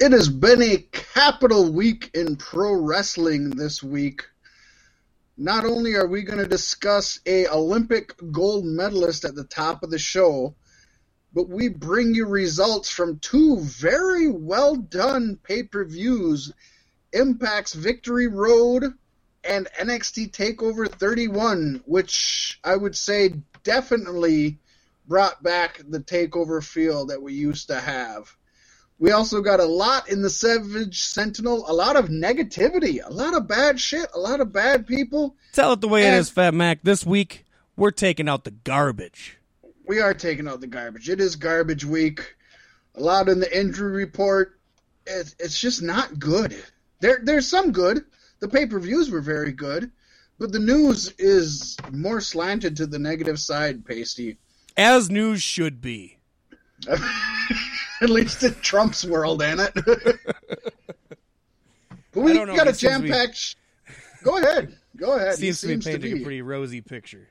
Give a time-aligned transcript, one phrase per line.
[0.00, 4.22] It has been a capital week in pro wrestling this week.
[5.36, 9.90] Not only are we going to discuss a Olympic gold medalist at the top of
[9.90, 10.54] the show,
[11.34, 16.50] but we bring you results from two very well done pay-per-views,
[17.12, 18.94] Impact's Victory Road
[19.44, 24.60] and NXT Takeover 31, which I would say definitely
[25.06, 28.34] brought back the takeover feel that we used to have.
[29.00, 33.34] We also got a lot in the Savage Sentinel, a lot of negativity, a lot
[33.34, 35.34] of bad shit, a lot of bad people.
[35.54, 36.80] Tell it the way And- it is, Fat Mac.
[36.82, 39.38] This week, we're taking out the garbage.
[39.86, 41.08] We are taking out the garbage.
[41.08, 42.36] It is garbage week.
[42.94, 44.60] A lot in the injury report.
[45.06, 46.62] It, it's just not good.
[47.00, 48.04] There, there's some good.
[48.40, 49.90] The pay per views were very good,
[50.38, 54.36] but the news is more slanted to the negative side, Pasty.
[54.76, 56.18] As news should be.
[58.02, 59.74] At least in Trump's world, ain't it?
[62.12, 62.56] but we I don't know.
[62.56, 63.56] got a seems to jam be- packed.
[64.24, 64.76] Go ahead.
[64.96, 65.38] Go ahead.
[65.38, 66.20] He Seems to be seems painting be.
[66.20, 67.28] a pretty rosy picture.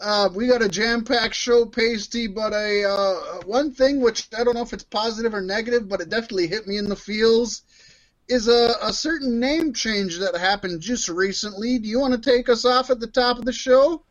[0.00, 4.54] Uh, we got a jam-packed show, Pasty, but a uh, one thing which I don't
[4.54, 7.62] know if it's positive or negative, but it definitely hit me in the feels,
[8.28, 11.78] is a, a certain name change that happened just recently.
[11.78, 14.02] Do you want to take us off at the top of the show?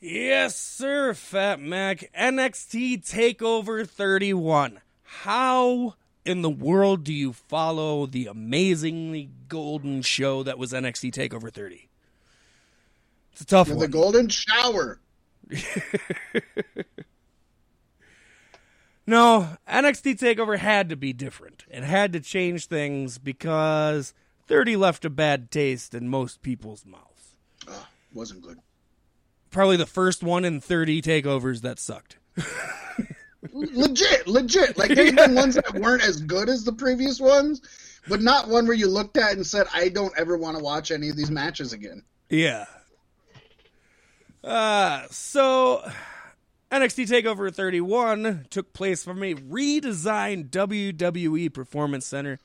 [0.00, 2.10] Yes, sir, Fat Mac.
[2.16, 4.80] NXT TakeOver 31.
[5.22, 11.52] How in the world do you follow the amazingly golden show that was NXT TakeOver
[11.52, 11.88] 30?
[13.32, 13.80] It's a tough The one.
[13.80, 15.00] The golden Shower.
[19.06, 21.64] No, NXT TakeOver had to be different.
[21.68, 24.14] It had to change things because
[24.46, 27.36] 30 left a bad taste in most people's mouths.
[27.68, 28.60] Ah, wasn't good.
[29.50, 32.16] Probably the first one in 30 takeovers that sucked.
[33.52, 34.78] legit, legit.
[34.78, 37.60] Like there's been ones that weren't as good as the previous ones,
[38.08, 40.90] but not one where you looked at and said, "I don't ever want to watch
[40.90, 42.66] any of these matches again." Yeah.
[44.42, 45.88] Uh, so
[46.70, 52.38] NXT TakeOver 31 took place from a redesigned WWE Performance Center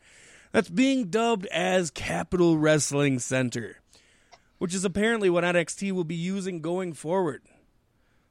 [0.52, 3.78] that's being dubbed as Capitol Wrestling Center,
[4.58, 7.42] which is apparently what NXT will be using going forward.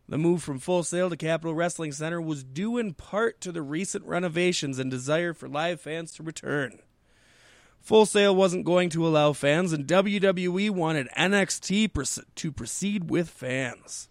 [0.09, 3.61] The move from Full Sail to Capitol Wrestling Center was due in part to the
[3.61, 6.79] recent renovations and desire for live fans to return.
[7.83, 14.09] Full Sail wasn't going to allow fans, and WWE wanted NXT to proceed with fans.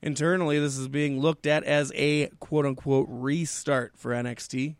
[0.00, 4.76] Internally, this is being looked at as a quote unquote restart for NXT.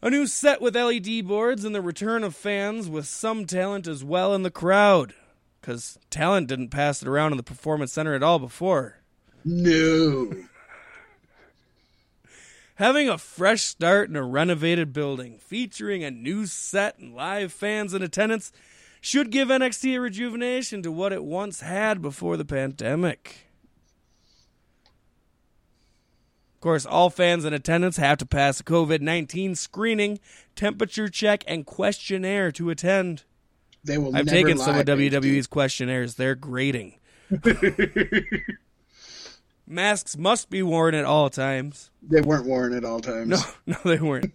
[0.00, 4.04] A new set with LED boards and the return of fans with some talent as
[4.04, 5.12] well in the crowd.
[5.60, 8.98] Because talent didn't pass it around in the Performance Center at all before.
[9.44, 10.32] No.
[12.76, 17.92] Having a fresh start in a renovated building featuring a new set and live fans
[17.92, 18.52] in attendance
[19.00, 23.48] should give NXT a rejuvenation to what it once had before the pandemic.
[26.54, 30.18] Of course, all fans in attendance have to pass a COVID 19 screening,
[30.56, 33.24] temperature check, and questionnaire to attend.
[33.84, 34.86] They will I've never taken lie, some of.
[34.86, 36.14] WWE's questionnaires.
[36.14, 36.94] They're grading.
[39.66, 41.90] Masks must be worn at all times.
[42.02, 43.28] They weren't worn at all times.
[43.28, 44.32] No, no, they weren't.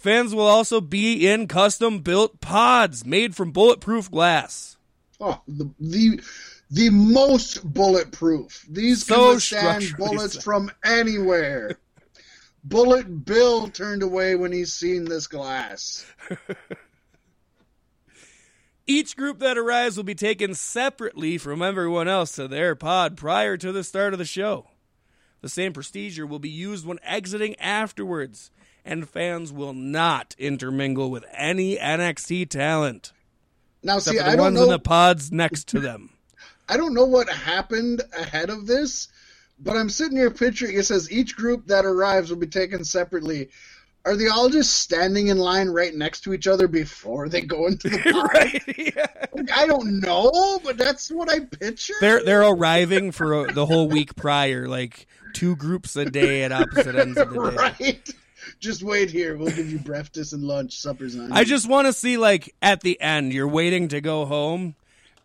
[0.00, 4.76] Fans will also be in custom built pods made from bulletproof glass.
[5.20, 6.20] Oh, the the
[6.70, 8.66] the most bulletproof.
[8.68, 11.78] These So can withstand bullets from anywhere.
[12.64, 16.04] Bullet Bill turned away when he's seen this glass.
[18.86, 23.56] Each group that arrives will be taken separately from everyone else to their pod prior
[23.56, 24.68] to the start of the show.
[25.40, 28.52] The same procedure will be used when exiting afterwards,
[28.84, 33.12] and fans will not intermingle with any NXT talent.
[33.82, 34.64] Now, see, I don't ones know.
[34.64, 36.10] in the pods next to them.
[36.68, 39.08] I don't know what happened ahead of this,
[39.58, 40.76] but I'm sitting here picturing.
[40.76, 43.50] It says each group that arrives will be taken separately.
[44.06, 47.66] Are they all just standing in line right next to each other before they go
[47.66, 48.32] into the pod?
[48.32, 48.62] right?
[48.94, 49.06] Yeah.
[49.54, 51.94] I don't know, but that's what I picture.
[52.00, 56.52] They're they're arriving for uh, the whole week prior, like two groups a day at
[56.52, 57.56] opposite ends of the day.
[57.56, 58.10] right.
[58.60, 59.36] Just wait here.
[59.36, 60.78] We'll give you breakfast and lunch.
[60.78, 61.32] Supper's on.
[61.32, 64.76] I just want to see like at the end, you're waiting to go home,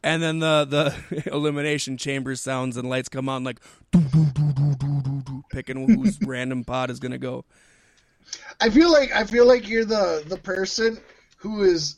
[0.02, 3.60] and then the the elimination chamber sounds and lights come on, like
[3.92, 7.46] doo, doo, doo, picking whose random pod is gonna go.
[8.60, 11.00] I feel like I feel like you're the the person
[11.38, 11.98] who is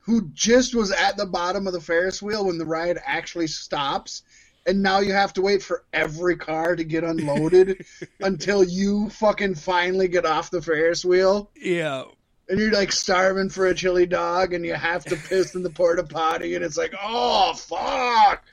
[0.00, 4.22] who just was at the bottom of the Ferris wheel when the ride actually stops,
[4.64, 7.84] and now you have to wait for every car to get unloaded
[8.20, 11.50] until you fucking finally get off the Ferris wheel.
[11.56, 12.04] Yeah.
[12.48, 15.70] And you're like starving for a chili dog, and you have to piss in the
[15.70, 18.44] porta potty, and it's like, oh fuck!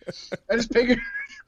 [0.49, 0.99] I just picture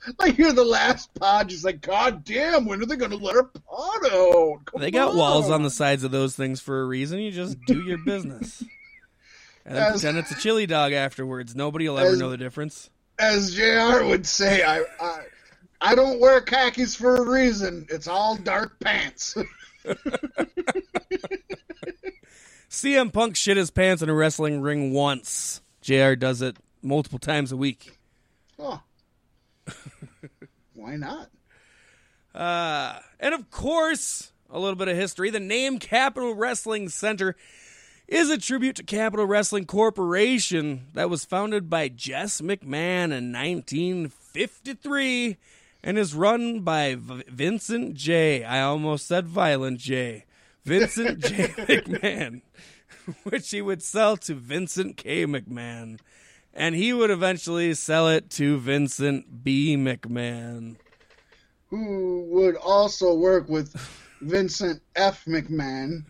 [0.19, 3.43] like you're the last pod, just like, god damn, when are they gonna let our
[3.43, 4.65] pod out?
[4.65, 7.19] Come They got walls on on the sides of those things for a reason.
[7.19, 8.63] You just do your business.
[9.65, 11.55] And As- pretend it's a chili dog afterwards.
[11.55, 12.89] Nobody will ever As- know the difference.
[13.19, 14.03] as Jr.
[14.05, 15.21] would say, I, I
[15.81, 17.85] I don't wear khakis for a reason.
[17.89, 19.35] It's all dark pants.
[22.69, 25.61] CM Punk shit his pants in a wrestling ring once.
[25.81, 27.97] JR does it multiple times a week.
[28.59, 28.81] oh,
[30.85, 31.31] why not?
[32.35, 35.31] Uh, and of course, a little bit of history.
[35.31, 37.35] The name Capitol Wrestling Center
[38.07, 45.37] is a tribute to Capitol Wrestling Corporation that was founded by Jess McMahon in 1953
[45.83, 48.43] and is run by v- Vincent J.
[48.43, 50.25] I almost said Violent J.
[50.65, 51.47] Vincent J.
[51.57, 52.41] McMahon,
[53.23, 55.25] which he would sell to Vincent K.
[55.25, 55.97] McMahon.
[56.55, 59.75] And he would eventually sell it to Vincent B.
[59.75, 60.77] McMahon.
[61.69, 63.75] Who would also work with
[64.21, 65.25] Vincent F.
[65.25, 66.05] McMahon?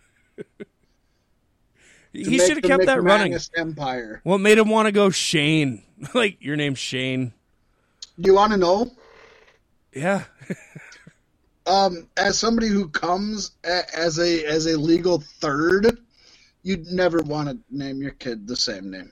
[2.12, 3.36] He should have kept that running.
[3.56, 4.20] Empire.
[4.22, 5.82] What made him want to go Shane?
[6.14, 7.32] like your name's Shane.
[8.18, 8.90] Do you want to know?
[9.92, 10.24] Yeah.
[11.68, 15.98] Um, as somebody who comes a, as a as a legal third,
[16.62, 19.10] you'd never want to name your kid the same name.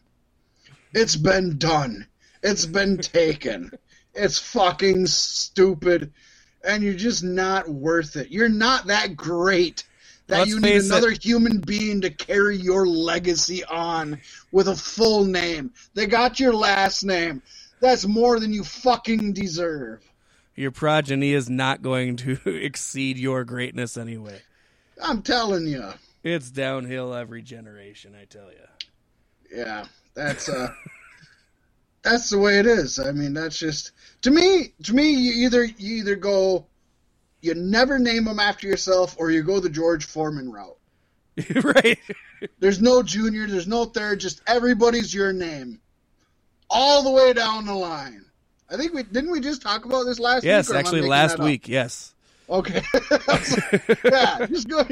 [0.95, 2.07] It's been done.
[2.43, 3.73] It's been taken.
[4.15, 6.13] It's fucking stupid,
[6.63, 8.31] and you're just not worth it.
[8.31, 9.85] You're not that great
[10.29, 10.93] that Let's you need face it.
[10.93, 14.21] another human being to carry your legacy on
[14.53, 15.73] with a full name.
[15.95, 17.43] They got your last name.
[17.81, 20.01] That's more than you fucking deserve.
[20.55, 24.41] Your progeny is not going to exceed your greatness anyway.
[25.03, 25.91] I'm telling you.
[26.23, 29.59] It's downhill every generation, I tell you.
[29.59, 30.73] Yeah, that's uh,
[32.03, 32.99] that's the way it is.
[32.99, 34.75] I mean, that's just to me.
[34.85, 36.67] To me, you either you either go,
[37.41, 40.77] you never name them after yourself, or you go the George Foreman route.
[41.65, 41.99] right?
[42.59, 45.81] There's no junior, there's no third, just everybody's your name,
[46.71, 48.25] all the way down the line.
[48.71, 50.75] I think we didn't we just talk about this last Yes, week.
[50.75, 51.69] Yes, actually, last week.
[51.69, 52.15] Yes.
[52.49, 52.83] Okay.
[53.27, 53.47] Like,
[54.05, 54.85] yeah, just go.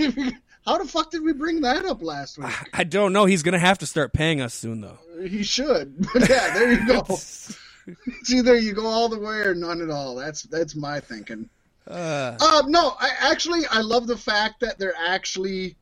[0.64, 2.52] How the fuck did we bring that up last week?
[2.72, 3.24] I don't know.
[3.24, 4.98] He's going to have to start paying us soon, though.
[5.26, 5.94] He should.
[6.12, 7.00] But yeah, there you go.
[7.08, 10.14] it's either you go all the way or none at all.
[10.14, 11.48] That's that's my thinking.
[11.86, 15.76] Uh, Uh, no, I actually I love the fact that they're actually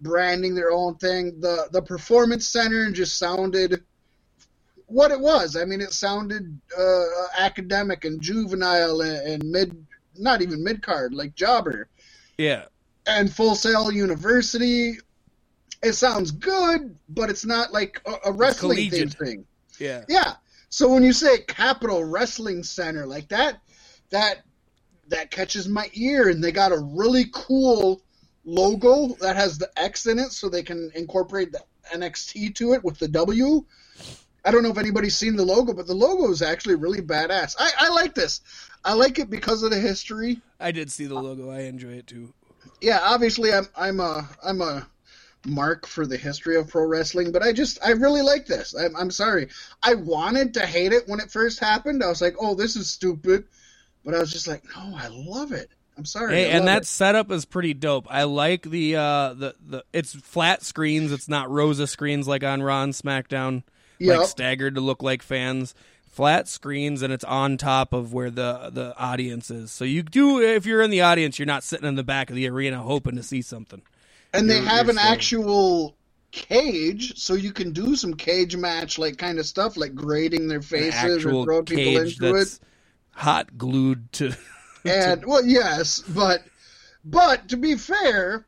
[0.00, 1.40] branding their own thing.
[1.40, 3.84] The the performance center just sounded
[4.86, 5.54] what it was.
[5.54, 7.04] I mean, it sounded uh,
[7.38, 9.86] academic and juvenile and, and mid,
[10.18, 11.88] not even mid card, like jobber
[12.40, 12.64] yeah.
[13.10, 14.94] And Full Sail University.
[15.82, 19.44] It sounds good, but it's not like a, a wrestling thing.
[19.78, 20.04] Yeah.
[20.08, 20.34] Yeah.
[20.68, 23.60] So when you say Capitol Wrestling Center like that,
[24.10, 24.42] that
[25.08, 28.00] that catches my ear, and they got a really cool
[28.44, 31.60] logo that has the X in it, so they can incorporate the
[31.92, 33.64] NXT to it with the W.
[34.44, 37.56] I don't know if anybody's seen the logo, but the logo is actually really badass.
[37.58, 38.40] I, I like this.
[38.84, 40.40] I like it because of the history.
[40.58, 41.50] I did see the logo.
[41.50, 42.32] I enjoy it too.
[42.80, 44.86] Yeah, obviously I'm I'm a I'm a
[45.46, 48.74] mark for the history of pro wrestling, but I just I really like this.
[48.74, 49.48] I'm I'm sorry.
[49.82, 52.02] I wanted to hate it when it first happened.
[52.02, 53.44] I was like, "Oh, this is stupid."
[54.04, 56.34] But I was just like, "No, I love it." I'm sorry.
[56.34, 58.06] Hey, and that setup is pretty dope.
[58.08, 61.12] I like the uh the the it's flat screens.
[61.12, 63.64] It's not Rosa screens like on Raw and SmackDown,
[63.98, 64.18] Yep.
[64.18, 65.74] like staggered to look like fans.
[66.10, 69.70] Flat screens, and it's on top of where the the audience is.
[69.70, 72.36] So you do, if you're in the audience, you're not sitting in the back of
[72.36, 73.80] the arena hoping to see something.
[74.34, 75.08] and they you're- have an saying.
[75.08, 75.96] Uh, actual
[76.32, 80.62] cage, so you can do some cage match like kind of stuff, like grading their
[80.62, 82.32] faces or throw people cage into it.
[82.38, 82.60] that's
[83.12, 84.32] hot glued to.
[84.84, 86.42] And well, yes, but
[87.04, 88.46] but to be fair,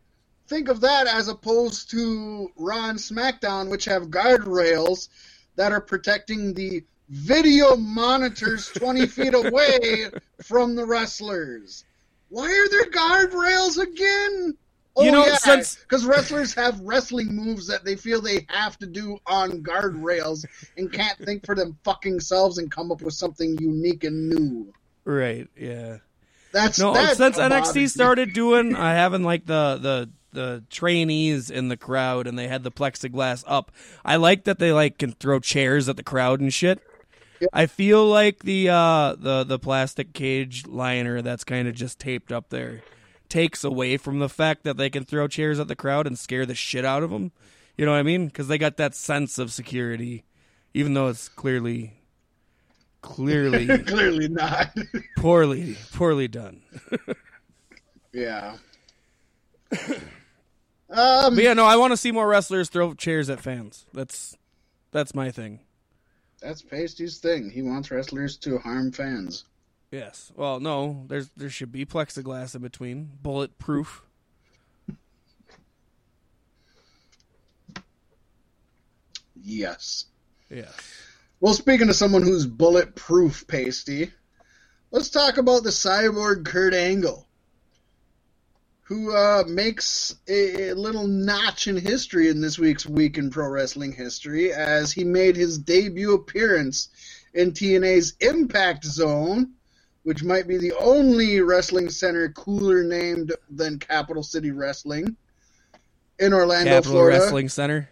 [0.49, 5.09] think of that as opposed to Raw and SmackDown, which have guardrails
[5.57, 10.07] that are protecting the video monitors twenty feet away
[10.43, 11.85] from the wrestlers.
[12.29, 14.57] Why are there guardrails again?
[14.95, 18.79] Oh, You know, yeah, since- because wrestlers have wrestling moves that they feel they have
[18.79, 20.45] to do on guardrails
[20.77, 24.73] and can't think for them fucking selves and come up with something unique and new.
[25.05, 25.49] right.
[25.57, 25.99] Yeah.
[26.53, 31.69] That's No, that since NXT started doing uh, having like the the the trainees in
[31.69, 33.73] the crowd and they had the plexiglass up.
[34.05, 36.83] I like that they like can throw chairs at the crowd and shit.
[37.53, 42.33] I feel like the uh, the the plastic cage liner that's kind of just taped
[42.33, 42.83] up there
[43.29, 46.45] takes away from the fact that they can throw chairs at the crowd and scare
[46.45, 47.33] the shit out of them.
[47.79, 48.27] You know what I mean?
[48.27, 50.25] Because they got that sense of security,
[50.75, 51.95] even though it's clearly,
[53.01, 54.77] clearly, Clearly not.
[55.17, 56.61] poorly, poorly done.
[58.13, 58.57] yeah.
[60.91, 63.87] um, But yeah, no, I want to see more wrestlers throw chairs at fans.
[63.95, 64.37] That's
[64.91, 65.61] that's my thing.
[66.43, 67.51] That's Pasty's thing.
[67.51, 69.45] He wants wrestlers to harm fans.
[69.91, 70.33] Yes.
[70.35, 74.03] Well, no, there's there should be plexiglass in between, bulletproof.
[79.43, 80.07] Yes.
[80.49, 80.75] Yes.
[81.41, 84.13] Well, speaking of someone who's bulletproof, Pasty,
[84.91, 87.27] let's talk about the cyborg Kurt Angle,
[88.83, 93.49] who uh, makes a, a little notch in history in this week's Week in Pro
[93.49, 96.89] Wrestling History as he made his debut appearance
[97.33, 99.53] in TNA's Impact Zone,
[100.03, 105.17] which might be the only wrestling center cooler named than Capital City Wrestling
[106.19, 107.89] in Orlando, Capital Florida Wrestling Center.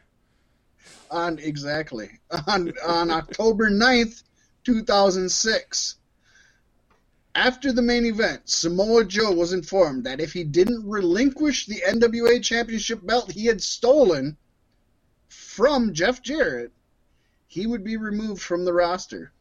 [1.11, 2.11] on exactly
[2.49, 4.25] on on October 9th,
[4.65, 5.97] 2006.
[7.35, 12.43] After the main event, Samoa Joe was informed that if he didn't relinquish the NWA
[12.43, 14.37] Championship belt he had stolen
[15.29, 16.73] from Jeff Jarrett,
[17.47, 19.33] he would be removed from the roster.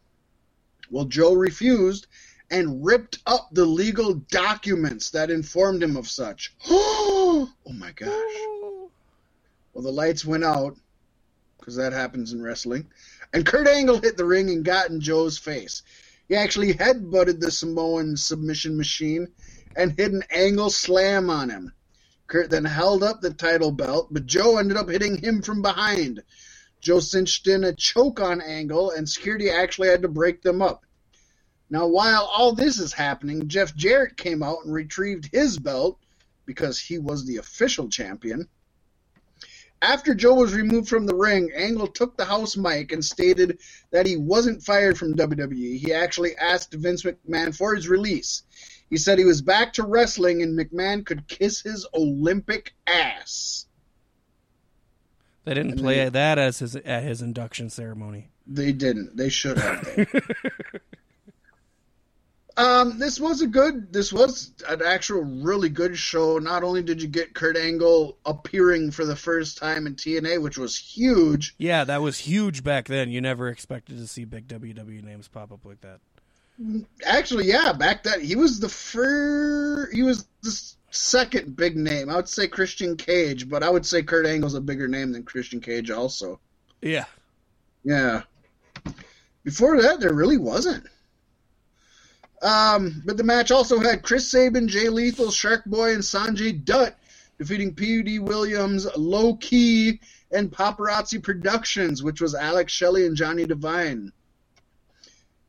[0.92, 2.08] Well, Joe refused
[2.52, 6.54] and ripped up the legal documents that informed him of such.
[6.68, 8.12] oh my gosh.
[9.72, 10.76] Well, the lights went out
[11.60, 12.88] because that happens in wrestling.
[13.32, 15.84] And Kurt Angle hit the ring and got in Joe's face.
[16.30, 19.30] He actually headbutted the Samoan submission machine
[19.76, 21.74] and hit an angle slam on him.
[22.28, 26.22] Kurt then held up the title belt, but Joe ended up hitting him from behind.
[26.80, 30.86] Joe cinched in a choke on Angle, and security actually had to break them up.
[31.72, 36.00] Now, while all this is happening, Jeff Jarrett came out and retrieved his belt
[36.46, 38.48] because he was the official champion.
[39.82, 43.60] After Joe was removed from the ring, Angle took the house mic and stated
[43.92, 45.78] that he wasn't fired from WWE.
[45.78, 48.44] He actually asked Vince McMahon for his release.
[48.90, 53.68] He said he was back to wrestling and McMahon could kiss his Olympic ass.
[55.46, 58.32] They didn't And play then- that as his at his induction ceremony.
[58.46, 59.16] They didn't.
[59.16, 59.88] They should have.
[62.60, 63.94] um, this was a good.
[63.94, 66.40] This was an actual really good show.
[66.40, 70.58] Not only did you get Kurt Angle appearing for the first time in TNA, which
[70.58, 71.56] was huge.
[71.58, 73.10] Yeah, that was huge back then.
[73.10, 76.00] You never expected to see big WWE names pop up like that.
[77.06, 79.94] Actually, yeah, back then he was the first.
[79.94, 80.62] He was the
[80.92, 82.10] second big name.
[82.10, 85.24] I would say Christian Cage, but I would say Kurt Angle's a bigger name than
[85.24, 85.92] Christian Cage.
[85.92, 86.42] Also,
[86.82, 87.06] Yeah.
[87.86, 88.24] yeah.
[89.46, 90.86] Before that, there really wasn't.
[92.42, 96.98] Um, but the match also had Chris Sabin, Jay Lethal, Shark Boy, and Sonjay Dutt
[97.38, 100.00] defeating Petey Williams, Low Ki,
[100.32, 104.12] and Paparazzi Productions, which was Alex Shelley and Johnny Devine.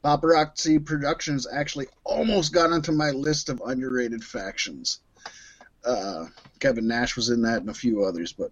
[0.03, 5.01] Paparazzi Productions actually almost got onto my list of underrated factions.
[5.85, 6.27] Uh,
[6.59, 8.51] Kevin Nash was in that and a few others, but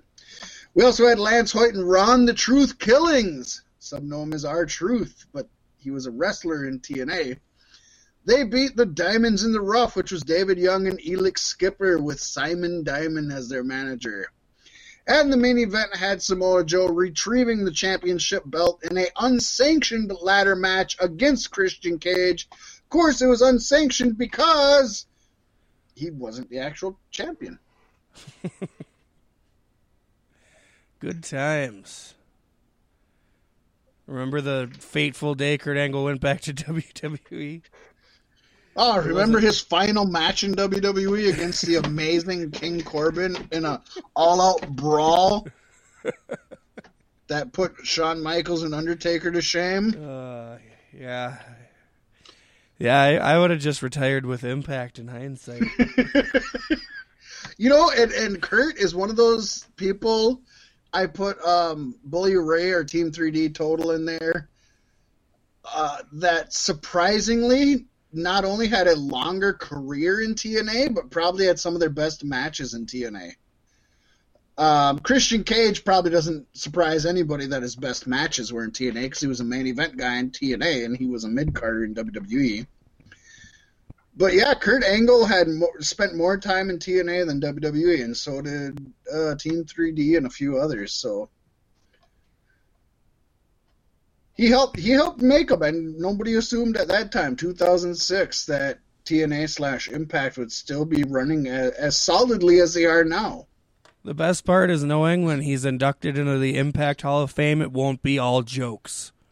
[0.74, 3.62] we also had Lance Hoyt and Ron the Truth Killings.
[3.78, 7.38] Some know him as R Truth, but he was a wrestler in TNA.
[8.24, 12.20] They beat the Diamonds in the Rough, which was David Young and Elix Skipper, with
[12.20, 14.26] Simon Diamond as their manager.
[15.06, 20.54] And the main event had Samoa Joe retrieving the championship belt in a unsanctioned ladder
[20.54, 22.46] match against Christian Cage.
[22.52, 25.06] Of course, it was unsanctioned because
[25.94, 27.58] he wasn't the actual champion.
[31.00, 32.14] Good times.
[34.06, 37.62] Remember the fateful day Kurt Angle went back to WWE?
[38.80, 43.82] Oh, remember his final match in WWE against the amazing King Corbin in a
[44.14, 45.46] all-out brawl
[47.26, 49.94] that put Shawn Michaels and Undertaker to shame?
[50.00, 50.58] Uh,
[50.96, 51.38] yeah.
[52.78, 55.64] Yeah, I, I would have just retired with Impact in hindsight.
[57.56, 60.42] You know, and, and Kurt is one of those people.
[60.92, 64.48] I put um, Bully Ray or Team 3D Total in there.
[65.64, 71.74] Uh, that surprisingly not only had a longer career in TNA, but probably had some
[71.74, 73.32] of their best matches in TNA.
[74.56, 79.20] Um, Christian Cage probably doesn't surprise anybody that his best matches were in TNA because
[79.20, 81.94] he was a main event guy in TNA and he was a mid carder in
[81.94, 82.66] WWE.
[84.16, 85.46] But yeah, Kurt Angle had
[85.78, 90.30] spent more time in TNA than WWE, and so did uh, Team 3D and a
[90.30, 90.92] few others.
[90.92, 91.28] So
[94.38, 99.50] he helped he helped make them, and nobody assumed at that time, 2006, that TNA
[99.50, 103.46] slash Impact would still be running as, as solidly as they are now.
[104.04, 107.72] The best part is knowing when he's inducted into the Impact Hall of Fame, it
[107.72, 109.12] won't be all jokes.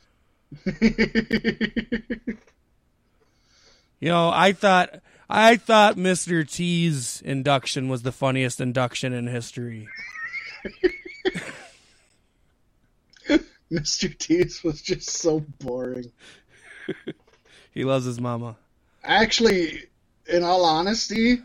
[4.00, 6.48] You know, I thought I thought Mr.
[6.48, 9.88] T's induction was the funniest induction in history.
[13.72, 14.16] Mr.
[14.16, 16.12] T's was just so boring.
[17.72, 18.56] he loves his mama.
[19.02, 19.84] Actually,
[20.26, 21.40] in all honesty,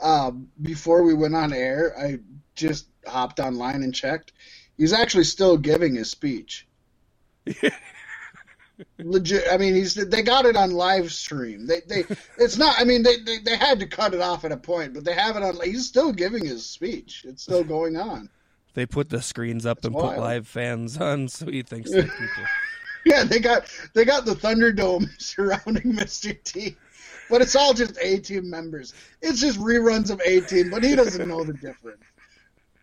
[0.00, 2.20] uh, before we went on air, I
[2.54, 4.32] just hopped online and checked.
[4.76, 6.66] He's actually still giving his speech.
[8.98, 9.44] Legit.
[9.50, 11.66] I mean, he's they got it on live stream.
[11.66, 12.04] They they
[12.38, 12.76] it's not.
[12.78, 15.12] I mean, they, they they had to cut it off at a point, but they
[15.12, 15.58] have it on.
[15.62, 17.24] He's still giving his speech.
[17.28, 18.30] It's still going on.
[18.74, 20.14] They put the screens up That's and wild.
[20.14, 22.44] put live fans on, so he thinks that people.
[23.04, 26.40] yeah, they got they got the Thunderdome surrounding Mr.
[26.44, 26.76] T,
[27.28, 28.94] but it's all just A Team members.
[29.22, 32.02] It's just reruns of A Team, but he doesn't know the difference.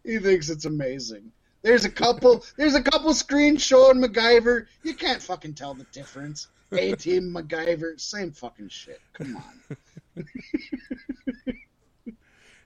[0.03, 1.32] He thinks it's amazing.
[1.63, 2.44] There's a couple.
[2.56, 4.67] There's a couple screens showing MacGyver.
[4.84, 6.48] You can't fucking tell the difference.
[6.72, 9.00] A Team MacGyver, same fucking shit.
[9.13, 10.25] Come on.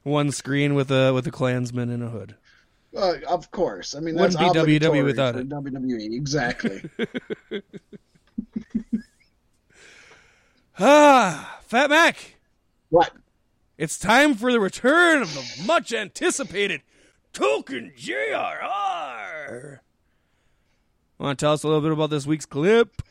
[0.03, 2.35] One screen with a with a Klansman in a hood.
[2.95, 3.95] Uh, of course.
[3.95, 5.47] I mean, that's wouldn't be WWE without it.
[5.49, 6.81] WWE, exactly.
[10.79, 12.35] ah, Fat Mac.
[12.89, 13.11] What?
[13.77, 16.81] It's time for the return of the much anticipated
[17.33, 19.79] Token JRR.
[21.17, 23.01] Want to tell us a little bit about this week's clip?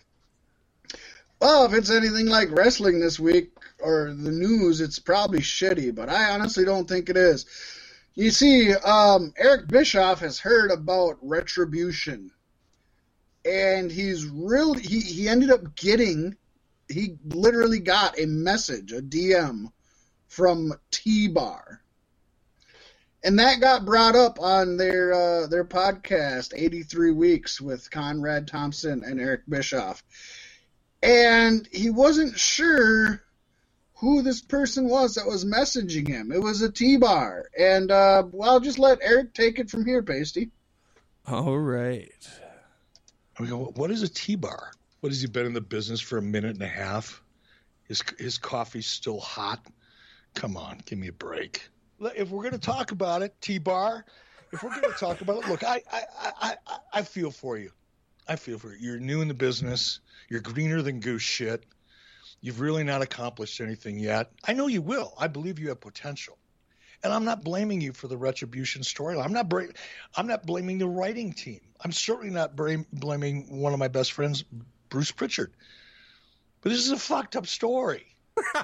[1.41, 6.11] Well, if it's anything like wrestling this week or the news, it's probably shitty, but
[6.11, 7.47] I honestly don't think it is.
[8.15, 12.31] You see, um, Eric Bischoff has heard about retribution,
[13.45, 16.37] and he's really he, he ended up getting
[16.89, 19.71] he literally got a message, a DM
[20.27, 21.81] from T Bar
[23.23, 29.03] and that got brought up on their uh, their podcast, 83 Weeks, with Conrad Thompson
[29.05, 30.03] and Eric Bischoff.
[31.03, 33.23] And he wasn't sure
[34.01, 36.33] who this person was that was messaging him.
[36.33, 37.47] It was a T bar.
[37.59, 40.51] And, uh, well, I'll just let Eric take it from here, Pasty.
[41.27, 42.11] All right.
[43.39, 44.73] I mean, what is a T bar?
[45.01, 47.23] What has he been in the business for a minute and a half?
[47.85, 49.65] His, his coffee's still hot.
[50.35, 54.05] Come on, give me a break if we're going to talk about it, T Bar,
[54.53, 56.03] if we're going to talk about it, look, I, I,
[56.41, 56.57] I,
[56.93, 57.71] I feel for you.
[58.27, 58.79] I feel for you.
[58.81, 60.01] You're new in the business.
[60.29, 61.65] You're greener than goose shit.
[62.41, 64.31] You've really not accomplished anything yet.
[64.45, 65.13] I know you will.
[65.19, 66.39] I believe you have potential.
[67.03, 69.25] And I'm not blaming you for the retribution storyline.
[69.25, 69.67] I'm not bra-
[70.15, 71.61] I'm not blaming the writing team.
[71.83, 74.45] I'm certainly not bra- blaming one of my best friends,
[74.89, 75.53] Bruce Pritchard.
[76.61, 78.07] But this is a fucked up story.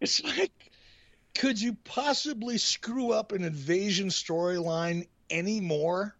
[0.00, 0.52] it's like
[1.36, 6.16] could you possibly screw up an invasion storyline anymore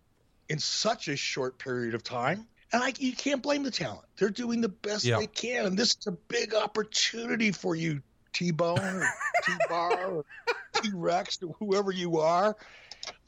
[0.49, 2.47] in such a short period of time?
[2.77, 4.05] And I, you can't blame the talent.
[4.19, 5.17] They're doing the best yeah.
[5.17, 8.03] they can, and this is a big opportunity for you,
[8.35, 9.09] T Bone or
[9.47, 10.25] T Bar or
[10.75, 12.55] T Rex whoever you are.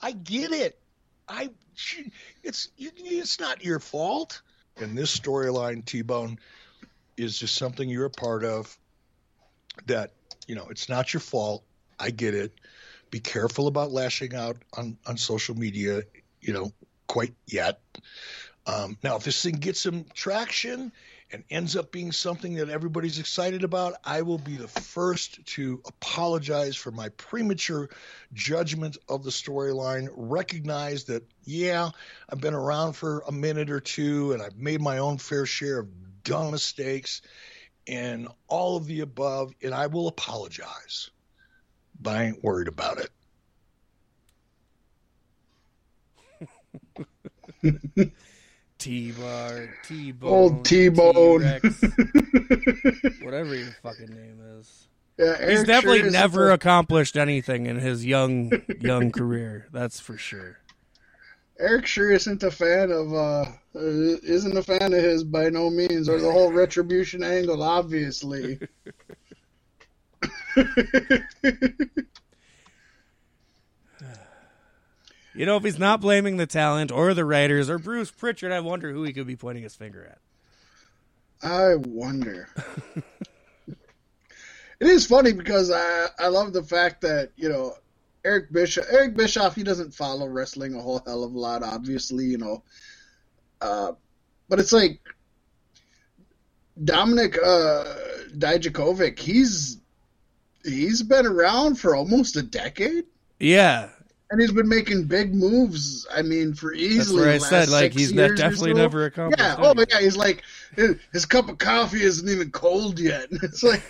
[0.03, 0.79] I get it.
[1.27, 1.49] I
[2.43, 4.43] it's it's not your fault.
[4.77, 6.39] And this storyline, T Bone,
[7.17, 8.77] is just something you're a part of.
[9.87, 10.13] That
[10.47, 11.65] you know, it's not your fault.
[11.99, 12.53] I get it.
[13.11, 16.03] Be careful about lashing out on, on social media,
[16.43, 16.71] you know,
[17.07, 17.81] quite yet.
[18.69, 20.93] Um, now, if this thing gets some traction
[21.33, 25.83] and ends up being something that everybody's excited about, I will be the first to
[25.87, 27.91] apologize for my premature
[28.35, 30.09] judgment of the storyline.
[30.15, 31.91] Recognize that, yeah,
[32.31, 35.81] I've been around for a minute or two and I've made my own fair share
[35.81, 35.89] of
[36.25, 37.23] dumb mistakes
[37.89, 41.11] and all of the above, and I will apologize
[42.01, 42.99] but I ain't worried about
[47.63, 48.13] it.
[48.79, 51.43] T bar, T bone, old T bone,
[53.23, 54.89] whatever your fucking name is.
[55.19, 59.67] Yeah, He's definitely sure never accomplished anything in his young young career.
[59.73, 60.59] That's for sure.
[61.59, 66.09] Eric sure isn't a fan of uh isn't a fan of his by no means,
[66.09, 68.61] or the whole retribution angle, obviously.
[75.39, 78.59] You know, if he's not blaming the talent or the writers or Bruce Pritchard, I
[78.59, 80.19] wonder who he could be pointing his finger at.
[81.49, 82.49] I wonder.
[84.81, 87.75] it is funny because I I love the fact that you know
[88.25, 91.63] Eric Bischoff Eric Bischoff he doesn't follow wrestling a whole hell of a lot.
[91.63, 92.65] Obviously, you know
[93.61, 93.93] Uh,
[94.49, 95.01] but it's like
[96.83, 97.85] Dominic uh,
[98.37, 99.21] Dijakovic.
[99.21, 99.79] He's
[100.65, 103.05] he's been around for almost a decade,
[103.39, 103.91] Yeah,
[104.31, 106.07] and he's been making big moves.
[106.13, 107.25] I mean, for easily.
[107.25, 108.77] that's where I said like he's definitely so.
[108.77, 109.43] never accomplished.
[109.43, 109.57] Yeah.
[109.59, 109.77] Oh anything.
[109.77, 110.03] my god.
[110.03, 110.43] He's like
[111.13, 113.29] his, cup of coffee isn't even cold yet.
[113.43, 113.83] It's like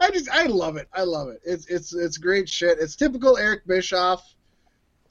[0.00, 0.88] I just I love it.
[0.92, 1.40] I love it.
[1.44, 2.78] It's it's it's great shit.
[2.80, 4.34] It's typical Eric Bischoff.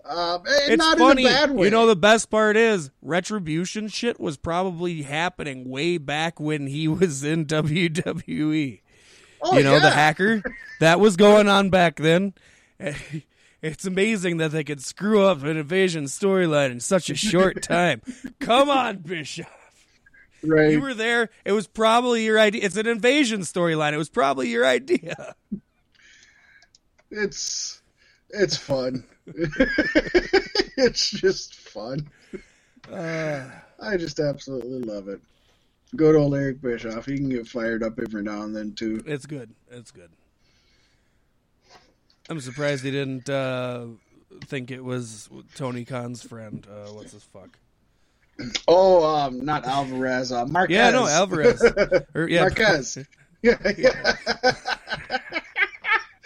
[0.04, 1.24] Uh, It's not funny.
[1.26, 1.66] in a bad way.
[1.66, 6.88] You know the best part is retribution shit was probably happening way back when he
[6.88, 8.82] was in WWE.
[9.42, 10.44] oh, you know the hacker
[10.80, 12.34] that was going on back then.
[13.62, 18.02] It's amazing that they could screw up an invasion storyline in such a short time.
[18.40, 19.46] Come on, Bishop.
[20.44, 20.72] right?
[20.72, 21.30] You were there.
[21.46, 22.64] It was probably your idea.
[22.64, 23.94] It's an invasion storyline.
[23.94, 25.36] It was probably your idea.
[27.12, 27.82] It's
[28.30, 29.04] it's fun.
[30.78, 32.10] it's just fun.
[32.92, 33.48] Uh,
[33.80, 35.22] I just absolutely love it.
[35.96, 37.06] Good old Eric Bischoff.
[37.06, 39.04] He can get fired up every now and then too.
[39.06, 39.54] it's good.
[39.70, 40.10] It's good.
[42.32, 43.88] I'm surprised he didn't uh,
[44.46, 46.66] think it was Tony Khan's friend.
[46.66, 47.60] Uh, what's his fuck?
[48.70, 50.32] Oh, um, not Alvarez.
[50.32, 50.74] Uh, Marquez.
[50.74, 51.62] Yeah, no, Alvarez.
[52.16, 52.98] Or, yeah, Marquez.
[53.44, 54.14] Yeah, yeah.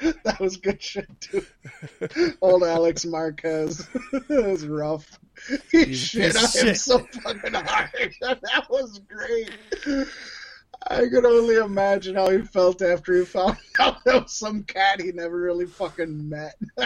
[0.26, 1.46] that was good shit too.
[2.42, 3.88] Old Alex Marquez.
[4.12, 5.18] that was rough.
[5.72, 8.14] He shit on him so fucking hard.
[8.22, 9.50] that was great.
[10.88, 15.02] I could only imagine how he felt after he found out that was some cat
[15.02, 16.56] he never really fucking met.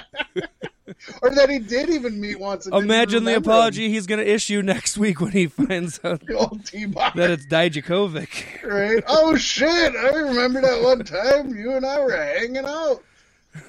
[1.21, 2.65] or that he did even meet once.
[2.67, 3.55] Imagine the remember him.
[3.55, 7.11] apology he's going to issue next week when he finds out The old T-Bar.
[7.15, 8.63] that it's Dijakovic.
[8.63, 9.03] right?
[9.07, 9.95] Oh shit!
[9.95, 13.03] I remember that one time you and I were hanging out.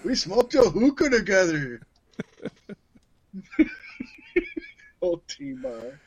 [0.04, 1.80] We smoked a hookah together.
[5.02, 5.98] Old T-Bar.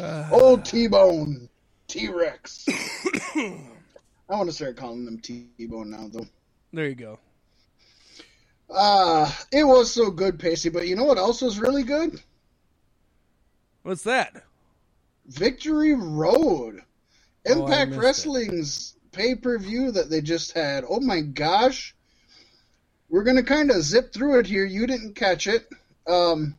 [0.00, 1.48] Uh, Old T-Bone.
[1.94, 2.66] T-Rex.
[3.36, 3.56] I
[4.28, 6.26] want to start calling them T-Bone now, though.
[6.72, 7.20] there you go.
[8.68, 12.20] Uh, it was so good, Pacey, but you know what else was really good?
[13.84, 14.42] What's that?
[15.26, 16.80] Victory Road.
[17.46, 17.98] Oh, Impact it.
[17.98, 20.82] Wrestling's pay per view that they just had.
[20.88, 21.94] Oh my gosh.
[23.08, 24.64] We're going to kind of zip through it here.
[24.64, 25.68] You didn't catch it.
[26.08, 26.56] Um,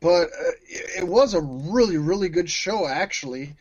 [0.00, 3.54] but uh, it was a really, really good show, actually.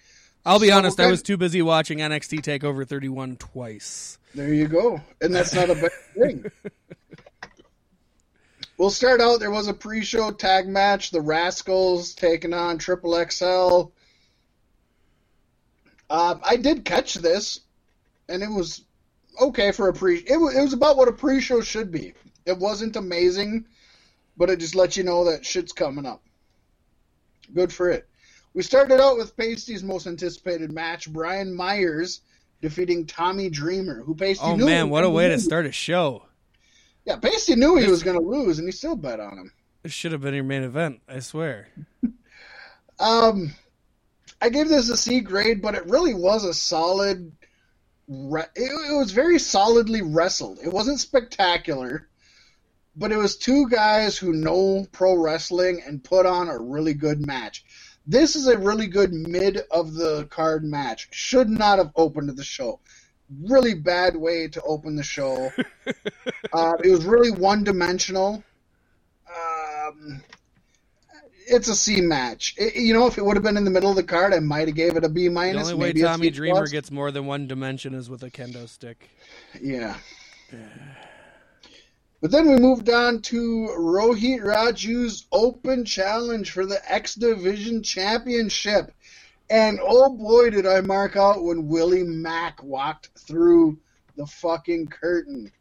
[0.45, 4.17] I'll be So honest, I was too busy watching NXT TakeOver 31 twice.
[4.33, 5.01] There you go.
[5.21, 6.45] And that's not a bad thing.
[8.77, 9.41] We'll start out.
[9.41, 11.11] There was a pre show tag match.
[11.11, 13.91] The Rascalz taking on Triple XL.
[16.09, 17.59] Um, I did catch this,
[18.29, 18.83] and it was
[19.41, 20.19] okay for a pre.
[20.19, 22.13] It was, it was about what a pre show should be.
[22.45, 23.65] It wasn't amazing,
[24.37, 26.23] but it just lets you know that shit's coming up.
[27.53, 28.07] Good for it.
[28.53, 32.21] We started out with Pasty's most anticipated match Brian Myers
[32.61, 34.65] defeating Tommy Dreamer, who Pasty Oh knew.
[34.65, 36.25] man, what a way to start a show.
[37.05, 39.51] Yeah, Pasty knew he was going to lose, and he still bet on him.
[39.83, 41.67] This should have been your main event, I swear.
[42.99, 43.53] Um,
[44.41, 47.31] I gave this a C grade, but it really was a solid.
[48.09, 50.59] Re- it, it was very solidly wrestled.
[50.61, 52.08] It wasn't spectacular,
[52.99, 57.25] but it was two guys who know pro wrestling and put on a really good
[57.25, 57.63] match.
[58.05, 61.07] This is a really good mid of the card match.
[61.11, 62.79] Should not have opened the show.
[63.43, 65.51] Really bad way to open the show.
[66.51, 68.43] uh, it was really one dimensional.
[69.29, 70.21] Um,
[71.47, 72.55] it's a C match.
[72.57, 74.39] It- you know, if it would have been in the middle of the card, I
[74.39, 75.67] might have gave it a B minus.
[75.67, 76.71] The only way Tommy Dreamer plus.
[76.71, 79.09] gets more than one dimension is with a kendo stick.
[79.61, 79.95] Yeah.
[82.21, 88.91] But then we moved on to Rohit Raju's open challenge for the X Division Championship.
[89.49, 93.79] And oh boy, did I mark out when Willie Mack walked through
[94.19, 95.51] the fucking curtain.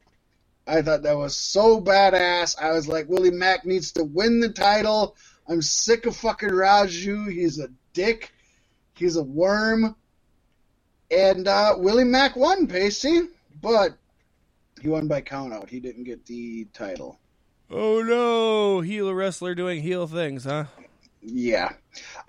[0.66, 2.60] I thought that was so badass.
[2.60, 5.16] I was like, Willie Mack needs to win the title.
[5.48, 7.32] I'm sick of fucking Raju.
[7.32, 8.32] He's a dick.
[8.94, 9.94] He's a worm.
[11.10, 13.28] And uh, Willie Mack won, Pacey.
[13.62, 13.96] But
[14.80, 15.68] he won by countout.
[15.68, 17.18] He didn't get the title.
[17.70, 20.64] Oh no, heel wrestler doing heel things, huh?
[21.20, 21.72] Yeah.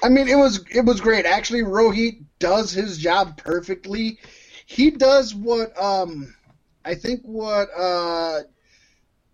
[0.03, 1.25] I mean it was it was great.
[1.25, 4.19] Actually Rohit does his job perfectly.
[4.65, 6.35] He does what um
[6.83, 8.39] I think what uh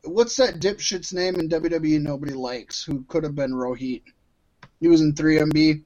[0.04, 4.04] what's that dipshit's name in WWE nobody likes who could have been Rohit.
[4.80, 5.84] He was in 3MB.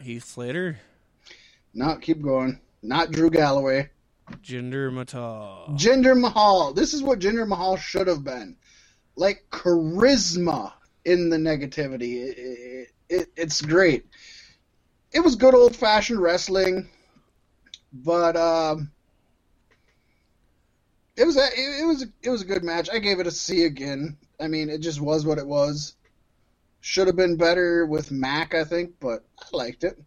[0.00, 0.78] Heath Slater,
[1.72, 2.60] No, keep going.
[2.82, 3.88] Not Drew Galloway.
[4.42, 5.68] Jinder Mahal.
[5.76, 6.72] Jinder Mahal.
[6.72, 8.56] This is what Jinder Mahal should have been.
[9.16, 10.72] Like charisma.
[11.04, 12.24] in the negativity.
[12.24, 14.06] It, it, it, it's great.
[15.12, 16.88] It was good old fashioned wrestling,
[17.92, 18.90] but um,
[21.16, 22.88] it was a, it was it was a good match.
[22.92, 24.16] I gave it a C again.
[24.40, 25.94] I mean, it just was what it was.
[26.80, 29.98] Should have been better with Mac, I think, but I liked it.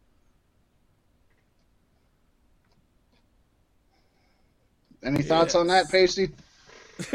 [5.07, 6.31] Any thoughts on that, Pacey?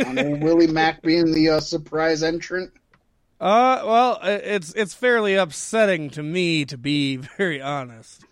[0.07, 2.73] On Willie Mack being the uh, surprise entrant?
[3.39, 8.25] Uh, well, it's it's fairly upsetting to me to be very honest,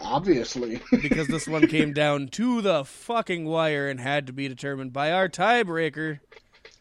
[0.00, 0.80] Obviously.
[1.02, 5.12] because this one came down to the fucking wire and had to be determined by
[5.12, 6.20] our tiebreaker.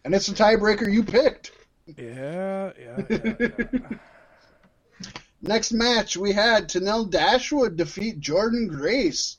[0.05, 1.51] and it's a tiebreaker you picked.
[1.97, 3.33] Yeah, yeah, yeah.
[3.49, 3.79] yeah.
[5.41, 9.37] Next match, we had Tenille Dashwood defeat Jordynne Grace.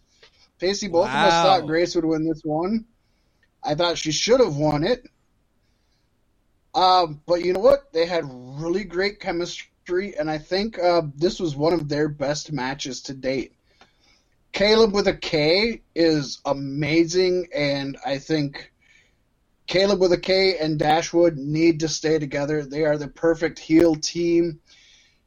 [0.64, 2.86] Pacey, both of us thought Grace would win this one.
[3.62, 5.06] I thought she should have won it.
[6.74, 7.92] Um, but you know what?
[7.92, 12.50] They had really great chemistry, and I think uh, this was one of their best
[12.50, 13.52] matches to date.
[14.54, 18.72] Kaleb with a K is amazing, and I think
[19.68, 22.64] Kaleb with a K and Dashwood need to stay together.
[22.64, 24.60] They are the perfect heel team.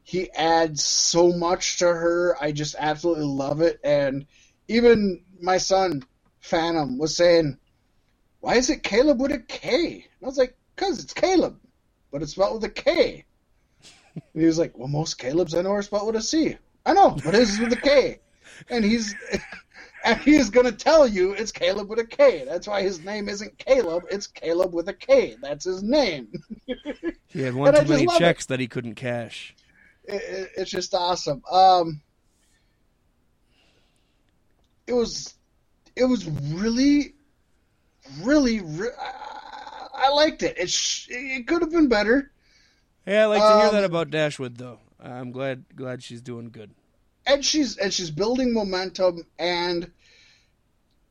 [0.01, 2.35] He adds so much to her.
[2.41, 3.79] I just absolutely love it.
[3.83, 4.25] And
[4.67, 6.03] even my son,
[6.39, 7.57] Phantom, was saying,
[8.39, 9.93] Why is it Caleb with a K?
[9.93, 11.59] And I was like, Because it's Caleb,
[12.11, 13.25] but it's spelled with a K.
[14.15, 16.57] And he was like, Well, most Calebs I know are spelled with a C.
[16.85, 18.19] I know, but his is with a K.
[18.69, 19.15] And he's.
[20.05, 22.45] And he is going to tell you it's Caleb with a K.
[22.45, 24.03] That's why his name isn't Caleb.
[24.09, 25.35] It's Caleb with a K.
[25.41, 26.31] That's his name.
[27.27, 28.19] He had one And too many love it.
[28.19, 29.53] checks that he couldn't cash.
[30.05, 31.41] it, it- it's just awesome.
[31.51, 32.01] Um,
[34.87, 35.33] it was,
[35.95, 37.13] it was really,
[38.21, 40.57] really, re- I, I liked it.
[40.57, 42.31] It sh- it could have been better,
[43.05, 44.79] Yeah, I like to hear Um, that about Dashwood, though.
[44.99, 46.71] I'm glad glad she's doing good.
[47.27, 49.91] and she's and she's building momentum, and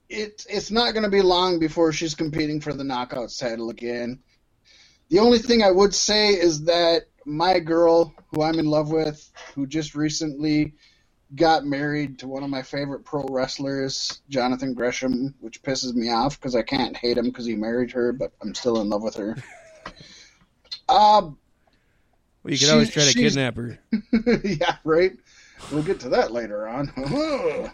[0.09, 4.21] it it's not going to be long before she's competing for the knockouts title again.
[5.09, 9.31] The only thing I would say is that my girl, who I'm in love with,
[9.55, 10.75] who just recently
[11.35, 16.39] got married to one of my favorite pro wrestlers, Jonathan Gresham, which pisses me off
[16.41, 19.17] because I can't hate him because he married her, but I'm still in love with
[19.17, 19.37] her.
[20.89, 21.37] Um,
[22.45, 23.77] Well, you could She- always try to she's- kidnap her.
[24.45, 25.13] yeah, right.
[25.73, 26.93] We'll get to that later on.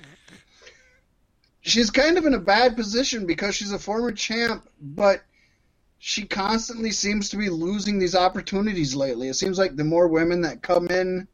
[1.61, 5.23] she's kind of in a bad position because she's a former champ, but
[5.99, 9.29] she constantly seems to be losing these opportunities lately.
[9.29, 11.29] It seems like the more women that come in,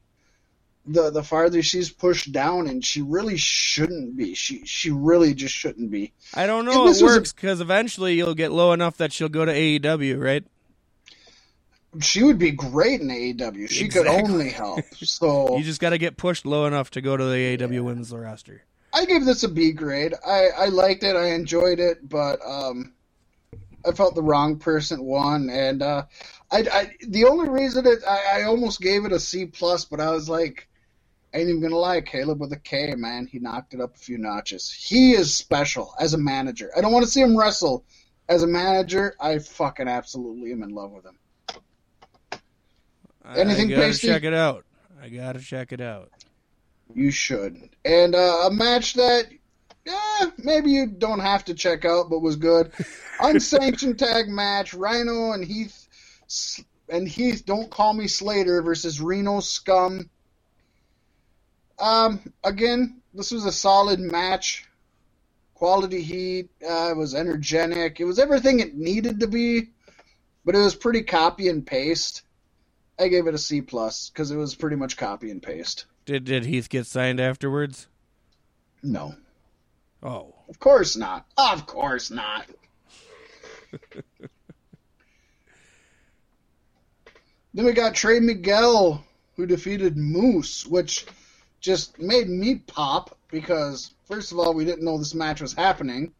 [0.88, 4.34] the the farther she's pushed down, and she really shouldn't be.
[4.34, 6.12] She she really just shouldn't be.
[6.34, 6.88] I don't know.
[6.88, 10.44] It works because eventually you'll get low enough that she'll go to AEW, right?
[12.00, 13.70] She would be great in AEW.
[13.70, 14.80] She could only help.
[14.98, 18.12] So You just got to get pushed low enough to go to the AEW women's
[18.12, 18.62] roster.
[18.92, 20.14] I gave this a B grade.
[20.26, 21.16] I, I liked it.
[21.16, 22.92] I enjoyed it, but um,
[23.86, 26.04] I felt the wrong person won, and uh,
[26.50, 30.00] I, I the only reason it I, I almost gave it a C plus, but
[30.00, 30.68] I was like,
[31.34, 34.18] ain't even gonna lie, Kaleb with a K, man, he knocked it up a few
[34.18, 34.70] notches.
[34.72, 36.70] He is special as a manager.
[36.76, 37.84] I don't want to see him wrestle
[38.28, 39.14] as a manager.
[39.20, 41.18] I fucking absolutely am in love with him.
[43.36, 44.06] Anything I gotta pasty?
[44.06, 44.64] check it out.
[45.02, 46.10] I gotta check it out.
[46.94, 47.68] You should.
[47.84, 49.26] And uh, a match that,
[49.84, 52.72] yeah, maybe you don't have to check out, but was good.
[53.20, 55.88] Unsanctioned tag match: Rhino and Heath,
[56.88, 57.44] and Heath.
[57.44, 60.08] Don't call me Slater versus Reno Scum.
[61.78, 64.64] Um, again, this was a solid match.
[65.54, 66.50] Quality heat.
[66.62, 68.00] Uh, it was energetic.
[68.00, 69.70] It was everything it needed to be,
[70.44, 72.22] but it was pretty copy and paste.
[72.98, 75.86] I gave it a C plus because it was pretty much copy and paste.
[76.04, 77.86] Did did Heath get signed afterwards?
[78.82, 79.14] No.
[80.02, 81.26] Oh, Of course not.
[81.36, 82.46] Of course not.
[87.52, 89.04] then we got Trey Miguel,
[89.36, 91.04] who defeated Moose, which
[91.68, 96.14] just made me pop because, first of all, we didn't know this match was happening.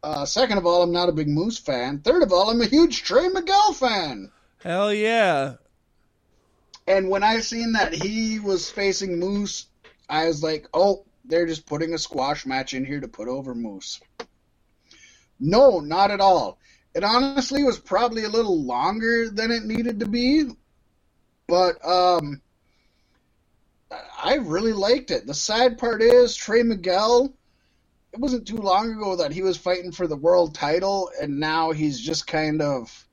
[0.00, 1.98] Uh, second of all, I'm not a big Moose fan.
[1.98, 4.30] Third of all, I'm a huge Trey Miguel fan.
[4.62, 5.54] hell yeah!
[6.86, 9.66] And when I seen that he was facing Moose,
[10.08, 13.56] I was like, oh, they're just putting a squash match in here to put over
[13.56, 14.00] Moose.
[15.40, 16.58] No, not at all.
[16.94, 20.44] It honestly was probably a little longer than it needed to be,
[21.48, 22.40] but um,
[23.90, 25.26] I really liked it.
[25.26, 27.32] The sad part is Trey Miguel.
[28.12, 31.72] It wasn't too long ago that he was fighting for the world title, and now
[31.72, 33.06] he's just kind of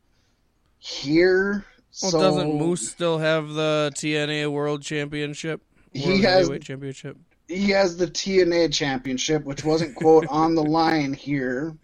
[0.79, 1.65] here
[2.01, 5.61] Well, so doesn't Moose still have the TNA World Championship?
[5.91, 7.17] He has- Championship.
[7.47, 11.77] he has the TNA championship, which wasn't quote on the line here.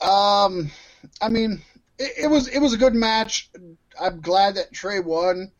[0.00, 0.70] Um,
[1.20, 1.60] I mean,
[1.98, 3.50] it, it was it was a good match.
[4.00, 5.50] I'm glad that Trey won,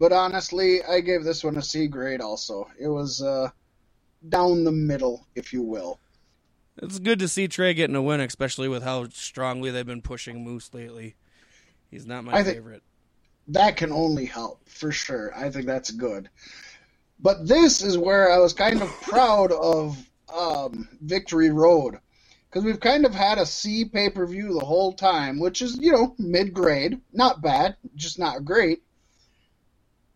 [0.00, 2.22] but honestly, I gave this one a C grade.
[2.22, 3.50] Also, it was uh,
[4.28, 6.00] down the middle, if you will.
[6.78, 10.42] It's good to see Trey getting a win, especially with how strongly they've been pushing
[10.42, 11.16] Moose lately.
[11.90, 12.82] He's not my favorite.
[13.48, 15.36] that can only help for sure.
[15.36, 16.30] I think that's good.
[17.20, 19.98] But this is where I was kind of proud of
[20.34, 21.98] um, Victory Road
[22.48, 25.76] because we've kind of had a C pay per view the whole time, which is
[25.78, 28.82] you know mid grade, not bad, just not great.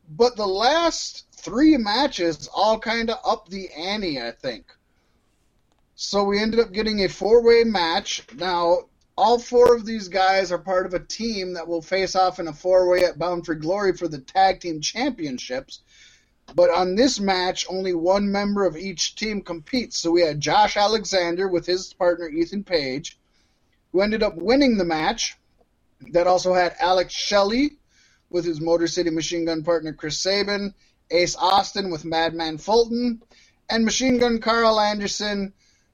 [0.09, 4.67] But the last three matches all kind of up the ante, I think.
[5.95, 8.25] So we ended up getting a four way match.
[8.35, 12.41] Now all four of these guys are part of a team that will face off
[12.41, 15.83] in a four way at Bound for Glory for the tag team championships.
[16.55, 19.99] But on this match, only one member of each team competes.
[19.99, 23.19] So we had Josh Alexander with his partner Ethan Page,
[23.93, 25.37] who ended up winning the match.
[26.11, 27.79] That also had Alex Shelley
[28.35, 30.75] with his Motor City Machine Gun partner Chris Sabin,
[31.13, 33.23] Ace Austin with Madman Fulton,
[33.71, 35.53] and Machine Gun Karl Anderson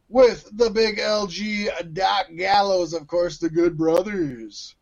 [0.09, 4.75] with the big LG Doc Gallows, of course, the Good Brothers.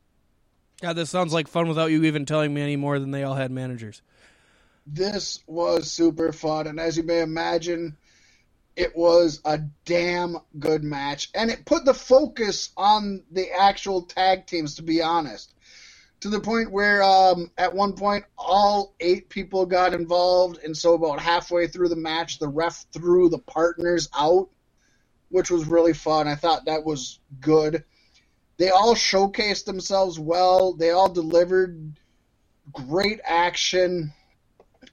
[0.80, 3.34] God, this sounds like fun without you even telling me any more than they all
[3.34, 4.02] had managers.
[4.86, 7.96] This was super fun, and as you may imagine,
[8.76, 14.46] it was a damn good match, and it put the focus on the actual tag
[14.46, 14.76] teams.
[14.76, 15.52] To be honest,
[16.20, 20.94] to the point where um, at one point all eight people got involved, and so
[20.94, 24.48] about halfway through the match, the ref threw the partners out,
[25.28, 26.28] which was really fun.
[26.28, 27.84] I thought that was good.
[28.56, 30.74] They all showcased themselves well.
[30.74, 31.92] They all delivered
[32.72, 34.12] great action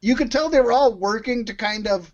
[0.06, 2.14] you could tell they were all working to kind of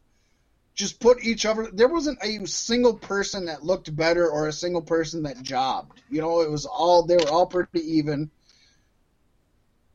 [0.73, 1.69] just put each other.
[1.73, 6.01] There wasn't a single person that looked better or a single person that jobbed.
[6.09, 8.31] You know, it was all they were all pretty even.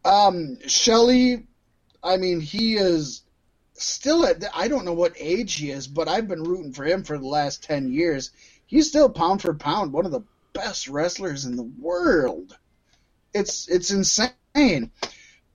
[0.07, 1.47] Um, Shelley,
[2.03, 3.23] I mean, he is
[3.75, 4.45] still at.
[4.55, 7.27] I don't know what age he is, but I've been rooting for him for the
[7.27, 8.31] last ten years.
[8.67, 12.57] He's still pound for pound one of the best wrestlers in the world.
[13.35, 14.93] It's it's insane.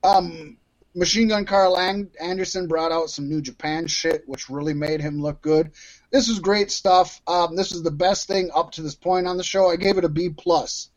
[0.04, 0.58] Um,
[0.94, 5.42] Machine Gun Karl Anderson brought out some New Japan shit, which really made him look
[5.42, 5.72] good.
[6.12, 7.22] This is great stuff.
[7.26, 9.70] Um, this is the best thing up to this point on the show.
[9.70, 10.91] I gave it a B plus.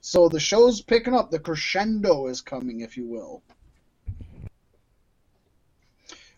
[0.00, 1.30] So the show's picking up.
[1.30, 3.42] The crescendo is coming, if you will.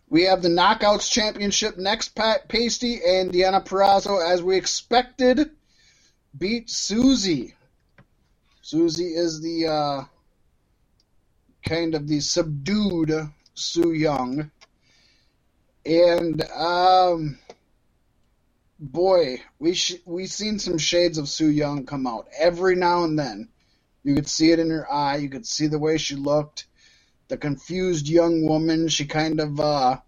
[0.09, 2.11] We have the Knockouts Championship next.
[2.15, 5.51] Pat Pasty and Deonna Purrazzo, as we expected,
[6.37, 7.55] beat Susie.
[8.61, 10.05] Susie is the uh,
[11.67, 13.13] kind of the subdued
[13.55, 14.51] Su Yung.
[15.87, 17.39] And um
[18.79, 23.19] boy, we sh- we seen some shades of Su Yung come out every now and
[23.19, 23.49] then.
[24.05, 26.67] You could see it in her eye, you could see the way she looked.
[27.29, 29.99] The confused young woman, she kind of uh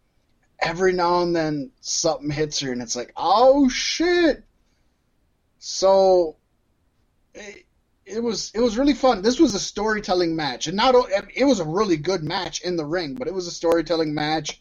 [0.61, 4.45] every now and then something hits her and it's like, "Oh shit."
[5.59, 6.37] So
[7.35, 7.65] it,
[8.07, 9.23] it was it was really fun.
[9.23, 10.95] This was a storytelling match, and not
[11.35, 14.61] it was a really good match in the ring, but it was a storytelling match.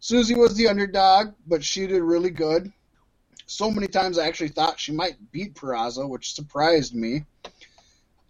[0.00, 2.72] Susie was the underdog, but she did really good.
[3.46, 7.24] So many times I actually thought she might beat Purrazzo, which surprised me.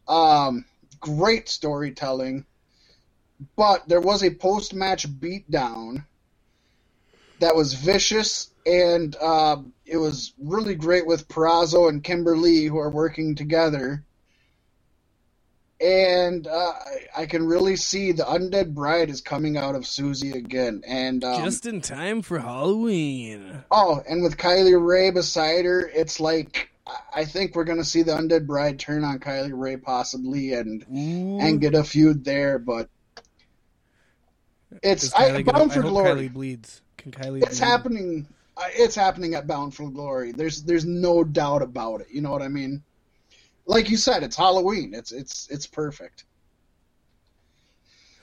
[0.09, 0.65] Um,
[1.01, 2.45] great storytelling,
[3.57, 6.05] but there was a post match beatdown
[7.41, 12.79] that was vicious, and uh, it was really great with Purrazzo and Kimber Lee who
[12.79, 14.05] are working together
[15.81, 16.73] and uh,
[17.17, 21.25] I- I can really see the undead bride is coming out of Susie again, and
[21.25, 23.65] um, Just in time for Halloween.
[23.71, 28.03] oh, and with Kylie Rae beside her, it's like I- I think we're gonna see
[28.03, 31.39] the undead bride turn on Kylie Rae possibly, and Ooh.
[31.41, 32.89] and get a feud there, but
[34.83, 36.29] it's I, Bound I for hope Glory.
[36.29, 36.81] Kylie bleeds.
[36.97, 37.67] Can Kylie It's bleed?
[37.69, 38.27] happening.
[38.75, 40.33] It's happening at Bound for Glory.
[40.33, 42.09] There's there's no doubt about it.
[42.13, 42.83] You know what I mean?
[43.67, 44.93] Like you said, it's Halloween.
[44.95, 46.25] It's it's it's perfect.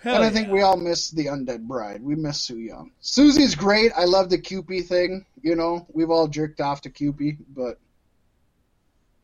[0.01, 0.33] Hell and I yeah.
[0.33, 2.01] think we all miss the Undead Bride.
[2.01, 2.91] We miss Su Yung.
[3.01, 3.91] Susie's great.
[3.97, 5.25] I love the Cupid thing.
[5.41, 7.79] You know, we've all jerked off to Cupid, but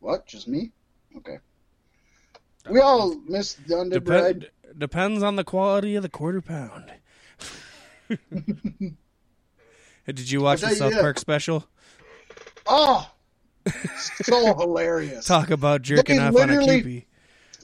[0.06, 0.24] what?
[0.24, 0.70] Just me?
[1.16, 1.38] Okay.
[2.64, 3.88] Uh, we all miss the.
[3.90, 4.48] Depend,
[4.78, 6.92] depends on the quality of the quarter pound.
[10.06, 10.92] Did you watch the South.
[10.92, 11.66] Park special?
[12.68, 13.10] Oh,
[14.22, 15.26] so hilarious.
[15.26, 17.04] Talk about jerking They off on a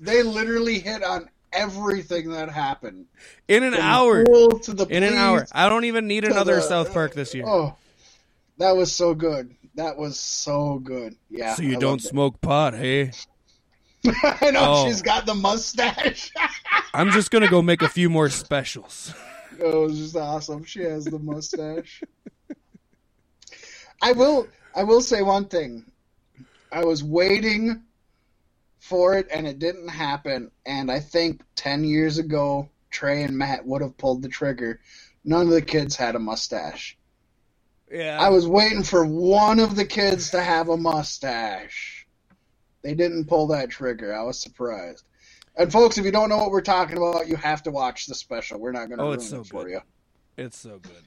[0.01, 3.07] They literally hit on everything that happened.
[3.47, 4.25] In an From hour.
[4.25, 5.47] to the In an hour.
[5.53, 7.45] I don't even need another the- South Park this year.
[7.47, 7.77] Oh,
[8.59, 9.55] that was so good.
[9.75, 11.17] That was so good.
[11.31, 11.55] Yeah.
[11.55, 12.07] so you I don't it.
[12.09, 13.13] smoke pot, hey?
[14.23, 14.87] I know Oh.
[14.87, 16.31] she's got the mustache.
[16.95, 19.15] I'm just gonna go make a few more specials.
[19.63, 20.65] oh, it's just awesome.
[20.65, 22.03] She has the mustache.
[24.03, 24.49] I will.
[24.75, 25.85] I will say one thing.
[26.73, 27.83] I was waiting
[28.81, 30.51] for it, and it didn't happen.
[30.67, 34.81] And I think ten years ago, Trey and Matt would have pulled the trigger.
[35.25, 36.97] None of the kids had a mustache.
[37.93, 38.19] Yeah.
[38.21, 42.07] I was waiting for one of the kids to have a mustache.
[42.83, 44.15] They didn't pull that trigger.
[44.15, 45.05] I was surprised.
[45.57, 48.15] And folks, if you don't know what we're talking about, you have to watch the
[48.15, 48.59] special.
[48.59, 49.71] We're not going to Oh, ruin it's so it for good.
[49.73, 49.81] you.
[50.39, 51.05] It's so good.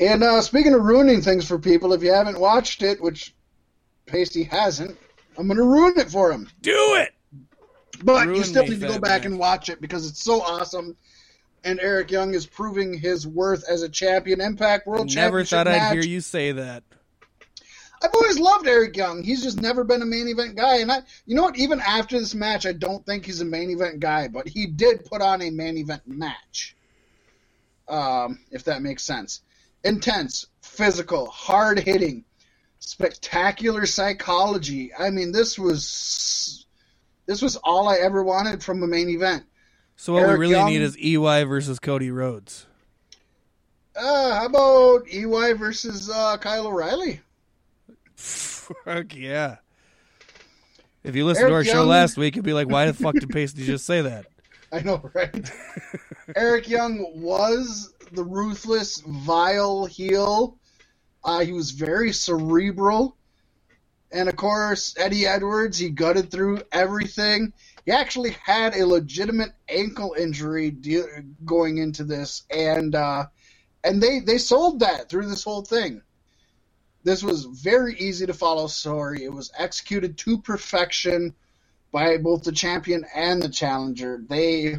[0.00, 3.34] And uh, speaking of ruining things for people, if you haven't watched it, which
[4.06, 4.96] Pasty hasn't,
[5.36, 6.48] I'm going to ruin it for him.
[6.62, 7.10] Do it.
[8.02, 9.32] But Ruin you still need to go back Man.
[9.32, 10.96] and watch it because it's so awesome.
[11.64, 14.40] And Eric Young is proving his worth as a champion.
[14.40, 15.24] Impact World Champion.
[15.24, 16.84] Never thought I'd hear you say that.
[18.02, 19.22] I've always loved Eric Young.
[19.22, 20.78] He's just never been a main event guy.
[20.78, 21.56] And I, you know what?
[21.56, 24.28] Even after this match, I don't think he's a main event guy.
[24.28, 26.76] But he did put on a main event match.
[27.88, 29.40] Um, if that makes sense.
[29.84, 32.24] Intense, physical, hard hitting,
[32.78, 34.92] spectacular psychology.
[34.98, 36.66] I mean, this was
[37.26, 39.44] this was all I ever wanted from a main event.
[39.96, 42.66] So what Eric we really Young- need is EY versus Cody Rhodes.
[43.96, 47.20] Uh, how about EY versus uh, Kyle O'Reilly?
[48.16, 49.56] Fuck yeah.
[51.04, 53.14] If you listened to our Eric show last week, you'd be like, why the fuck
[53.14, 54.26] did Pasty just say that?
[54.72, 55.50] I know, right?
[56.34, 60.56] Eric Young was the ruthless, vile heel.
[61.22, 63.16] Uh, he was very cerebral.
[64.10, 67.52] And of course, Eddie Edwards, he gutted through everything.
[67.84, 73.26] He actually had a legitimate ankle injury de- going into this, and uh,
[73.82, 76.02] and they they sold that through this whole thing.
[77.02, 79.24] This was very easy to follow story.
[79.24, 81.34] It was executed to perfection
[81.92, 84.24] by both the champion and the challenger.
[84.26, 84.76] They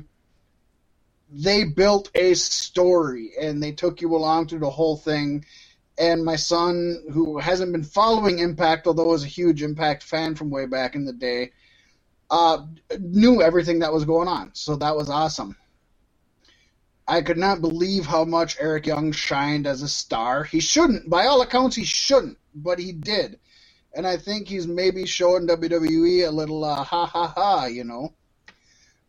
[1.30, 5.46] they built a story and they took you along through the whole thing.
[5.98, 10.50] And my son, who hasn't been following Impact, although was a huge Impact fan from
[10.50, 11.52] way back in the day,
[12.30, 12.66] uh,
[13.00, 14.52] knew everything that was going on.
[14.54, 15.56] So that was awesome.
[17.08, 20.44] I could not believe how much Eric Young shined as a star.
[20.44, 23.40] He shouldn't, by all accounts, he shouldn't, but he did.
[23.94, 28.14] And I think he's maybe showing WWE a little uh, ha ha ha, you know.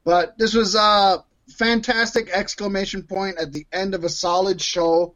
[0.04, 5.14] But this was a fantastic exclamation point at the end of a solid show.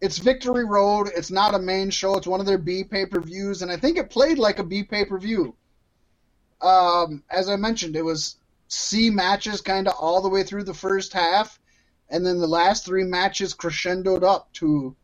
[0.00, 1.08] It's Victory Road.
[1.14, 2.16] It's not a main show.
[2.16, 4.64] It's one of their B pay per views, and I think it played like a
[4.64, 5.56] B pay per view.
[6.64, 8.36] Um, as I mentioned, it was
[8.68, 11.58] C matches kind of all the way through the first half,
[12.08, 14.96] and then the last three matches crescendoed up to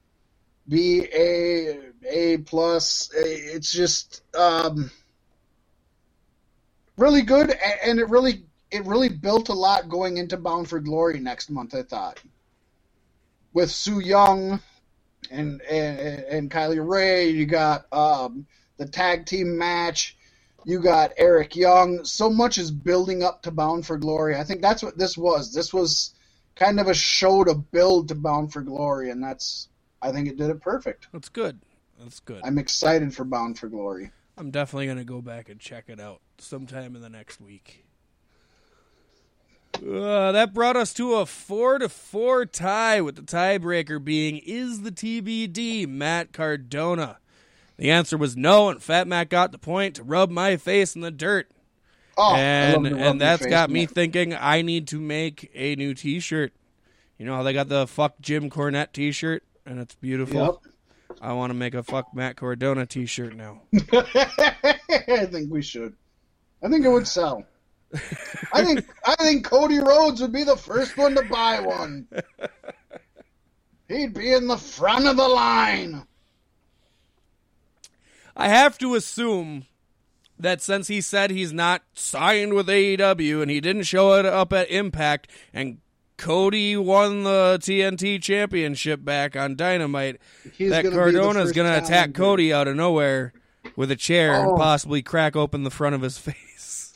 [0.67, 3.11] be a A plus.
[3.15, 4.91] It's just um,
[6.97, 7.55] really good,
[7.85, 11.75] and it really it really built a lot going into Bound for Glory next month.
[11.75, 12.21] I thought
[13.53, 14.61] with Su Yung
[15.31, 18.47] and and, and Kylie Rae, you got um,
[18.79, 20.17] the tag team match.
[20.65, 22.05] You got Eric Young.
[22.05, 24.37] So much is building up to Bound for Glory.
[24.37, 25.53] I think that's what this was.
[25.53, 26.15] This was
[26.55, 29.69] kind of a show to build to Bound for Glory, and that's
[30.03, 31.09] I think it did it perfect.
[31.13, 31.61] That's good.
[31.99, 32.41] That's good.
[32.45, 34.11] I'm excited for Bound for Glory.
[34.37, 37.85] I'm definitely going to go back and check it out sometime in the next week.
[39.77, 44.83] Uh, that brought us to a four to four tie, with the tiebreaker being is
[44.83, 47.19] the TBD Matt Cardona.
[47.81, 51.01] The answer was no, and Fat Matt got the point to rub my face in
[51.01, 51.51] the dirt.
[52.19, 56.53] Oh, and and that's face, got me thinking I need to make a new T-shirt.
[57.17, 60.61] You know how they got the fuck Jim Cornette T-shirt, and it's beautiful.
[61.23, 63.63] I want to make a fuck Matt Cardona T-shirt now.
[63.93, 65.95] I think we should.
[66.63, 67.47] I think it would sell.
[68.53, 72.07] I think I think Cody Rhodes would be the first one to buy one.
[73.89, 76.07] He'd be in the front of the line.
[78.37, 79.67] I have to assume
[80.39, 84.53] that since he said he's not signed with AEW and he didn't show it up
[84.53, 85.79] at Impact and
[86.17, 90.19] Cody won the TNT championship back on Dynamite,
[90.53, 92.15] He's that gonna be the Cardona's first going to attack.
[92.15, 93.33] Cody out of nowhere
[93.77, 94.51] with a chair Oh.
[94.51, 96.93] and possibly crack open the front of his face.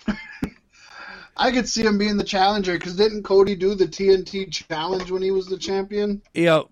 [1.37, 5.22] I could see him being the challenger because didn't Cody do the TNT challenge when
[5.22, 6.22] he was the champion?
[6.32, 6.70] Yo,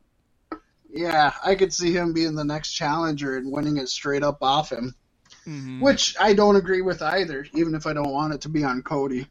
[0.92, 4.70] Yeah, I could see him being the next challenger and winning it straight up off
[4.70, 4.94] him.
[5.46, 5.80] mhm.
[5.80, 8.82] Which I don't agree with either, even if I don't want it to be on
[8.82, 9.26] Cody.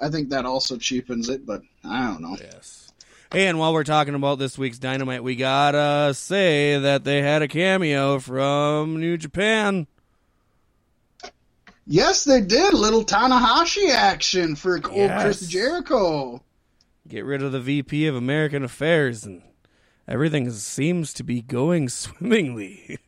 [0.00, 2.36] I think that also cheapens it, but I don't know.
[2.38, 2.92] Yes.
[3.32, 7.48] And while we're talking about this week's Dynamite, we gotta say that they had a
[7.48, 9.86] cameo from New Japan.
[11.86, 12.74] Yes, they did.
[12.74, 16.42] Little Tanahashi action for old Chris Jericho.
[17.08, 19.42] Get rid of the VP of American Affairs, and
[20.08, 22.98] everything seems to be going swimmingly.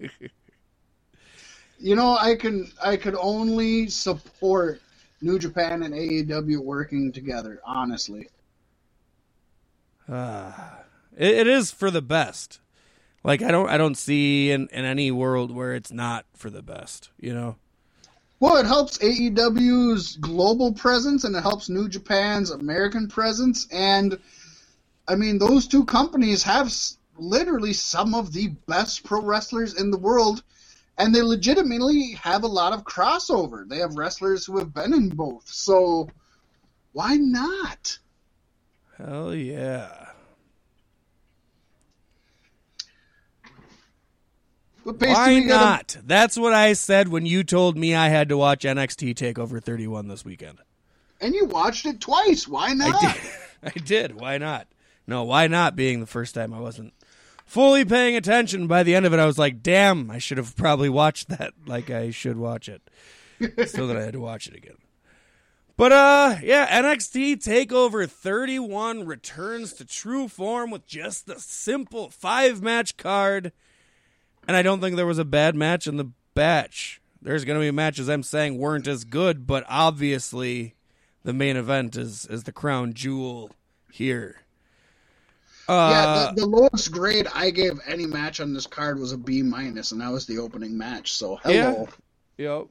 [1.78, 4.80] You know, I can I could only support
[5.20, 8.28] New Japan and AEW working together, honestly.
[10.08, 10.80] Ah,
[11.16, 12.60] it, it is for the best.
[13.22, 16.62] Like I don't, I don't see in, in any world where it's not for the
[16.62, 17.10] best.
[17.18, 17.56] You know.
[18.40, 23.66] Well, it helps AEW's global presence and it helps New Japan's American presence.
[23.72, 24.18] And
[25.06, 26.72] I mean, those two companies have
[27.18, 30.42] literally some of the best pro wrestlers in the world,
[30.98, 33.68] and they legitimately have a lot of crossover.
[33.68, 35.48] They have wrestlers who have been in both.
[35.48, 36.08] So
[36.92, 37.98] why not?
[38.96, 40.04] Hell yeah.
[44.84, 45.96] Why not?
[46.04, 50.08] That's what I said when you told me I had to watch NXT Takeover 31
[50.08, 50.58] this weekend.
[51.20, 52.46] And you watched it twice.
[52.46, 53.02] Why not?
[53.02, 53.20] I did.
[53.62, 54.20] I did.
[54.20, 54.68] Why not?
[55.06, 55.76] No, why not?
[55.76, 56.94] Being the first time I wasn't
[57.44, 58.66] fully paying attention.
[58.66, 61.52] By the end of it, I was like, "Damn, I should have probably watched that
[61.66, 62.82] like I should watch it."
[63.66, 64.76] so that I had to watch it again.
[65.76, 72.62] But uh, yeah, NXT Takeover 31 returns to true form with just the simple five
[72.62, 73.52] match card,
[74.46, 77.00] and I don't think there was a bad match in the batch.
[77.20, 80.74] There's going to be matches I'm saying weren't as good, but obviously
[81.24, 83.50] the main event is is the crown jewel
[83.90, 84.43] here.
[85.68, 89.18] Yeah, Uh, the, the lowest grade I gave any match on this card was a
[89.18, 91.12] B minus, and that was the opening match.
[91.12, 91.88] So hello.
[92.36, 92.66] Yep.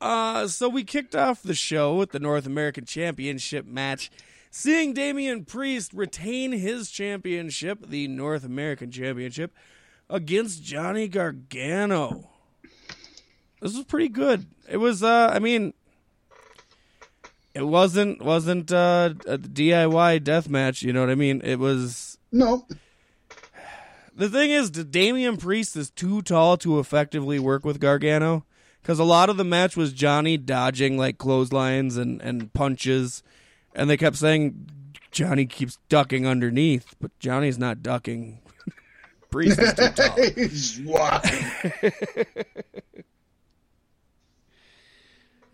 [0.00, 4.10] Uh, so we kicked off the show with the North American Championship match,
[4.50, 9.52] seeing Damian Priest retain his championship, the North American Championship,
[10.10, 12.28] against Johnny Gargano.
[13.62, 14.46] This was pretty good.
[14.68, 15.72] It was, uh, I mean,
[17.54, 20.82] it wasn't wasn't uh, a DIY death match.
[20.82, 21.40] You know what I mean?
[21.44, 22.66] It was No,
[24.14, 28.44] the thing is, Damian Priest is too tall to effectively work with Gargano
[28.82, 33.22] because a lot of the match was Johnny dodging like clotheslines and, and punches,
[33.74, 34.68] and they kept saying
[35.10, 38.40] Johnny keeps ducking underneath, but Johnny's not ducking.
[39.30, 40.16] Priest is too tall.
[40.34, 41.44] He's walking.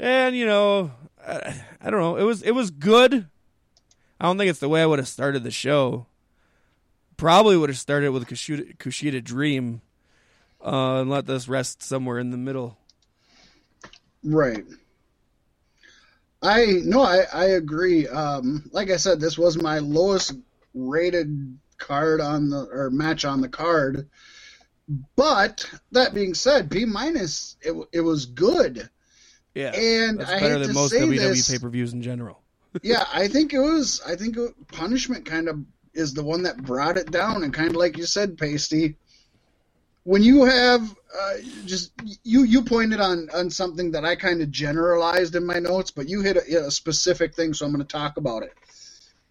[0.00, 0.92] And you know,
[1.26, 2.16] I, I don't know.
[2.16, 3.26] It was it was good.
[4.20, 6.06] I don't think it's the way I would have started the show.
[7.16, 9.82] Probably would have started with Kushida, Kushida Dream,
[10.64, 12.78] uh, and let this rest somewhere in the middle.
[14.22, 14.64] Right.
[16.42, 18.08] I no, I I agree.
[18.08, 20.32] Um, like I said, this was my lowest
[20.74, 24.08] rated card on the or match on the card.
[25.16, 28.88] But that being said, B minus it it was good.
[29.54, 32.42] Yeah, And that's I better than most WWE this- pay per views in general.
[32.82, 34.00] yeah, I think it was.
[34.06, 34.36] I think
[34.68, 35.58] punishment kind of
[35.92, 38.96] is the one that brought it down, and kind of like you said, Pasty.
[40.04, 41.34] When you have uh,
[41.66, 41.92] just
[42.22, 46.08] you you pointed on on something that I kind of generalized in my notes, but
[46.08, 48.54] you hit a, a specific thing, so I'm going to talk about it.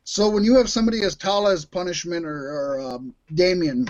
[0.03, 3.87] So when you have somebody as tall as Punishment or, or um, Damian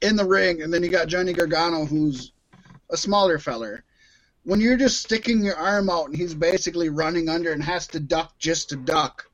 [0.00, 2.32] in the ring, and then you got Johnny Gargano, who's
[2.90, 3.84] a smaller feller
[4.46, 7.98] when you're just sticking your arm out and he's basically running under and has to
[8.00, 9.26] duck just to duck,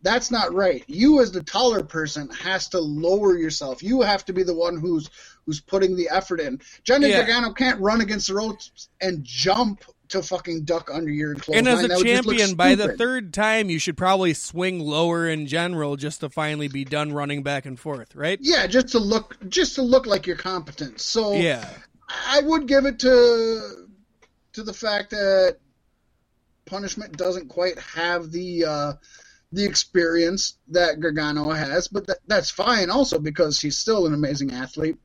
[0.00, 0.82] that's not right.
[0.86, 3.82] You as the taller person has to lower yourself.
[3.82, 5.10] You have to be the one who's
[5.44, 6.60] who's putting the effort in.
[6.84, 7.18] Johnny Yeah.
[7.18, 11.58] Gargano can't run against the ropes and jump to fucking duck under your clothes.
[11.58, 15.96] and as a champion, by the third time, you should probably swing lower in general
[15.96, 18.38] just to finally be done running back and forth, right?
[18.40, 21.00] yeah, just to look just to look like you're competent.
[21.00, 21.68] So Yeah.
[22.08, 23.75] I would give it to
[24.56, 25.58] to the fact that
[26.64, 28.92] punishment doesn't quite have the uh,
[29.52, 34.52] the experience that Gargano has, but that, that's fine also because he's still an amazing
[34.52, 34.96] athlete.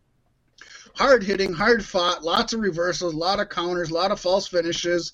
[0.96, 4.48] Hard hitting, hard fought, lots of reversals, a lot of counters, a lot of false
[4.48, 5.14] finishes.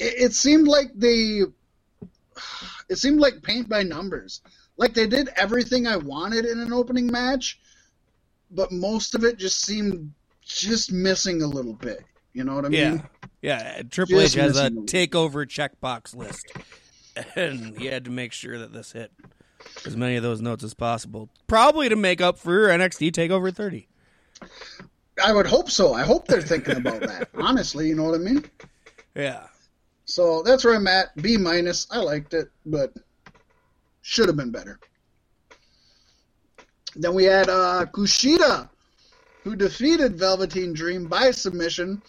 [0.00, 1.42] It, it seemed like they
[2.88, 4.40] it seemed like paint by numbers.
[4.76, 7.60] Like they did everything I wanted in an opening match,
[8.50, 12.04] but most of it just seemed just missing a little bit.
[12.32, 12.96] You know what I mean?
[12.96, 13.06] Yeah,
[13.90, 16.52] Triple H has a a- takeover checkbox list,
[17.36, 19.12] and he had to make sure that this hit
[19.84, 23.88] as many of those notes as possible, probably to make up for NXT Takeover 30.
[25.22, 25.94] I would hope so.
[25.94, 27.28] I hope they're thinking about that.
[27.34, 28.44] Honestly, you know what I mean?
[29.14, 29.46] Yeah.
[30.04, 31.16] So that's where I'm at.
[31.16, 31.86] B minus.
[31.90, 32.92] I liked it, but
[34.02, 34.78] should have been better.
[36.94, 38.68] Then we had uh, Kushida,
[39.42, 42.02] who defeated Velveteen Dream by submission.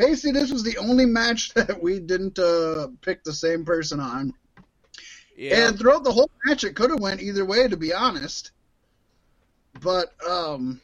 [0.00, 4.32] Basically, this was the only match that we didn't uh, pick the same person on.
[5.36, 5.68] Yeah.
[5.68, 8.52] And throughout the whole match, it could have went either way, to be honest.
[9.82, 10.80] But um,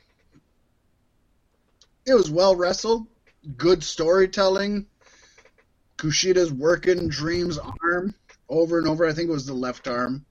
[2.06, 3.06] it was well wrestled,
[3.56, 4.86] good storytelling.
[5.96, 8.14] Kushida's working Dream's arm
[8.50, 9.06] over and over.
[9.06, 10.26] I think it was the left arm.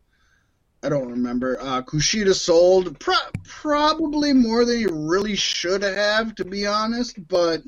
[0.84, 1.60] I don't remember.
[1.60, 7.28] Uh, Kushida sold pro- probably more than he really should have, to be honest.
[7.28, 7.64] But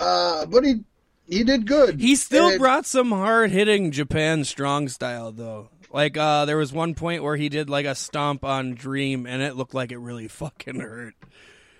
[0.00, 0.80] uh, but he
[1.28, 2.00] he did good.
[2.00, 5.68] He still And- brought some hard hitting Japan strong style though.
[5.92, 9.42] Like uh there was one point where he did like a stomp on Dream and
[9.42, 11.14] it looked like it really fucking hurt.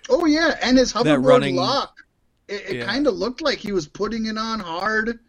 [0.09, 1.95] Oh yeah, and his hoverboard running- lock.
[2.47, 2.85] It, it Yeah.
[2.85, 5.19] kind of looked like he was putting it on hard.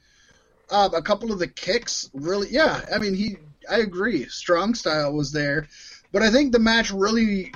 [0.70, 2.80] Uh, a couple of the kicks, really, yeah.
[2.92, 3.36] I mean, he.
[3.70, 4.24] I agree.
[4.26, 5.68] Strong style was there,
[6.12, 7.52] but I think the match really,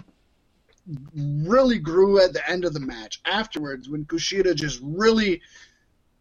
[1.14, 3.20] really grew at the end of the match.
[3.24, 5.40] Afterwards, when Kushida just really,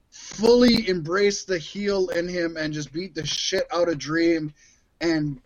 [0.10, 4.54] fully embraced the heel in him and just beat the shit out of Dream,
[5.02, 5.40] and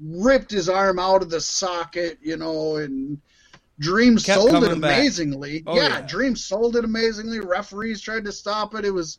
[0.00, 3.20] ripped his arm out of the socket, you know, and
[3.78, 5.62] Dream Kept sold it amazingly.
[5.66, 6.00] Oh, yeah, yeah.
[6.02, 7.40] Dream sold it amazingly.
[7.40, 8.84] Referees tried to stop it.
[8.84, 9.18] It was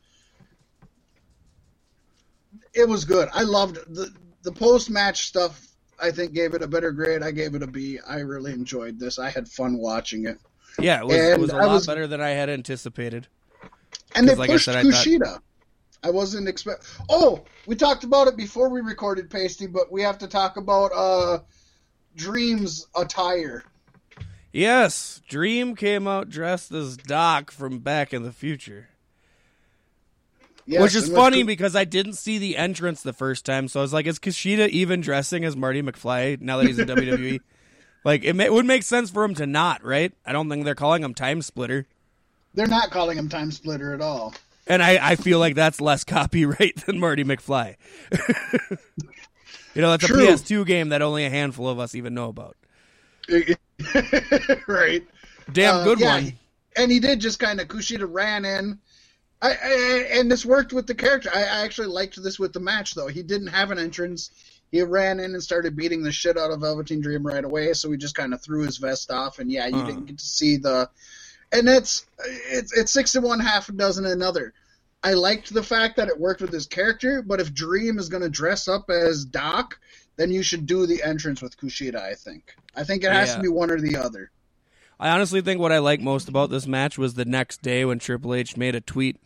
[2.73, 3.29] it was good.
[3.33, 5.74] I loved the the post match stuff.
[6.01, 7.23] I think gave it a better grade.
[7.23, 7.99] I gave it a B.
[8.07, 9.17] I really enjoyed this.
[9.19, 10.39] I had fun watching it,
[10.79, 13.27] Yeah, it was, it was a I lot was- better than I had anticipated.
[14.15, 15.41] and they like I pushed said, I thought-
[16.03, 16.85] I wasn't expect.
[17.09, 20.91] Oh, we talked about it before we recorded Pasty, but we have to talk about
[20.93, 21.39] uh
[22.15, 23.63] Dream's attire.
[24.51, 28.89] Yes, Dream came out dressed as Doc from Back in the Future.
[30.67, 33.83] Yes, Which is funny because I didn't see the entrance the first time, so I
[33.83, 37.39] was like, is Kushida even dressing as Marty McFly now that he's in WWE?
[38.03, 40.13] Like, it, ma- it would make sense for him to not, right?
[40.23, 41.87] I don't think they're calling him Time Splitter.
[42.53, 44.35] they're not calling him Time Splitter at all.
[44.67, 47.77] And I, I feel like that's less copyright than Marty McFly.
[49.73, 52.55] you know, that's a PS2 game that only a handful of us even know about.
[54.67, 55.03] right.
[55.51, 56.33] Damn Uh, good yeah, one.
[56.77, 58.79] And he did just kind of Kushida ran in.
[59.47, 61.29] I, I and this worked with the character.
[61.33, 63.07] I, I actually liked this with the match though.
[63.07, 64.31] He didn't have an entrance.
[64.71, 67.73] He ran in and started beating the shit out of Velveteen Dream right away.
[67.73, 69.85] So we just kind of threw his vest off, and yeah, you Uh.
[69.85, 70.89] didn't get to see the.
[71.51, 72.05] And that's
[72.49, 74.53] it's it's six and one, half a dozen another.
[75.03, 78.23] I liked the fact that it worked with his character, but if Dream is going
[78.23, 79.79] to dress up as Doc,
[80.15, 82.01] then you should do the entrance with Kushida.
[82.01, 82.55] I think.
[82.75, 83.35] I think it has Yeah.
[83.35, 84.31] to be one or the other.
[84.99, 87.99] I honestly think what I like most about this match was the next day when
[87.99, 89.17] Triple H made a tweet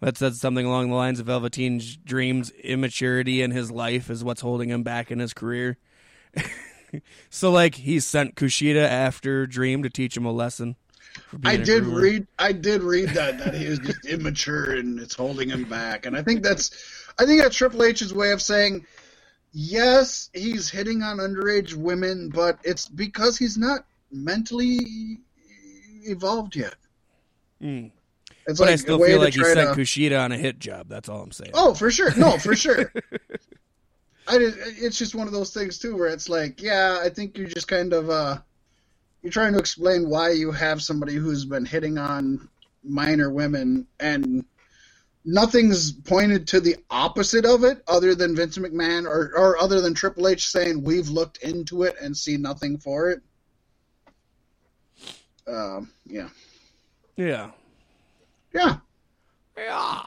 [0.00, 4.42] that said something along the lines of Velveteen's Dream's immaturity in his life is what's
[4.42, 5.78] holding him back in his career.
[7.30, 10.76] so, like, he sent Kushida after Dream to teach him a lesson.
[11.44, 12.26] I did read.
[12.38, 16.04] I did read that that he is just immature and it's holding him back.
[16.04, 16.70] And I think that's,
[17.18, 18.84] I think that's Triple H's way of saying,
[19.52, 25.20] yes, he's hitting on underage women, but it's because he's not mentally
[26.04, 26.74] evolved yet.
[27.62, 27.90] Mm.
[28.46, 30.88] It's But like I still feel like he sent to- Kushida on a hit job.
[30.88, 31.50] That's all I'm saying.
[31.54, 32.14] Oh, for sure.
[32.16, 32.92] No, for sure.
[34.28, 37.36] I did, it's just one of those things too, where it's like, yeah, I think
[37.38, 38.38] you're just kind of uh,
[39.22, 42.48] you're trying to explain why you have somebody who's been hitting on
[42.84, 44.44] minor women, and
[45.24, 49.94] nothing's pointed to the opposite of it, other than Vince McMahon or or other than
[49.94, 53.22] Triple H saying we've looked into it and see nothing for it.
[55.48, 56.28] Um, yeah,
[57.16, 57.50] Yeah.
[58.56, 58.76] Yeah.
[59.56, 60.02] Yeah.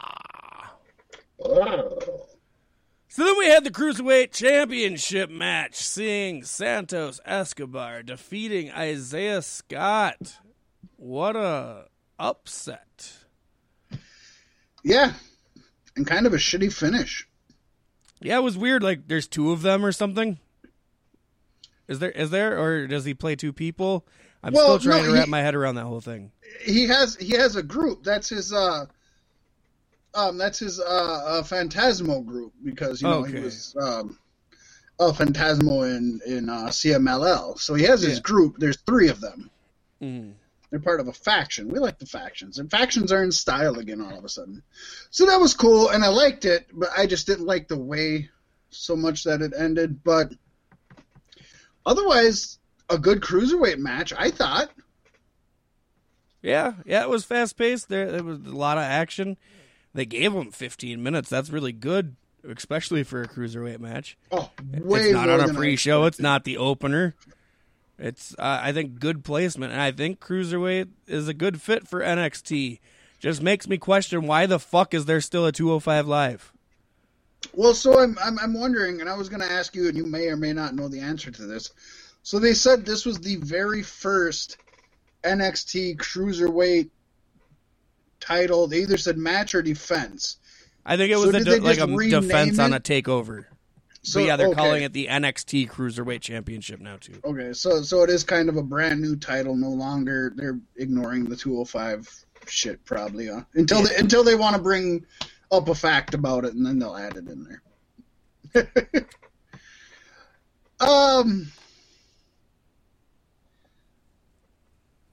[3.11, 10.37] So then we had the Cruiserweight Championship match, seeing Santos Escobar defeating Isaiah Scott.
[10.95, 11.85] What a
[12.19, 13.13] upset.
[14.83, 15.13] Yeah,
[15.95, 17.27] and kind of a shitty finish.
[18.21, 18.83] Yeah, it was weird.
[18.83, 20.37] Like there's two of them or something.
[21.87, 24.05] Is there is there or does he play two people?
[24.43, 26.31] I'm Well, still trying no, to wrap he- my head around that whole thing.
[26.61, 28.03] He has he has a group.
[28.03, 28.85] That's his uh
[30.13, 34.17] um that's his uh, uh Phantasmo group because you know he was um
[34.99, 37.57] a Phantasmo in in uh, CMLL.
[37.57, 38.21] So he has his Yeah.
[38.21, 38.57] group.
[38.57, 39.49] There's three of them.
[40.01, 40.33] Mm.
[40.69, 41.69] They're part of a faction.
[41.69, 44.61] We like the factions, and factions are in style again all of a sudden.
[45.09, 48.29] So that was cool, and I liked it, but I just didn't like the way
[48.69, 50.03] so much that it ended.
[50.03, 50.31] But
[51.85, 54.69] otherwise, a good cruiserweight match, I thought.
[56.41, 57.89] Yeah, yeah, it was fast paced.
[57.89, 59.37] There, there was a lot of action.
[59.93, 61.29] they gave him 15 minutes.
[61.29, 62.15] That's really good,
[62.47, 64.17] especially for a cruiserweight match.
[64.31, 66.05] Oh, way it's not on a pre-show.
[66.05, 67.15] It's not the opener.
[67.97, 71.99] It's uh, I think good placement, and I think cruiserweight is a good fit for
[71.99, 72.79] NXT.
[73.19, 76.53] Just makes me question why the fuck is there still a 205 live?
[77.53, 80.05] Well, so I'm, I'm I'm wondering, and I was going to ask you, and you
[80.05, 81.71] may or may not know the answer to this.
[82.23, 84.57] So they said this was the very first
[85.23, 86.89] NXT cruiserweight
[88.19, 88.67] title.
[88.67, 90.37] They either said match or defense.
[90.85, 93.45] I think it So was a de- like a defense on a takeover.
[94.01, 94.55] So but yeah, they're okay.
[94.55, 97.19] calling it the NXT Cruiserweight Championship now too.
[97.23, 99.55] Okay, so so it is kind of a brand new title.
[99.55, 103.41] No longer they're ignoring the 205 shit probably huh?
[103.55, 105.05] until they, until they want to bring
[105.51, 107.59] up a fact about it, and then they'll add it in
[108.53, 108.71] there.
[110.79, 111.51] um.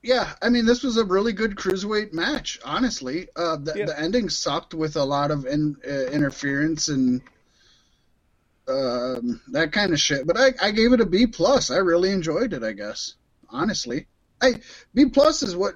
[0.07, 2.59] Yeah, I mean, this was a really good cruiserweight match.
[2.63, 3.85] Honestly, uh, the, Yeah.
[3.87, 7.21] the ending sucked with a lot of in, uh, interference and
[8.69, 10.25] um, that kind of shit.
[10.25, 11.71] But I, I gave it a B plus.
[11.71, 12.63] I really enjoyed it.
[12.63, 13.15] I guess
[13.49, 14.07] honestly,
[14.41, 14.61] I
[14.93, 15.73] B plus is what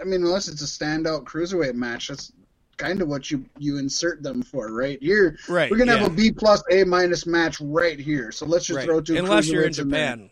[0.00, 0.24] I mean.
[0.24, 2.32] Unless it's a standout cruiserweight match, that's
[2.78, 5.00] kind of what you you insert them for, right?
[5.00, 5.70] Here, Right.
[5.70, 8.32] we're gonna yeah, have a B plus A minus match right here.
[8.32, 8.86] So let's just right.
[8.86, 9.16] throw two.
[9.18, 9.72] Unless you're in.
[9.72, 10.30] Japan.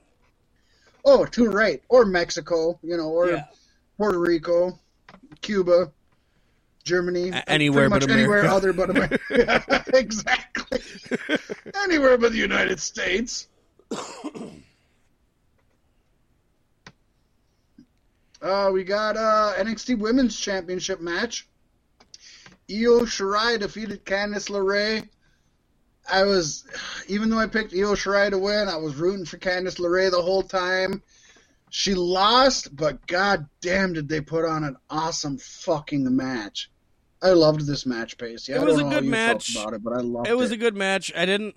[1.04, 3.44] Oh, two right, or Mexico, you know, or Yeah.
[3.96, 4.78] Puerto Rico,
[5.40, 5.92] Cuba.
[6.82, 9.84] Germany, A- anywhere pretty but much anywhere other but America.
[9.94, 10.80] exactly.
[11.84, 13.48] anywhere but the United States.
[18.42, 21.46] Uh, we got uh, NXT Women's Championship match.
[22.70, 25.06] Io Shirai defeated Candice LeRae.
[26.10, 26.64] I was,
[27.08, 30.22] even though I picked Io Shirai to win, I was rooting for Candice LeRae the
[30.22, 31.02] whole time.
[31.70, 36.70] She lost, but god damn did they put on an awesome fucking match.
[37.22, 38.48] I loved this match, Pace.
[38.48, 39.54] Yeah, It I was a good match.
[39.54, 40.30] about it, but I loved it.
[40.30, 41.12] It was a good match.
[41.14, 41.56] I didn't.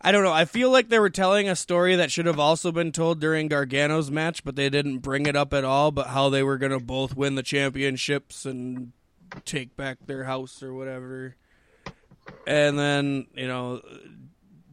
[0.00, 0.32] I don't know.
[0.32, 3.48] I feel like they were telling a story that should have also been told during
[3.48, 5.90] Gargano's match, but they didn't bring it up at all.
[5.90, 8.92] But how they were going to both win the championships and
[9.44, 11.36] take back their house or whatever.
[12.46, 13.80] And then you know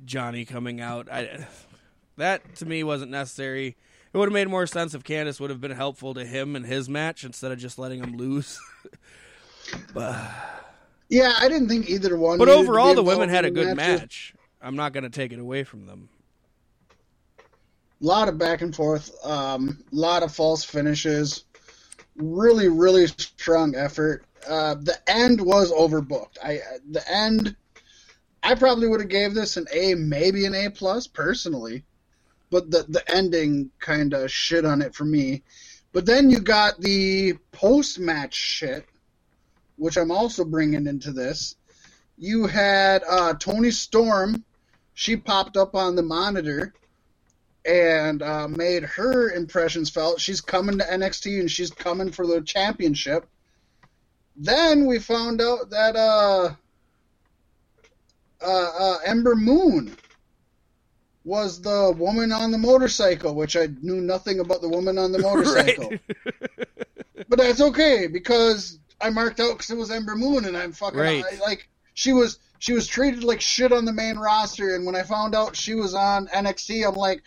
[0.05, 1.11] Johnny coming out.
[1.11, 1.47] I
[2.17, 3.77] that to me wasn't necessary.
[4.13, 6.63] It would have made more sense if Candice would have been helpful to him in
[6.63, 8.59] his match instead of just letting him lose.
[9.93, 10.19] but
[11.09, 12.37] Yeah, I didn't think either one.
[12.37, 14.01] but needed to be overall, the women had a good matches.
[14.01, 14.33] match.
[14.61, 16.09] I'm not going to take it away from them.
[17.39, 21.45] A lot of back and forth, a um, lot of false finishes.
[22.15, 24.25] Really, really strong effort.
[24.47, 26.37] Uh, the end was overbooked.
[26.43, 27.55] I the end.
[28.43, 31.83] I probably would have gave this an A, maybe an A plus personally,
[32.49, 35.43] but the the ending kind of shit on it for me.
[35.91, 38.85] But then you got the post match shit,
[39.77, 41.55] which I'm also bringing into this.
[42.17, 44.43] You had uh, Toni Storm.
[44.93, 46.73] She popped up on the monitor
[47.67, 50.21] and uh, made her impressions felt.
[50.21, 53.27] She's coming to NXT and she's coming for the championship.
[54.37, 56.53] Then we found out that uh,
[58.41, 59.95] uh, uh, Ember Moon
[61.23, 65.19] was the woman on the motorcycle, which I knew nothing about the woman on the
[65.21, 65.89] motorcycle.
[65.91, 66.01] Right.
[67.29, 70.99] But that's okay because I marked out because it was Ember Moon, and I'm fucking
[70.99, 71.25] Right.
[71.29, 74.95] I, like she was she was treated like shit on the main roster, and when
[74.95, 77.23] I found out she was on NXT, I'm like,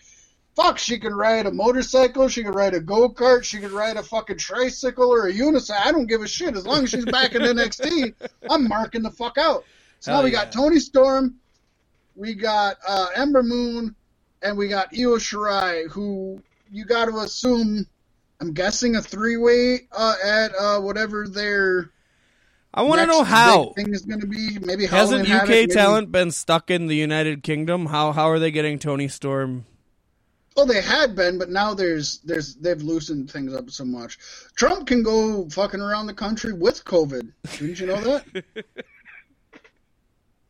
[0.56, 3.96] fuck, she can ride a motorcycle, she can ride a go kart, she can ride
[3.96, 5.86] a fucking tricycle or a unicycle.
[5.86, 8.14] I don't give a shit as long as she's back in NXT.
[8.50, 9.64] I'm marking the fuck out.
[10.00, 10.44] So now we yeah.
[10.44, 11.36] got Toni Storm,
[12.16, 13.94] we got uh, Ember Moon,
[14.42, 17.86] and we got Io Shirai, who you got to assume.
[18.40, 21.90] I'm guessing a three way uh, at uh, whatever their
[22.72, 23.70] I want to know how.
[23.70, 24.58] thing is going to be.
[24.60, 27.86] Maybe Hasn't Halloween UK Havoc, maybe- talent been stuck in the United Kingdom?
[27.86, 29.66] How how are they getting Toni Storm?
[30.56, 34.18] Oh, they had been, but now there's there's they've loosened things up so much.
[34.56, 37.32] Trump can go fucking around the country with COVID.
[37.58, 38.44] Didn't you know that?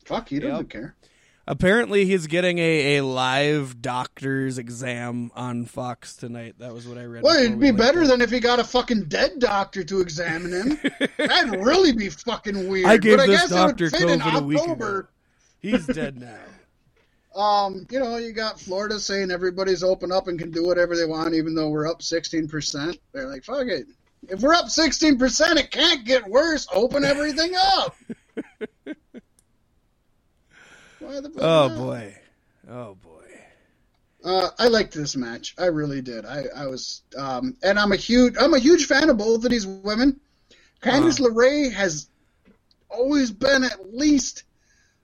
[0.05, 0.69] Fuck, he doesn't Yep.
[0.71, 0.97] care.
[1.47, 6.55] Apparently, he's getting a, a live doctor's exam on Fox tonight.
[6.59, 7.23] That was what I read.
[7.25, 8.09] Well, it'd we be better up.
[8.09, 10.81] than if he got a fucking dead doctor to examine him.
[11.19, 12.87] That'd really be fucking weird.
[12.87, 14.73] I gave but I guess doctor it would fit in COVID a week ago.
[14.73, 15.11] October.
[15.61, 16.39] He's dead now.
[17.35, 21.05] Um, you know, you got Florida saying everybody's open up and can do whatever they
[21.07, 22.99] want, even though we're up 16%.
[23.13, 23.87] They're like, fuck it.
[24.29, 26.67] If we're up 16%, it can't get worse.
[26.73, 27.97] Open everything up.
[30.99, 31.79] Why the fuck Oh not?
[31.79, 32.15] boy,
[32.69, 33.09] oh boy.
[34.23, 35.55] Uh, I liked this match.
[35.59, 36.27] I really did.
[36.27, 39.51] I, I was, um, and I'm a huge, I'm a huge fan of both of
[39.51, 40.21] these women.
[40.83, 41.31] Candice Uh-huh.
[41.31, 42.09] LeRae has
[42.91, 44.45] always been at least.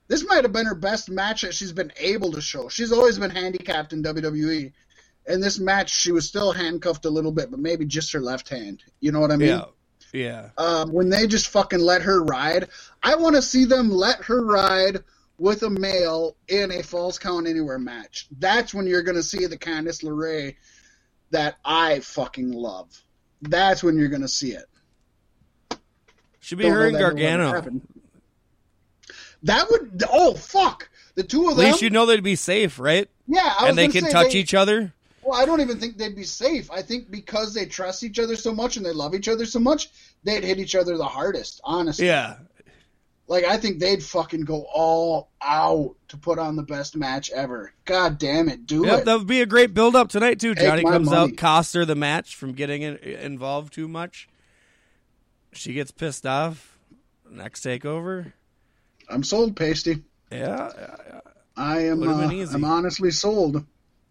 [0.07, 2.69] This might have been her best match that she's been able to show.
[2.69, 4.71] She's always been handicapped in WWE.
[5.27, 8.47] In this match, she was still handcuffed a little bit, but maybe just her left
[8.47, 8.83] hand.
[9.01, 9.49] You know what I mean?
[9.49, 9.65] Yeah.
[10.13, 10.49] Yeah.
[10.57, 12.69] Um, when they just fucking let her ride,
[13.03, 14.99] I want to see them let her ride
[15.37, 18.27] with a male in a Falls Count Anywhere match.
[18.39, 20.55] That's when you're going to see the Candice LeRae
[21.31, 22.89] that I fucking love.
[23.41, 24.65] That's when you're going to see it.
[26.39, 27.81] Should be Don't her and that it'll ever Gargano.
[29.43, 30.89] That would Oh fuck!
[31.15, 31.65] The two of them.
[31.65, 33.09] At least you know they'd be safe, right?
[33.27, 34.93] yeah, I was and they can touch they- each other.
[35.23, 36.71] Well, I don't even think they'd be safe.
[36.71, 39.59] I think because they trust each other so much and they love each other so
[39.59, 39.89] much,
[40.23, 41.59] they'd hit each other the hardest.
[41.65, 42.37] Honestly, Yeah.
[43.27, 47.73] like I think they'd fucking go all out to put on the best match ever.
[47.83, 49.05] God damn it, do Yep, it!
[49.05, 50.55] that would be a great build up tonight too.
[50.55, 51.33] Take Johnny comes money.
[51.33, 54.29] out, costs her the match from getting involved too much.
[55.51, 56.77] She gets pissed off.
[57.29, 58.31] Next takeover.
[59.09, 60.03] I'm sold, Pasty.
[60.31, 61.19] Yeah, yeah, yeah.
[61.55, 62.03] I am.
[62.03, 62.29] Uh.
[62.53, 63.65] I'm honestly sold.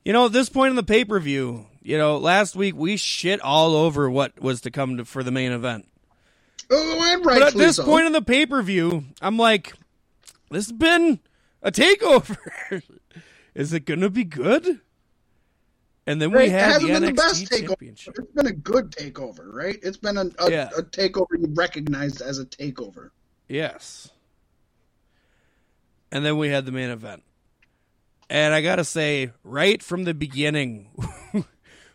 [0.05, 2.97] You know, at this point in the pay per view, you know, last week we
[2.97, 5.89] shit all over what was to come to, for the main event.
[6.71, 7.85] Oh, and But at this so.
[7.85, 9.73] point in the pay per view, I'm like,
[10.51, 11.21] this has been
[11.63, 12.37] a takeover.
[13.55, 14.81] Is it going to be good?
[16.07, 17.69] And then we Right, it had the been the NXT best takeover.
[17.69, 18.15] championship.
[18.19, 19.79] It's been a good takeover, right?
[19.83, 20.69] It's been a, a, Yeah.
[20.77, 23.11] a takeover you recognized as a takeover.
[23.49, 24.11] Yes.
[26.11, 27.23] And then we had the main event.
[28.29, 30.89] And I got to say, right from the beginning,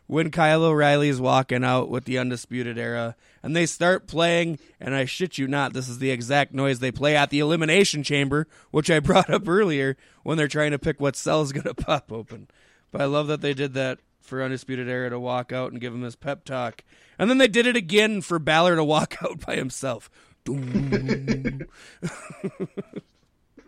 [0.08, 4.96] when Kyle O'Reilly is walking out with the Undisputed Era, and they start playing, and
[4.96, 8.48] I shit you not, this is the exact noise they play at the Elimination Chamber,
[8.72, 12.12] which I brought up earlier when they're trying to pick what cell's going to pop
[12.12, 12.48] open.
[12.92, 15.94] But I love that they did that for Undisputed Era to walk out and give
[15.94, 16.84] him his pep talk.
[17.18, 20.10] And then they did it again for Balor to walk out by himself.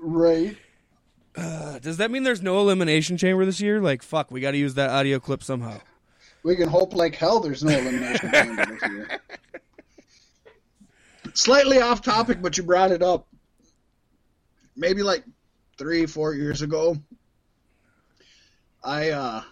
[0.05, 0.57] Right.
[1.35, 3.81] Uh, does that mean there's no elimination chamber this year?
[3.81, 5.79] Like, fuck, we got to use that audio clip somehow.
[6.43, 9.21] We can hope like hell there's no elimination chamber this year.
[11.33, 13.27] Slightly off topic, but you brought it up.
[14.75, 15.23] Maybe like
[15.77, 16.97] three, four years ago,
[18.83, 19.43] I uh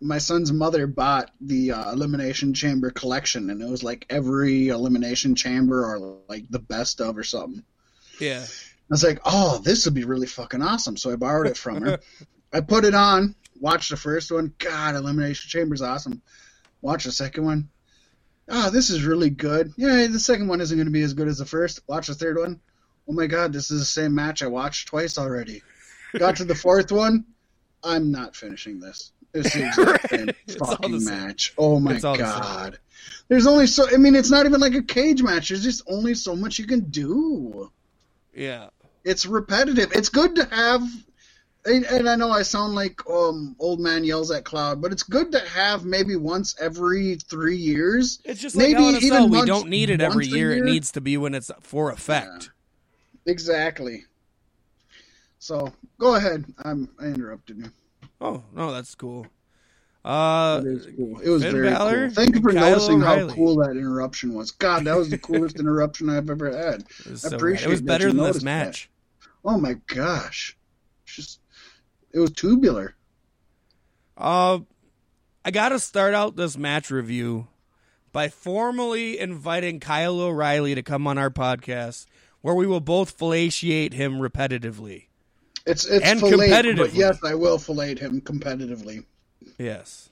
[0.00, 5.34] my son's mother bought the uh, elimination chamber collection, and it was like every elimination
[5.34, 7.62] chamber or like the best of or something.
[8.18, 8.46] Yeah.
[8.90, 10.96] I was like, oh, this would be really fucking awesome.
[10.96, 12.00] So I borrowed it from her.
[12.52, 14.52] I put it on, watched the first one.
[14.58, 16.22] God, Elimination Chamber's awesome.
[16.82, 17.68] Watch the second one.
[18.48, 19.72] Ah, this is really good.
[19.76, 21.82] Yeah, the second one isn't going to be as good as the first.
[21.86, 22.60] Watch the third one.
[23.08, 25.62] Oh my god, this is the same match I watched twice already.
[26.18, 27.26] Got to the fourth one.
[27.84, 29.12] I'm not finishing this.
[29.32, 31.14] It's the exact same It's all the fucking same.
[31.26, 31.54] match.
[31.56, 32.78] Oh my all the god.
[33.28, 33.86] There's only so.
[33.92, 35.48] I mean, it's not even like a cage match.
[35.50, 37.70] There's just only so much you can do
[38.34, 38.70] Yeah.
[39.04, 39.92] It's repetitive.
[39.92, 40.82] It's good to have,
[41.64, 45.02] and, and I know I sound like um old man yells at cloud, but it's
[45.02, 48.20] good to have maybe once every three years.
[48.24, 50.52] It's just Maybe in even We once- don't need it every a year.
[50.52, 52.50] It needs to be when it's for effect.
[53.26, 54.04] Exactly.
[55.38, 56.44] So go ahead.
[56.64, 57.70] I'm I interrupted you.
[58.20, 59.26] Oh, no, that's cool.
[60.04, 61.20] Uh, It cool.
[61.20, 62.14] It was Finn very Balor, cool.
[62.14, 63.28] Thank you for Kyle noticing O'Reilly.
[63.28, 64.50] how cool that interruption was.
[64.50, 66.80] God, that was the coolest interruption I've ever had.
[67.00, 68.66] it was, I so appreciate it It was better than this noticed that.
[68.66, 68.90] match.
[69.44, 70.56] Oh my gosh,
[71.04, 71.40] It's just
[72.12, 72.94] it was tubular.
[74.16, 74.60] Uh,
[75.44, 77.48] I got to start out this match review
[78.12, 82.06] by formally inviting Kyle O'Reilly to come on our podcast,
[82.40, 85.06] where we will both fellatiate him repetitively.
[85.66, 86.94] It's it's And filleted, but competitively.
[86.96, 89.04] yes, I will fillet him competitively.
[89.58, 90.08] Yes.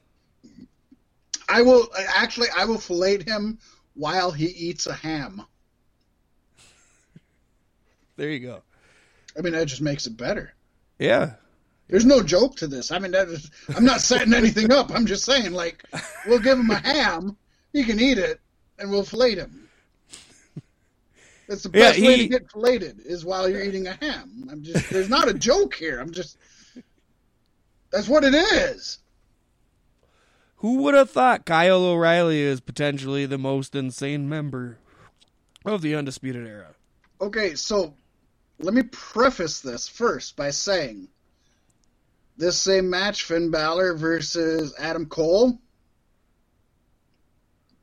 [1.48, 3.58] I will actually I will fillet him
[3.94, 5.42] while he eats a ham.
[8.16, 8.62] There you go.
[9.36, 10.52] I mean that just makes it better.
[10.98, 11.32] Yeah.
[11.88, 12.90] There's no joke to this.
[12.92, 14.90] I mean that is, I'm not setting anything up.
[14.92, 15.82] I'm just saying like
[16.26, 17.36] we'll give him a ham,
[17.72, 18.40] he can eat it,
[18.78, 19.68] and we'll fillet him.
[21.48, 24.48] That's the Yeah, best way to get filleted is while you're eating a ham.
[24.50, 25.98] I'm just there's not a joke here.
[25.98, 26.36] I'm just
[27.90, 28.98] that's what it is.
[30.58, 34.78] Who would have thought Kyle O'Reilly is potentially the most insane member
[35.64, 36.74] of the Undisputed Era?
[37.20, 37.94] Okay, so
[38.58, 41.08] let me preface this first by saying
[42.36, 45.60] this same match, Finn Balor versus Adam Cole,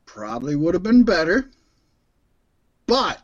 [0.04, 1.50] probably would have been better,
[2.86, 3.20] but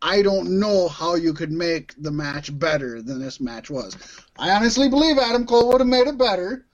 [0.00, 3.96] I don't know how you could make the match better than this match was.
[4.38, 6.66] I honestly believe Adam Cole would have made it better.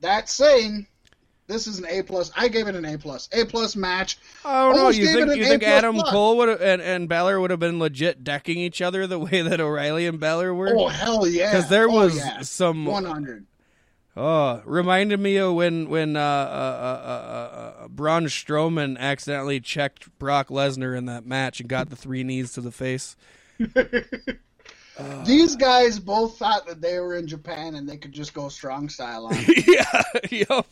[0.00, 0.86] That saying,
[1.46, 2.30] This is an A plus.
[2.36, 3.28] I gave it an A plus.
[3.32, 4.18] A plus match.
[4.44, 6.10] Oh no, you think you think Adam plus.
[6.10, 9.60] Cole would and and Balor would have been legit decking each other the way that
[9.60, 10.72] O'Reilly and Balor were?
[10.76, 11.50] Oh hell yeah!
[11.50, 12.40] Because there Oh, was yeah.
[12.42, 13.46] some 100.
[14.16, 17.08] Oh, reminded me of when when uh, uh, uh,
[17.80, 22.24] uh, uh, Braun Strowman accidentally checked Brock Lesnar in that match and got the three
[22.24, 23.16] knees to the face.
[25.24, 28.88] These guys both thought that they were in Japan and they could just go strong
[28.88, 29.36] style on.
[29.66, 30.66] yeah, yep.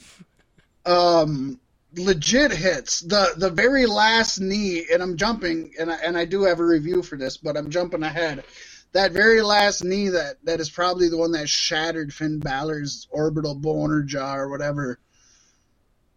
[0.87, 1.61] um
[1.95, 3.01] legit hits.
[3.01, 6.64] The the very last knee and i'm jumping and I, and I do have a
[6.64, 8.45] review for this but i'm jumping ahead.
[8.93, 13.55] That very last knee that that is probably the one that shattered finn Balor's orbital
[13.55, 14.99] bone or jaw or whatever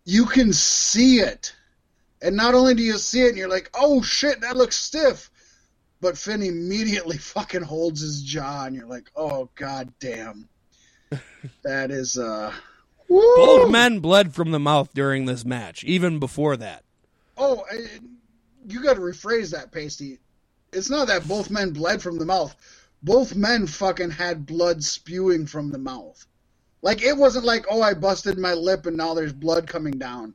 [0.03, 1.53] you can see it.
[2.23, 5.29] And not only do you see it and you're like oh shit that looks stiff
[6.01, 10.47] but finn immediately fucking holds his jaw and you're like oh god damn
[11.63, 12.51] that is uh
[13.07, 13.35] woo!
[13.35, 16.83] Both men bled from the mouth during this match, even before that.
[17.37, 17.87] Oh, I-
[18.67, 20.19] you got to rephrase that, Pasty.
[20.71, 22.55] It's not that both men bled from the mouth.
[23.03, 26.25] Both men fucking had blood spewing from the mouth.
[26.81, 30.33] Like it wasn't like, oh, I busted my lip and now there's blood coming down.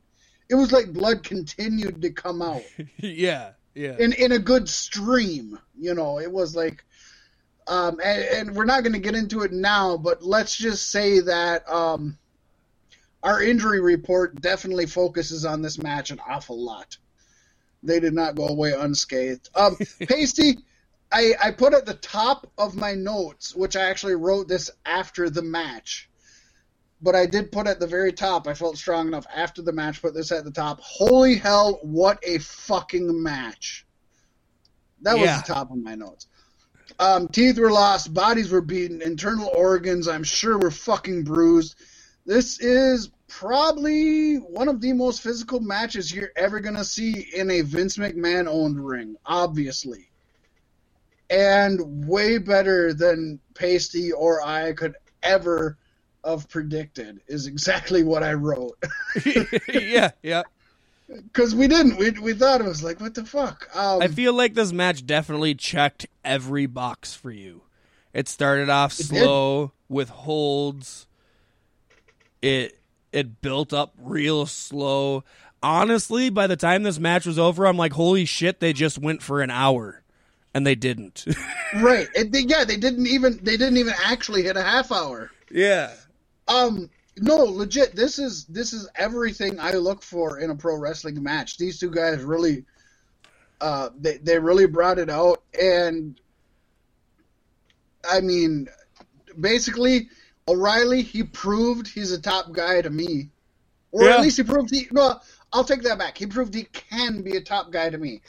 [0.49, 2.61] It was like blood continued to come out
[2.97, 3.95] yeah, yeah.
[3.97, 5.59] in in a good stream.
[5.77, 6.83] You know, it was like,
[7.67, 11.19] um, and, and we're not going to get into it now, but let's just say
[11.21, 12.17] that um,
[13.23, 16.97] our injury report definitely focuses on this match an awful lot.
[17.83, 19.49] They did not go away unscathed.
[19.55, 20.57] Um, Pasty,
[21.11, 25.29] I, I put at the top of my notes, which I actually wrote this after
[25.29, 26.09] the match,
[27.01, 28.47] but I did put at the very top.
[28.47, 30.79] I felt strong enough after the match, put this at the top.
[30.81, 33.85] Holy hell, what a fucking match!
[35.01, 36.27] That was the top of my notes.
[36.99, 41.75] Um, teeth were lost, bodies were beaten, internal organs, I'm sure, were fucking bruised.
[42.25, 47.51] This is probably one of the most physical matches you're ever going to see in
[47.51, 50.09] a Vince McMahon owned ring, obviously.
[51.29, 55.77] And way better than Pasty or I could ever
[56.23, 58.77] have predicted, is exactly what I wrote.
[59.73, 60.43] yeah, yeah.
[61.07, 61.97] Because we didn't.
[61.97, 63.69] We, we thought it was like, what the fuck?
[63.73, 67.61] Um, I feel like this match definitely checked every box for you.
[68.13, 71.07] It started off It slow with holds.
[72.41, 72.79] It
[73.11, 75.23] it built up real slow.
[75.63, 79.23] Honestly, by the time this match was over, I'm like, holy shit, they just went
[79.23, 80.03] for an hour.
[80.53, 81.25] And they didn't.
[81.75, 82.07] right.
[82.15, 85.31] It, they, yeah, they didn't even they didn't even actually hit a half hour.
[85.51, 85.93] yeah.
[86.47, 87.95] Um, no, legit.
[87.95, 91.57] This is this is everything I look for in a pro wrestling match.
[91.57, 92.65] These two guys really,
[93.59, 96.19] uh, they they really brought it out, and
[98.09, 98.67] I mean,
[99.39, 100.09] basically,
[100.47, 103.29] O'Reilly he proved he's a top guy to me,
[103.91, 104.15] or Yeah.
[104.15, 104.87] at least he proved he.
[104.91, 105.19] No,
[105.51, 106.17] I'll take that back.
[106.17, 108.21] He proved he can be a top guy to me.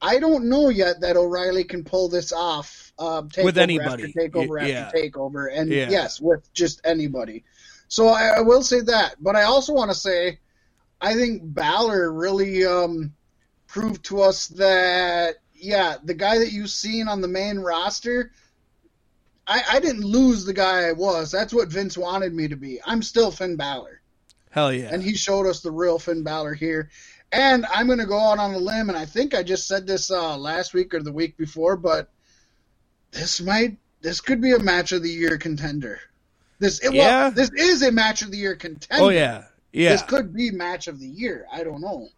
[0.00, 2.92] I don't know yet that O'Reilly can pull this off.
[2.98, 4.04] Uh, With anybody.
[4.04, 5.90] after takeover Y- after takeover, and Yeah.
[5.90, 7.44] yes, with just anybody.
[7.88, 10.38] So I, I will say that, but I also want to say,
[11.00, 13.12] I think Balor really um,
[13.66, 18.32] proved to us that yeah, the guy that you've seen on the main roster,
[19.46, 21.30] I, I didn't lose the guy I was.
[21.30, 22.80] That's what Vince wanted me to be.
[22.84, 24.00] I'm still Finn Balor,
[24.50, 24.88] Hell yeah.
[24.92, 26.90] and he showed us the real Finn Balor here.
[27.32, 29.86] And I'm going to go out on a limb, and I think I just said
[29.86, 32.10] this uh, last week or the week before, but
[33.10, 35.98] this might this could be a match of the year contender.
[36.58, 37.22] This it, Yeah.
[37.24, 39.04] well, this is a match of the year contender.
[39.04, 39.44] oh yeah.
[39.72, 39.90] Yeah.
[39.90, 41.46] This could be match of the year.
[41.52, 42.08] I don't know.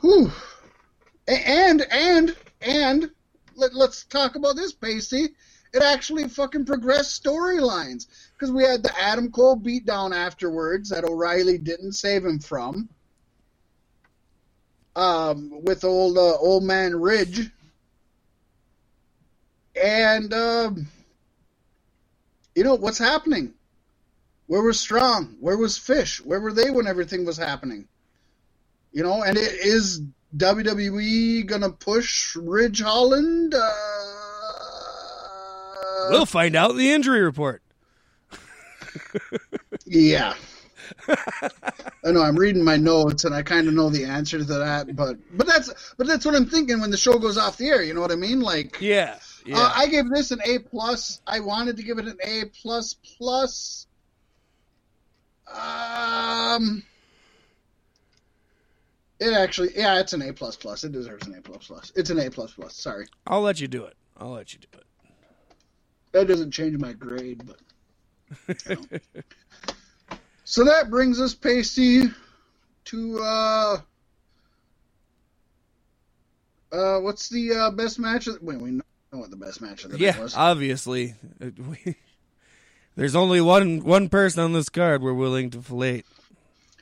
[0.00, 0.30] Whew.
[1.26, 3.10] And and and
[3.54, 5.28] let, let's talk about this, Pacey.
[5.72, 11.58] It actually fucking progressed storylines because we had the Adam Cole beatdown afterwards that O'Reilly
[11.58, 12.88] didn't save him from.
[14.94, 17.50] Um, with old uh, old man Ridge,
[19.74, 20.86] and um,
[22.56, 23.54] you know what's happening.
[24.46, 25.36] Where was Strong?
[25.40, 26.20] Where was Fish?
[26.24, 27.86] Where were they when everything was happening?
[28.92, 30.00] You know, and it is
[30.36, 33.54] WWE gonna push Ridge Holland?
[33.54, 33.70] Uh,
[36.10, 37.62] we'll find out in the injury report.
[39.84, 40.34] yeah.
[41.08, 44.94] I know I'm reading my notes and I kind of know the answer to that,
[44.96, 47.82] but but that's but that's what I'm thinking when the show goes off the air.
[47.82, 48.40] You know what I mean?
[48.40, 49.18] Like, Yeah.
[49.46, 49.58] Yeah.
[49.58, 51.20] uh, I gave this an A plus.
[51.26, 53.86] I wanted to give it an A plus plus.
[55.46, 56.82] Um,
[59.20, 60.82] it actually, yeah, it's an A plus plus.
[60.84, 61.92] It deserves an A plus plus.
[61.94, 62.74] It's an A plus plus.
[62.74, 63.94] Sorry, I'll let you do it.
[64.18, 64.84] I'll let you do it.
[66.12, 68.58] that doesn't change my grade, but.
[68.68, 68.98] you know.
[70.48, 72.04] So that brings us, Pasty,
[72.84, 73.78] to uh,
[76.70, 78.28] uh, what's the uh, best match?
[78.28, 78.84] Of, wait, we know
[79.18, 80.34] what the best match of the yeah, night was.
[80.36, 81.14] obviously.
[81.40, 81.96] We-
[82.96, 86.04] There's only one one person on this card we're willing to fillet.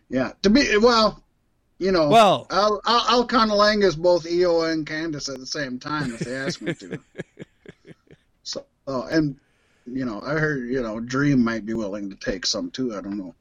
[0.08, 1.22] Yeah, to be well,
[1.78, 2.08] you know.
[2.08, 6.36] Well- I'll I'll, I'll cunnilingus both Io and Candice at the same time if they
[6.36, 7.00] ask me to.
[8.44, 9.40] so, oh, and
[9.86, 12.96] you know, I heard you know Dream might be willing to take some too.
[12.96, 13.34] I don't know.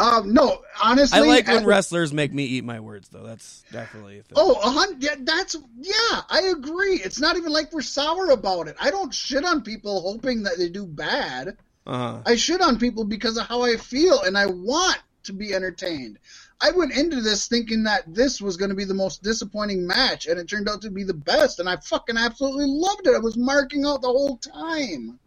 [0.00, 3.22] Um, no, honestly, I like when at- wrestlers make me eat my words, though.
[3.22, 4.32] That's definitely a thing.
[4.36, 6.94] Oh, a hun- yeah, that's yeah, I agree.
[6.96, 8.76] It's not even like we're sour about it.
[8.80, 11.56] I don't shit on people hoping that they do bad.
[11.86, 12.20] Uh-huh.
[12.26, 16.18] I shit on people because of how I feel and I want to be entertained.
[16.60, 20.26] I went into this thinking that this was going to be the most disappointing match
[20.26, 23.14] and it turned out to be the best and I fucking absolutely loved it.
[23.14, 25.18] I was marking out the whole time.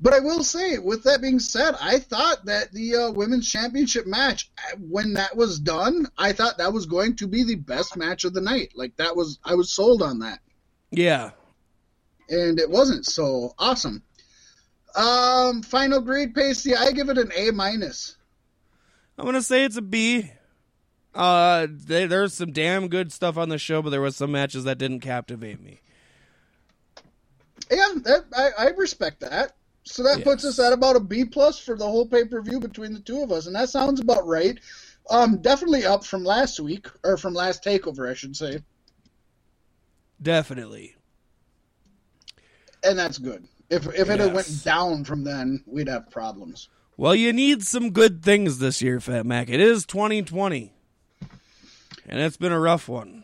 [0.00, 4.04] But I will say, with that being said, I thought that the uh, women's championship
[4.06, 7.96] match, uh, when that was done, I thought that was going to be the best
[7.96, 8.72] match of the night.
[8.74, 10.40] Like that was, I was sold on that
[10.90, 11.30] Yeah.
[12.28, 14.02] and it wasn't so awesome.
[14.96, 16.74] Um, final grade, Pasty.
[16.74, 18.16] I give it an A minus.
[19.18, 20.32] I'm gonna say it's a B.
[21.14, 24.64] Uh, they, there's some damn good stuff on the show, but there was some matches
[24.64, 25.80] that didn't captivate me.
[27.70, 29.52] Yeah, that, I, I respect that.
[29.86, 32.58] So that puts us at about a B plus for the whole pay per view
[32.58, 34.58] between the two of us, and that sounds about right.
[35.08, 38.58] Um, definitely up from last week or from last takeover, I should say,
[40.20, 40.96] Definitely.
[42.82, 43.46] and that's good.
[43.70, 46.68] If if it had went down from then, we'd have problems.
[46.96, 49.48] Well, you need some good things this year, Fat Mac.
[49.48, 50.72] It is 2020,
[52.08, 53.22] and it's been a rough one.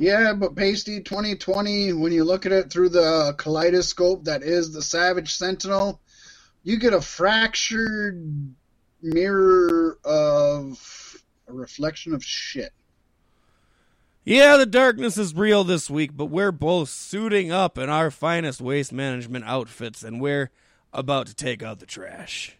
[0.00, 4.80] Yeah, but Pasty 2020, when you look at it through the kaleidoscope that is the
[4.80, 6.00] Savage Sentinel,
[6.62, 8.54] you get a fractured
[9.02, 12.72] mirror of a reflection of shit.
[14.22, 18.60] Yeah, the darkness is real this week, but we're both suiting up in our finest
[18.60, 20.52] waste management outfits, and we're
[20.92, 22.56] about to take out the trash.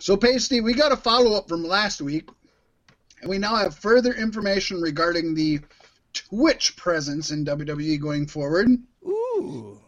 [0.00, 2.28] So, Pasty, we got a follow up from last week,
[3.22, 5.60] and we now have further information regarding the
[6.12, 8.68] Twitch presence in WWE going forward.
[9.06, 9.78] Ooh.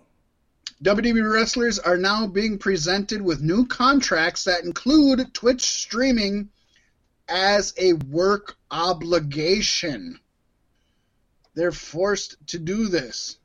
[0.82, 6.48] WWE wrestlers are now being presented with new contracts that include Twitch streaming
[7.28, 10.20] as a work obligation.
[11.54, 13.36] They're forced to do this.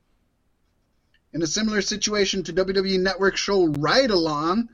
[1.34, 4.70] In a similar situation to WWE Network show Ride Along,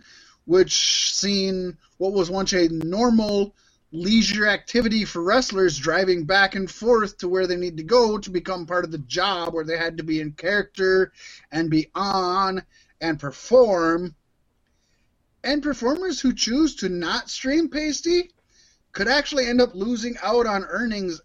[0.46, 3.54] which seen what was once a normal
[3.96, 8.30] leisure activity for wrestlers driving back and forth to where they need to go to
[8.30, 11.12] become part of the job where they had to be in character
[11.52, 12.64] and be on
[13.02, 14.16] and perform.
[15.44, 18.32] And performers who choose to not stream Pasty
[18.92, 21.22] could actually end up losing out on earnings.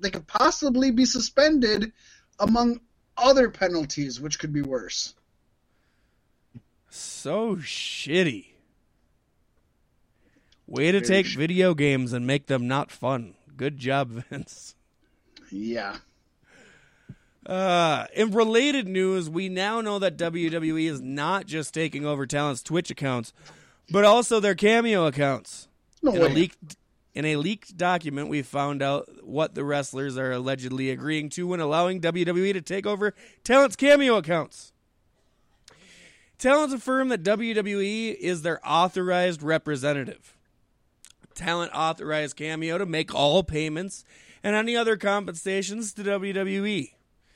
[0.00, 1.92] They could possibly be suspended
[2.38, 2.80] among
[3.16, 5.14] other penalties, which could be worse.
[6.90, 8.53] So shitty.
[10.66, 13.34] Way to Very take sh- video games and make them not fun.
[13.56, 14.74] Good job, Vince.
[15.50, 15.96] Yeah.
[17.46, 22.62] Uh, in related news, we now know that WWE is not just taking over talent's
[22.62, 23.32] Twitch accounts,
[23.90, 25.68] but also their Cameo accounts.
[26.02, 26.76] No In a leaked
[27.14, 31.60] in a leaked document, we found out what the wrestlers are allegedly agreeing to when
[31.60, 33.14] allowing WWE to take over
[33.44, 34.72] talent's Cameo accounts.
[36.38, 40.33] Talents affirm that WWE is their authorized representative.
[41.34, 44.04] Talent authorized Cameo to make all payments
[44.42, 46.92] and any other compensations to WWE.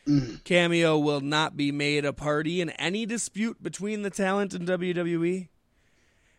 [0.06, 0.42] Mm.
[0.44, 5.48] Cameo will not be made a party in any dispute between the talent and WWE.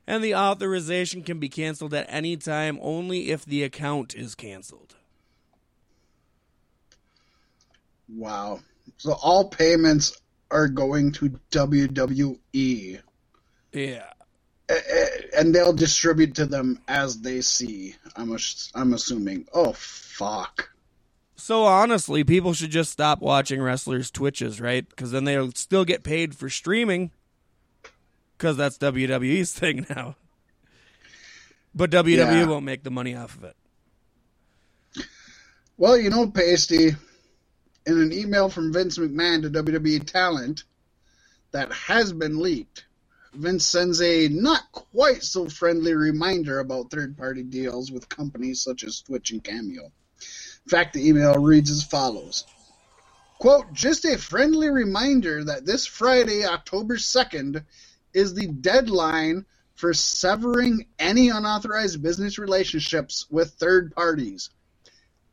[0.07, 4.95] And the authorization can be canceled at any time only if the account is canceled.
[8.07, 8.61] Wow.
[8.97, 10.19] So all payments
[10.49, 13.01] are going to WWE.
[13.71, 14.05] Yeah.
[15.35, 17.95] And they'll distribute to them as they see.
[18.15, 18.35] I'm,
[18.75, 19.47] I'm assuming.
[19.53, 20.69] Oh, fuck.
[21.35, 24.87] So honestly, people should just stop watching wrestlers' Twitches, right?
[24.87, 27.11] Because then they'll still get paid for streaming.
[28.37, 30.15] Because that's WWE's thing now.
[31.73, 32.45] But WWE Yeah.
[32.45, 33.55] won't make the money off of it.
[35.77, 36.89] Well, you know, Pasty,
[37.85, 40.63] in an email from Vince McMahon to WWE Talent
[41.51, 42.85] that has been leaked,
[43.33, 48.83] Vince sends a not quite so friendly reminder about third party deals with companies such
[48.83, 49.85] as Twitch and Cameo.
[49.85, 52.45] In fact, the email reads as follows
[53.37, 57.63] Quote, just a friendly reminder that this Friday, October 2nd,
[58.13, 59.45] is the deadline
[59.75, 64.49] for severing any unauthorized business relationships with third parties.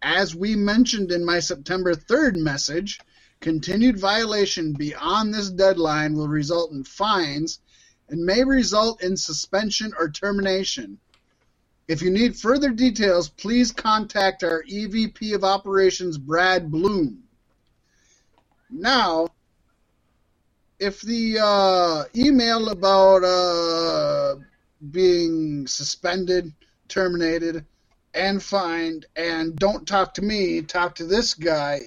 [0.02, 3.00] As we mentioned in my September 3rd message,
[3.40, 7.58] continued violation beyond this deadline will result in fines
[8.08, 10.98] and may result in suspension or termination.
[11.88, 17.22] If you need further details, please contact our EVP of Operations, Brad Blum.
[18.70, 19.28] Now,
[20.78, 24.36] if the uh, email about uh,
[24.90, 26.52] being suspended,
[26.88, 27.64] terminated,
[28.14, 31.80] and fined, and don't talk to me, talk to this guy,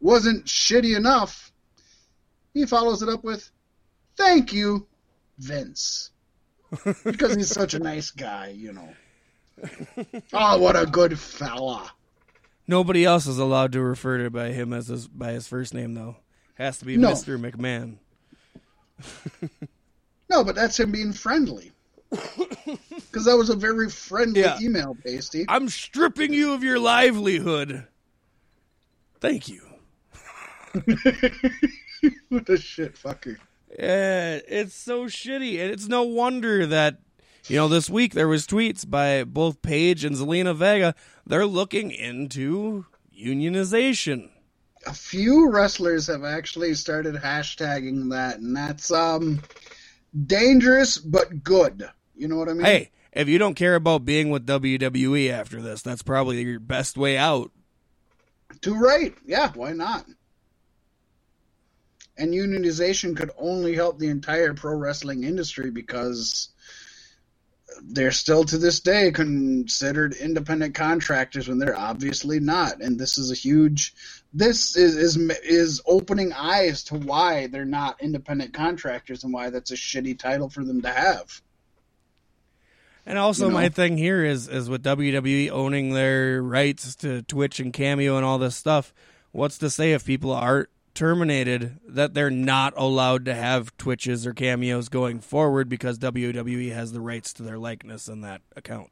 [0.00, 1.52] wasn't shitty enough,
[2.54, 3.48] he follows it up with,
[4.16, 4.86] Thank you,
[5.38, 6.10] Vince.
[7.04, 8.88] because he's such a nice guy, you know.
[10.32, 11.90] Oh, what a good fella.
[12.66, 15.94] Nobody else is allowed to refer to by him as his, by his first name
[15.94, 16.16] though.
[16.54, 17.12] Has to be No.
[17.12, 17.38] Mr.
[17.40, 17.96] McMahon.
[20.30, 21.72] No, but that's him being friendly.
[23.10, 24.58] Because that was a very friendly Yeah.
[24.60, 25.46] email, Pasty.
[25.48, 27.86] I'm stripping you of your livelihood.
[29.20, 29.62] Thank you.
[32.28, 33.38] what a shit fucker.
[33.76, 37.00] Yeah, it's so shitty, and it's no wonder that
[37.46, 40.94] you know this week there was tweets by both Paige and Zelina Vega.
[41.26, 42.86] They're looking into
[43.16, 44.30] unionization.
[44.86, 49.42] A few wrestlers have actually started hashtagging that, and that's um
[50.26, 51.88] dangerous but good.
[52.16, 52.64] You know what I mean?
[52.64, 56.96] Hey, if you don't care about being with WWE after this, that's probably your best
[56.96, 57.50] way out.
[58.60, 59.14] Too right.
[59.26, 60.06] Yeah, why not?
[62.18, 66.48] And unionization could only help the entire pro wrestling industry because
[67.82, 72.80] they're still to this day considered independent contractors when they're obviously not.
[72.80, 73.94] And this is a huge
[74.32, 79.70] this is is is opening eyes to why they're not independent contractors and why that's
[79.70, 81.40] a shitty title for them to have.
[83.06, 83.58] And also, You know?
[83.58, 88.24] my thing here is is with WWE owning their rights to Twitch and Cameo and
[88.24, 88.92] all this stuff.
[89.32, 94.32] What's to say if people are terminated that they're not allowed to have Twitches or
[94.34, 98.90] cameos going forward because WWE has the rights to their likeness in that account?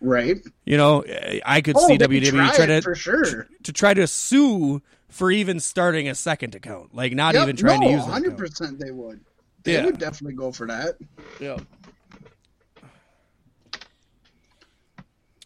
[0.00, 0.38] Right?
[0.64, 1.04] You know,
[1.46, 3.48] I could Oh, see WWE try try to for sure.
[3.62, 7.80] to try to sue for even starting a second account, like not Yep, even trying
[7.80, 9.20] no, to use hundred percent they would.
[9.62, 9.86] They Yeah.
[9.86, 10.96] would definitely go for that.
[11.40, 11.56] Yeah.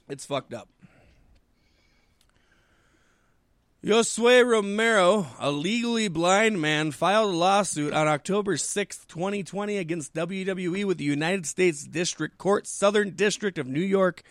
[0.08, 0.68] It's fucked up.
[3.84, 10.84] Josue Romero, a legally blind man, filed a lawsuit on October 6th, 2020 against WWE
[10.84, 14.24] with the United States District Court, Southern District of New York,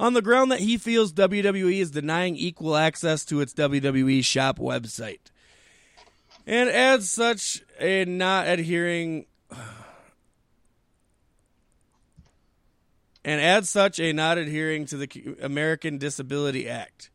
[0.00, 4.58] on the ground that he feels WWE is denying equal access to its WWE shop
[4.58, 5.20] website.
[6.46, 9.26] And as such, a not adhering
[13.26, 17.10] and as such a not adhering to the American Disability Act.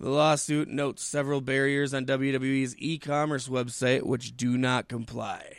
[0.00, 5.58] The lawsuit notes several barriers on WWE's e-commerce website which do not comply.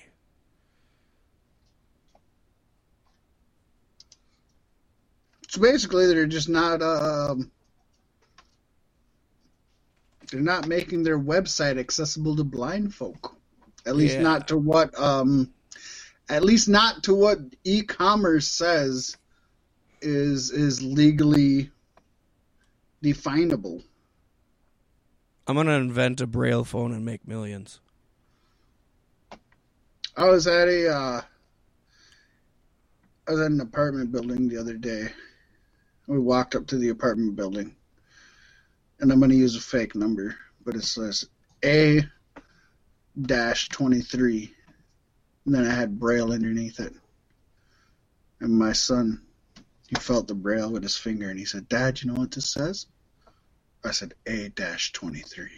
[5.47, 6.81] So basically, they're just not.
[6.81, 7.51] Um,
[10.31, 13.35] they're not making their website accessible to blind folk.
[13.85, 14.23] At least Yeah.
[14.23, 14.97] not to what.
[14.99, 15.53] Um,
[16.29, 19.17] at least not to what e-commerce says
[20.01, 21.69] is is legally
[23.03, 23.83] definable.
[25.51, 27.81] I'm gonna invent a braille phone and make millions.
[30.15, 30.89] I was at a.
[30.89, 31.21] Uh,
[33.27, 35.09] I was at an apartment building the other day.
[36.07, 37.75] We walked up to the apartment building,
[39.01, 41.27] and I'm to use a fake number, but it says
[41.65, 42.01] A
[43.21, 44.53] dash twenty three,
[45.45, 46.93] and then I had braille underneath it.
[48.39, 49.21] And my son,
[49.89, 52.49] he felt the braille with his finger, and he said, "Dad, you know what this
[52.49, 52.87] says?"
[53.83, 55.49] I said A dash twenty three.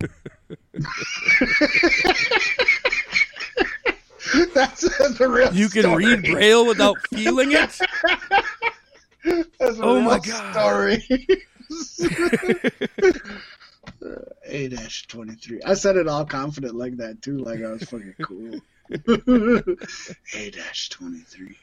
[4.54, 6.04] That's, that's a real You can story.
[6.06, 7.78] read braille without feeling it?
[9.24, 10.52] That's a Oh real my God.
[10.52, 11.26] story.
[14.44, 15.60] A dash twenty three.
[15.64, 18.60] I said it all confident like that too, like I was fucking cool.
[20.34, 21.56] A dash twenty three.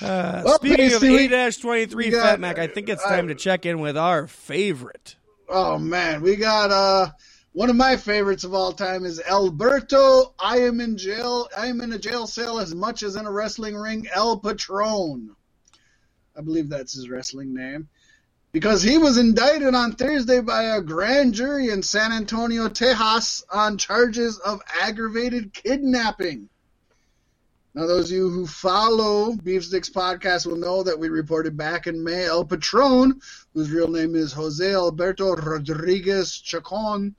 [0.00, 3.66] Uh, Well, speaking of basically, A-23 Fat Mac, I think it's uh, time to check
[3.66, 5.16] in with our favorite.
[5.48, 7.10] Oh man, we got uh
[7.52, 10.34] one of my favorites of all time is Alberto.
[10.38, 11.48] I am in jail.
[11.56, 14.06] I am in a jail cell as much as in a wrestling ring.
[14.14, 15.34] El Patron.
[16.36, 17.88] I believe that's his wrestling name.
[18.52, 23.76] Because he was indicted on Thursday by a grand jury in San Antonio, Tejas, on
[23.76, 26.48] charges of aggravated kidnapping.
[27.78, 32.02] Now, those of you who follow Beefsticks podcast will know that we reported back in
[32.02, 33.20] May El Patron,
[33.54, 37.14] whose real name is Jose Alberto Rodriguez Chacon,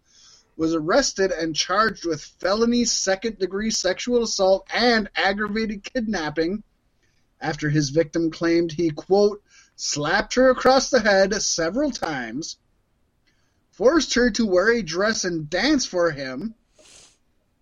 [0.57, 6.61] was arrested and charged with felony second degree sexual assault and aggravated kidnapping
[7.40, 9.41] after his victim claimed he, quote,
[9.77, 12.57] slapped her across the head several times,
[13.72, 16.53] forced her to wear a dress and dance for him,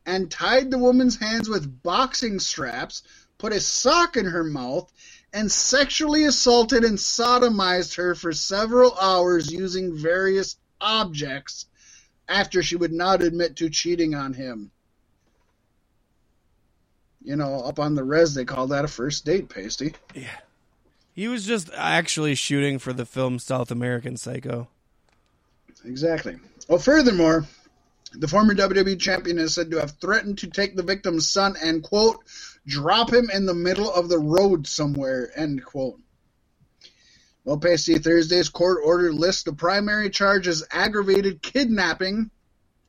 [0.07, 3.03] and tied the woman's hands with boxing straps,
[3.37, 4.91] put a sock in her mouth,
[5.33, 11.65] and sexually assaulted and sodomized her for several hours using various objects
[12.29, 14.71] after she would not admit to cheating on him.
[17.21, 19.93] You know, up on the res, they call that a first date, Pasty.
[20.15, 20.37] Yeah.
[21.13, 24.69] He was just actually shooting for the film South American Psycho.
[25.83, 26.37] Exactly.
[26.69, 27.45] Well, furthermore,
[28.13, 31.83] the former WWE champion is said to have threatened to take the victim's son and,
[31.83, 32.23] quote,
[32.65, 35.99] drop him in the middle of the road somewhere, end quote.
[37.43, 42.29] Well, Pasty, Thursday's court order lists the primary charge as aggravated kidnapping,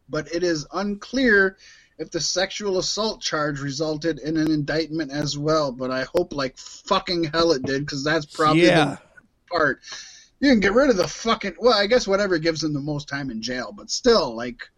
[0.08, 1.56] but it is unclear
[1.96, 5.70] if the sexual assault charge resulted in an indictment as well.
[5.70, 8.96] But I hope like fucking hell it did, because that's probably Yeah.
[8.96, 8.98] the
[9.48, 9.80] part.
[10.40, 11.56] You can get rid of the fucking.
[11.60, 14.68] Well, I guess whatever gives them the most time in jail, but still, like,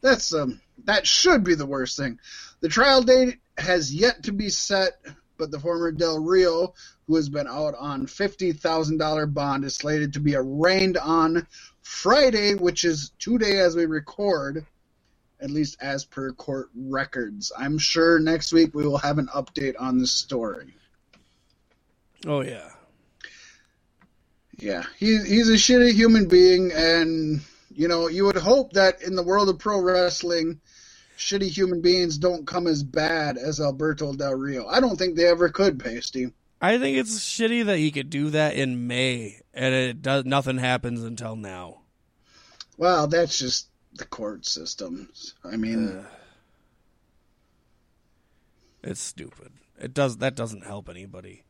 [0.00, 2.18] that's um, that should be the worst thing.
[2.60, 5.00] The trial date has yet to be set,
[5.36, 6.74] but the former Del Rio,
[7.06, 11.46] who has been out on fifty thousand dollar bond, is slated to be arraigned on
[11.82, 14.66] Friday, which is today as we record,
[15.40, 17.52] at least as per court records.
[17.56, 20.74] I'm sure next week we will have an update on the story.
[22.26, 22.70] Oh yeah.
[24.58, 27.40] Yeah, he, he's a shitty human being, and
[27.80, 30.60] you know you would hope that in the world of pro wrestling,
[31.16, 34.66] shitty human beings don't come as bad as Alberto Del Rio.
[34.66, 36.30] I don't think they ever could, Pasty.
[36.60, 40.58] I think it's shitty that he could do that in May and it does nothing
[40.58, 41.80] happens until now.
[42.76, 45.32] Well, that's just the court systems.
[45.42, 46.04] I mean, Uh,
[48.82, 49.52] it's stupid.
[49.80, 51.44] It does that doesn't help anybody.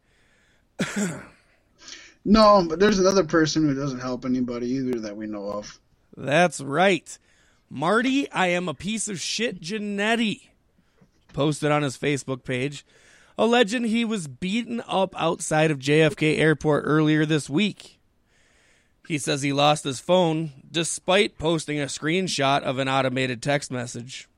[2.25, 5.80] no, but there's another person who doesn't help anybody either that we know of.
[6.17, 7.19] That's right.
[7.69, 10.49] Marty, I am a piece of shit Jannetty
[11.33, 12.85] posted on his Facebook page,
[13.39, 18.01] alleging he was beaten up outside of JFK Airport earlier this week.
[19.07, 24.29] He says he lost his phone despite posting a screenshot of an automated text message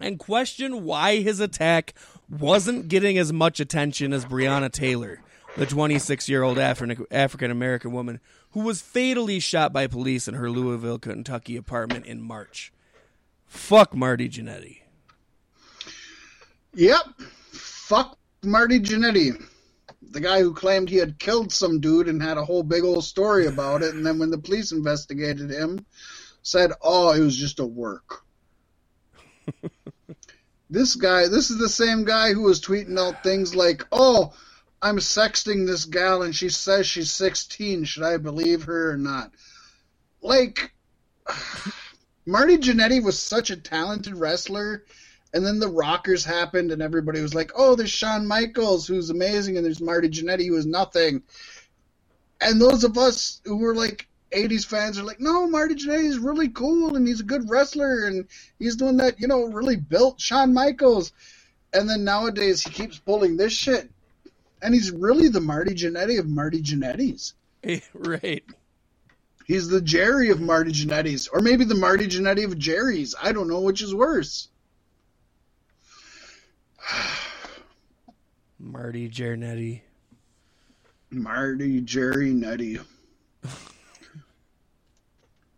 [0.00, 1.94] and questioned why his attack
[2.28, 5.20] wasn't getting as much attention as Breonna Taylor,
[5.56, 8.20] the 26 year old African American woman
[8.56, 12.72] who was fatally shot by police in her Louisville, Kentucky apartment in March.
[13.44, 14.78] Fuck Marty Jannetty.
[16.72, 17.04] Yep,
[17.52, 19.44] fuck Marty Jannetty,
[20.00, 23.04] the guy who claimed he had killed some dude and had a whole big old
[23.04, 25.84] story about it, and then when the police investigated him,
[26.42, 28.24] said, "Oh, it was just a work."
[30.70, 34.32] this guy, this is the same guy who was tweeting out things like, "Oh,
[34.82, 37.84] I'm sexting this gal and she says she's 16.
[37.84, 39.32] Should I believe her or not?"
[40.22, 40.72] Like,
[42.26, 44.84] Marty Jannetty was such a talented wrestler,
[45.32, 49.56] and then the Rockers happened, and everybody was like, "Oh, there's Shawn Michaels, who's amazing,
[49.56, 51.22] and there's Marty Jannetty, who is nothing."
[52.40, 56.18] And those of us who were like '80s fans are like, "No, Marty Jannetty is
[56.18, 58.26] really cool, and he's a good wrestler, and
[58.58, 61.12] he's doing that, you know, really built Shawn Michaels."
[61.72, 63.90] And then nowadays he keeps pulling this shit,
[64.66, 67.34] and he's really the Marty Jannetty of Marty Jannetty's.
[67.94, 68.42] right.
[69.46, 73.14] He's the Jerry of Marty Jannetty's, or maybe the Marty Jannetty of Jerry's.
[73.20, 74.48] I don't know which is worse.
[78.58, 79.82] Marty Jarnetti.
[81.10, 82.80] Marty Jerry Nutty.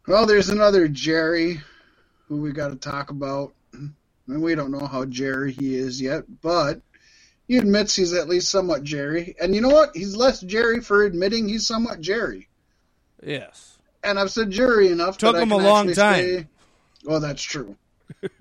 [0.06, 1.62] well, there's another Jerry
[2.26, 3.54] who we got to talk about.
[3.72, 3.94] And
[4.26, 6.82] we don't know how Jerry he is yet, but
[7.48, 9.34] he admits he's at least somewhat Jerry.
[9.40, 9.96] And you know what?
[9.96, 12.46] He's less Jerry for admitting he's somewhat Jerry.
[13.24, 13.78] Yes.
[14.04, 15.16] And I've said Jerry enough.
[15.16, 16.22] Took him a long time.
[16.22, 16.46] Say,
[17.04, 17.74] well, that's true.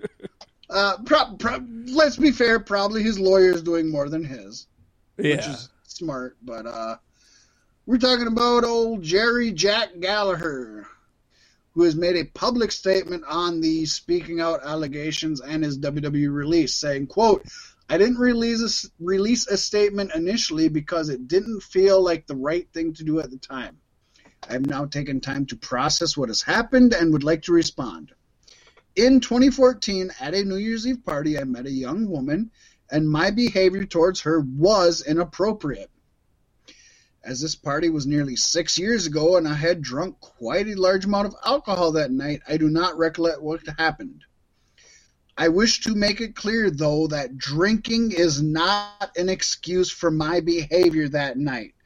[0.70, 2.60] uh, pro- pro- let's be fair.
[2.60, 4.66] Probably his lawyer is doing more than his.
[5.16, 5.36] Yeah.
[5.36, 6.36] which is smart.
[6.42, 6.96] But uh,
[7.86, 10.86] we're talking about old Jerry Jack Gallagher,
[11.72, 16.74] who has made a public statement on the speaking out allegations and his WWE release,
[16.74, 17.46] saying, "quote
[17.88, 22.68] I didn't release a, release a statement initially because it didn't feel like the right
[22.72, 23.78] thing to do at the time.
[24.48, 28.12] I've now taken time to process what has happened and would like to respond."
[28.94, 32.50] In 2014, at a New Year's Eve party, I met a young woman
[32.90, 35.90] and my behavior towards her was inappropriate.
[37.22, 41.04] As this party was nearly six years ago and I had drunk quite a large
[41.04, 44.24] amount of alcohol that night, I do not recollect what happened.
[45.40, 50.40] I wish to make it clear, though, that drinking is not an excuse for my
[50.40, 51.76] behavior that night.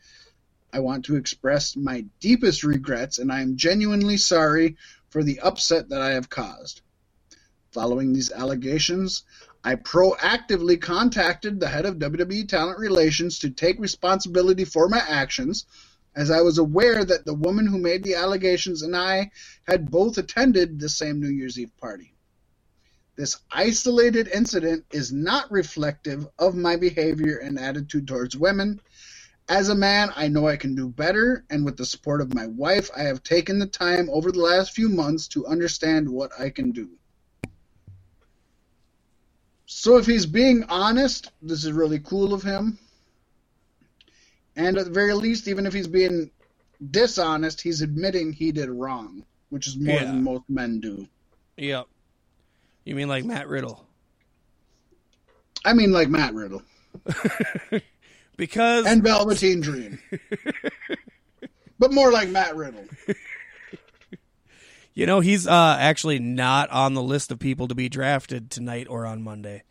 [0.73, 4.79] I want to express my deepest regrets, and I am genuinely sorry
[5.11, 6.81] for the upset that I have caused.
[7.73, 9.23] Following these allegations,
[9.63, 15.67] I proactively contacted the head of WWE Talent Relations to take responsibility for my actions,
[16.17, 19.31] as I was aware that the woman who made the allegations and I
[19.69, 22.12] had both attended the same New Year's Eve party.
[23.15, 28.81] This isolated incident is not reflective of my behavior and attitude towards women.
[29.49, 32.47] As a man, I know I can do better, and with the support of my
[32.47, 36.49] wife, I have taken the time over the last few months to understand what I
[36.49, 36.89] can do.
[39.67, 42.79] So, if he's being honest, this is really cool of him.
[44.57, 46.31] And at the very least, even if he's being
[46.91, 50.07] dishonest, he's admitting he did wrong, which is more Yeah.
[50.07, 51.09] than most men do.
[51.57, 51.89] Yep.
[52.85, 53.87] You mean like Matt Riddle?
[55.65, 56.63] I mean, like Matt Riddle
[58.37, 59.99] Because and Velveteen Dream,
[61.79, 62.85] but more like Matt Riddle.
[64.95, 68.87] you know he's uh, actually not on the list of people to be drafted tonight
[68.89, 69.63] or on Monday,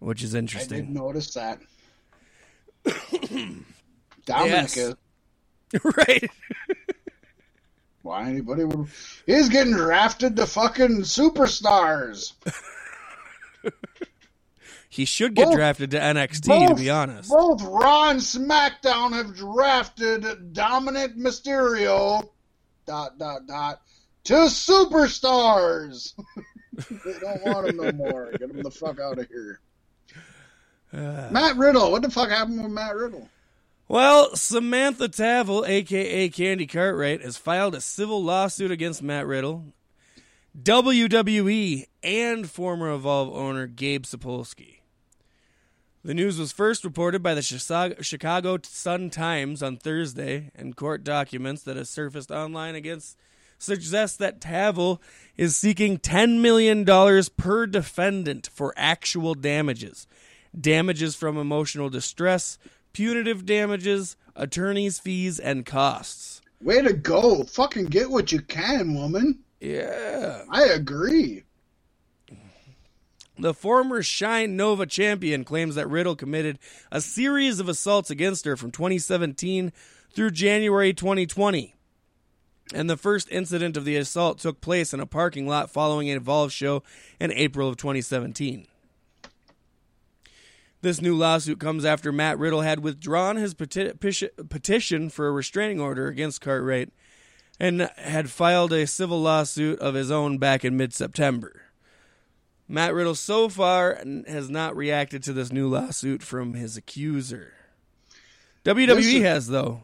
[0.00, 0.78] which is interesting.
[0.78, 1.60] I did notice that.
[4.26, 4.94] Dominic Yes.
[5.84, 6.30] right?
[8.04, 8.88] Why anybody would?
[9.24, 12.34] He's getting drafted to fucking superstars.
[14.90, 17.30] He should get Both- drafted to NXT, to be honest.
[17.30, 22.28] Both Raw and SmackDown have drafted Dominic Mysterio,
[22.86, 23.80] dot dot dot,
[24.24, 26.12] to superstars.
[27.04, 28.30] they don't want him no more.
[28.32, 29.60] Get him the fuck out of here.
[30.92, 31.90] Uh, Matt Riddle.
[31.90, 33.28] What the fuck happened with Matt Riddle?
[33.86, 39.66] Well, Samantha Tavel, aka Candy Cartwright, has filed a civil lawsuit against Matt Riddle,
[40.60, 44.78] WWE, and former Evolve owner Gabe Sapolsky.
[46.02, 51.62] The news was first reported by the Chicago Sun Times on Thursday, and court documents
[51.64, 53.18] that have surfaced online against
[53.58, 55.00] suggest that Tavel
[55.36, 56.86] is seeking $10 million
[57.36, 60.06] per defendant for actual damages
[60.58, 62.58] damages from emotional distress,
[62.94, 66.40] punitive damages, attorney's fees, and costs.
[66.62, 67.44] Way to go!
[67.44, 69.40] Fucking get what you can, woman.
[69.60, 70.44] Yeah.
[70.50, 71.42] I agree.
[73.36, 76.58] The former Shine Nova champion claims that Riddle committed
[76.92, 79.72] a series of assaults against her from 2017
[80.10, 81.74] through January 2020.
[82.72, 86.16] And the first incident of the assault took place in a parking lot following an
[86.16, 86.82] Evolve show
[87.20, 88.66] in April of 2017.
[90.84, 95.32] This new lawsuit comes after Matt Riddle had withdrawn his peti- peti- petition for a
[95.32, 96.90] restraining order against Cartwright
[97.58, 101.62] and had filed a civil lawsuit of his own back in mid September.
[102.68, 103.98] Matt Riddle so far
[104.28, 107.54] has not reacted to this new lawsuit from his accuser.
[108.66, 109.80] WWE Listen- has, though.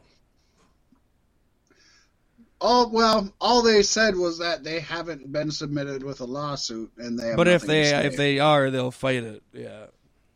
[2.61, 7.19] All well, all they said was that they haven't been submitted with a lawsuit, and
[7.19, 7.29] they.
[7.29, 9.43] Have But if they if they are, they'll fight it.
[9.55, 9.87] Yeah.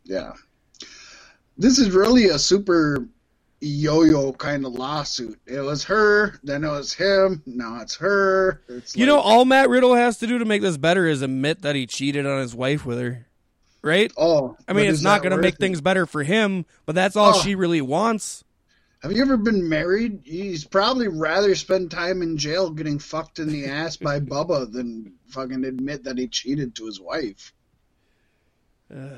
[0.05, 0.33] yeah,
[1.59, 3.09] this is really a super
[3.61, 5.39] yo-yo kind of lawsuit.
[5.47, 8.61] It was her, then it was him, now it's her.
[8.69, 11.23] It's You like, know, all Matt Riddle has to do to make this better is
[11.23, 13.27] admit that he cheated on his wife with her.
[13.83, 14.11] Right?
[14.17, 15.61] oh, I mean, it's not going to make it?
[15.61, 17.41] things better for him, but that's all Oh.
[17.41, 18.43] she really wants.
[19.03, 20.21] Have you ever been married?
[20.25, 25.13] He's probably rather spend time in jail getting fucked in the ass by Bubba than
[25.29, 27.53] fucking admit that he cheated to his wife.
[28.91, 29.09] Uh.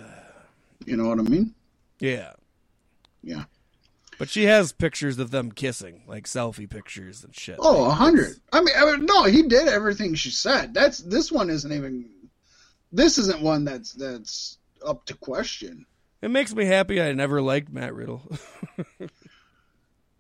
[0.85, 1.55] You know what I mean?
[1.99, 2.33] Yeah.
[3.23, 3.45] Yeah.
[4.19, 7.57] But she has pictures of them kissing, like selfie pictures and shit.
[7.59, 8.37] Oh, a Like, hundred.
[8.53, 10.73] I mean, I mean, no, he did everything she said.
[10.73, 12.09] That's this one isn't even.
[12.93, 15.85] This isn't one that's that's up to question.
[16.23, 18.23] It makes me happy I never liked Matt Riddle.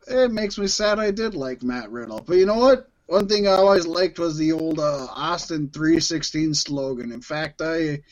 [0.08, 0.98] It makes me sad.
[1.00, 2.88] I did like Matt Riddle, but you know what?
[3.06, 7.10] One thing I always liked was the old uh, Austin three sixteen slogan.
[7.12, 8.02] In fact, I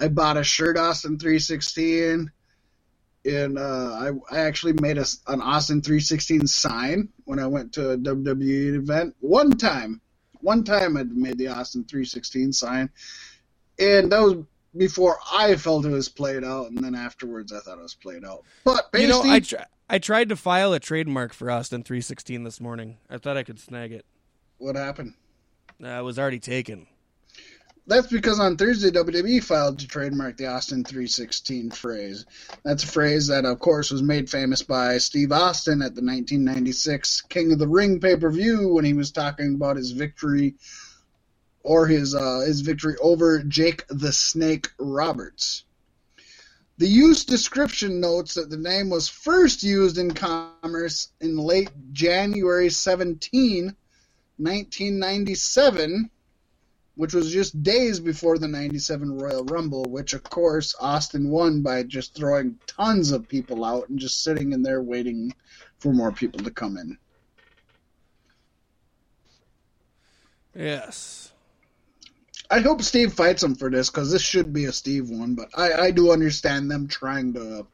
[0.00, 2.30] I bought a shirt Austin three sixteen,
[3.26, 3.92] and uh,
[4.30, 7.98] I I actually made a, an Austin three sixteen sign when I went to a
[7.98, 10.00] WWE event one time.
[10.40, 12.90] One time I made the Austin three sixteen sign,
[13.78, 14.44] and that was
[14.76, 18.24] before I felt it was played out, and then afterwards I thought it was played
[18.24, 18.44] out.
[18.64, 19.56] But you know, I tr-
[19.88, 22.98] I tried to file a trademark for Austin 316 this morning.
[23.10, 24.04] I thought I could snag it.
[24.58, 25.14] what happened?
[25.82, 26.86] Uh, it was already taken.
[27.86, 32.26] That's because on Thursday WWE filed to trademark the Austin 316 phrase.
[32.64, 37.22] That's a phrase that, of course, was made famous by Steve Austin at the 1996
[37.22, 40.56] King of the Ring pay-per-view when he was talking about his victory
[41.62, 45.64] or his uh, his victory over Jake the Snake Roberts.
[46.78, 52.68] The use description notes that the name was first used in commerce in late January
[52.68, 53.74] 17,
[54.36, 56.10] 1997,
[56.96, 61.82] which was just days before the 97 Royal Rumble, which of course Austin won by
[61.82, 65.32] just throwing tons of people out and just sitting in there waiting
[65.78, 66.96] for more people to come in.
[70.54, 71.32] Yes.
[72.50, 75.48] I hope Steve fights him for this because this should be a Steve one, but
[75.56, 77.66] I, I do understand them trying to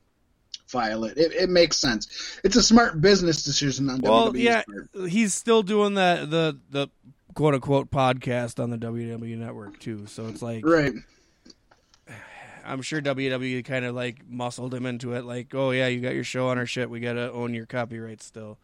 [0.67, 1.19] file it.
[1.19, 1.33] it.
[1.33, 2.41] It makes sense.
[2.43, 5.11] It's a smart business decision on Well, WWE's yeah, part.
[5.11, 6.89] he's still doing that the the
[7.35, 10.07] quote unquote podcast on the WWE network too.
[10.07, 10.93] So it's like Right.
[12.65, 15.25] I'm sure WWE kind of like muscled him into it.
[15.25, 16.89] Like, oh yeah, you got your show on our shit.
[16.89, 18.59] We gotta own your copyright still.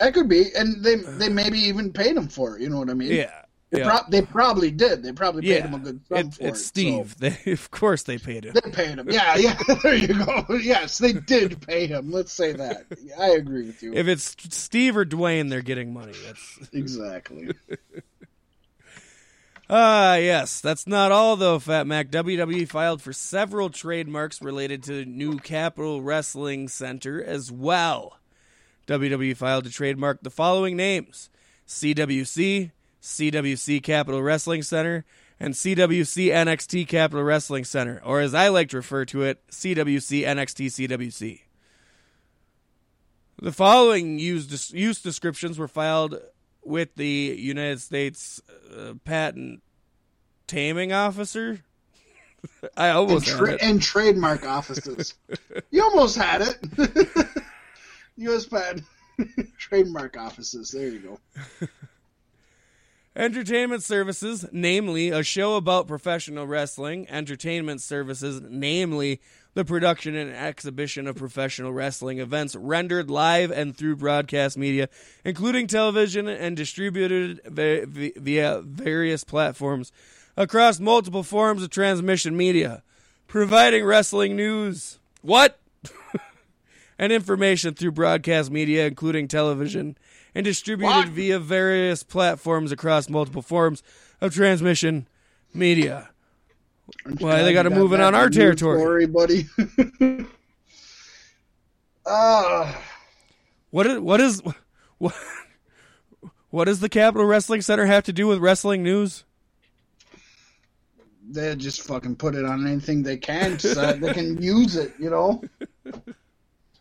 [0.00, 2.62] That could be, and they they maybe even paid him for it.
[2.62, 3.12] You know what I mean?
[3.12, 3.42] Yeah.
[3.72, 3.88] They, yeah.
[3.88, 5.02] prob- they probably did.
[5.02, 5.66] They probably paid Yeah.
[5.66, 6.64] him a good sum It, for it's it.
[6.64, 7.16] Steve.
[7.18, 8.54] They, of course they paid him.
[8.54, 9.08] So they paid him.
[9.10, 9.58] Yeah, yeah.
[9.82, 10.44] there you go.
[10.60, 12.12] Yes, they did pay him.
[12.12, 12.84] Let's say that.
[13.18, 13.94] I agree with you.
[13.94, 16.12] If it's Steve or Dwayne, they're getting money.
[16.24, 17.52] That's exactly.
[19.70, 20.60] Ah, yes.
[20.60, 22.10] That's not all, though, Fat Mac.
[22.10, 28.18] WWE filed for several trademarks related to new Capitol Wrestling Center as well.
[28.86, 31.30] WWE filed to trademark the following names
[31.66, 32.72] CWC,
[33.02, 35.04] CWC Capitol Wrestling Center,
[35.40, 40.22] and CWC NXT Capitol Wrestling Center, or as I like to refer to it, CWC
[40.24, 41.40] NXT CWC.
[43.40, 46.20] The following use, use descriptions were filed
[46.62, 48.40] with the United States
[48.72, 49.62] uh, Patent
[50.46, 51.60] Taming Officer.
[52.76, 53.62] I and, almost had tra- it.
[53.62, 55.14] and trademark offices.
[55.70, 57.28] you almost had it.
[58.16, 58.46] U.S.
[58.46, 58.84] patent
[59.58, 60.70] trademark offices.
[60.70, 61.68] There you go.
[63.14, 67.06] Entertainment services, namely a show about professional wrestling.
[67.10, 69.20] Entertainment services, namely
[69.52, 74.88] the production and exhibition of professional wrestling events rendered live and through broadcast media,
[75.26, 79.92] including television and distributed via various platforms
[80.34, 82.82] across multiple forms of transmission media,
[83.26, 84.98] providing wrestling news.
[85.20, 85.58] What?
[86.98, 89.98] and information through broadcast media, including television,
[90.34, 91.08] and distributed What?
[91.08, 93.82] via various platforms across multiple forms
[94.20, 95.06] of transmission
[95.52, 96.10] media.
[97.18, 98.78] Why, they gotta move it on our territory.
[98.80, 99.46] Story, buddy.
[102.04, 102.82] Ah.
[103.70, 104.42] What is what is
[104.98, 105.14] what,
[106.50, 109.24] what does the Capitol Wrestling Center have to do with wrestling news?
[111.30, 115.08] they just fucking put it on anything they can so they can use it, you
[115.08, 115.42] know?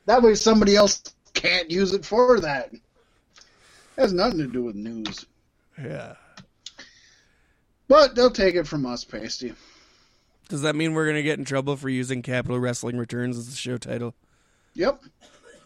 [0.08, 1.02] That way somebody else
[1.34, 2.72] can't use it for that.
[4.02, 5.28] Has nothing to do with news.
[5.80, 6.16] Yeah.
[7.88, 9.54] But they'll take it from us, Pasty.
[10.50, 13.56] Does that mean we're gonna get in trouble for using Capitol Wrestling Returns as the
[13.56, 14.16] show title?
[14.74, 15.04] Yep.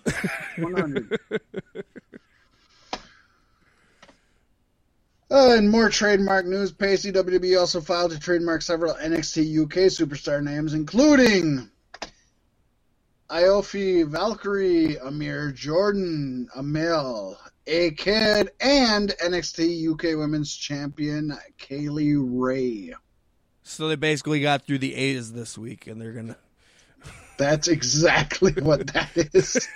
[0.57, 1.18] 100.
[5.32, 6.74] Uh, and more trademark news.
[6.74, 11.70] Pasty WWE also filed to trademark several NXT UK superstar names, including
[13.32, 17.38] Aoife Valkyrie, Amir Jordan, Amale,
[17.68, 22.94] A Kid, and NXT UK Women's Champion Kay Lee Ray.
[23.64, 26.38] So they basically got through the A's this week, and they're gonna.
[27.38, 29.68] That's exactly what that is.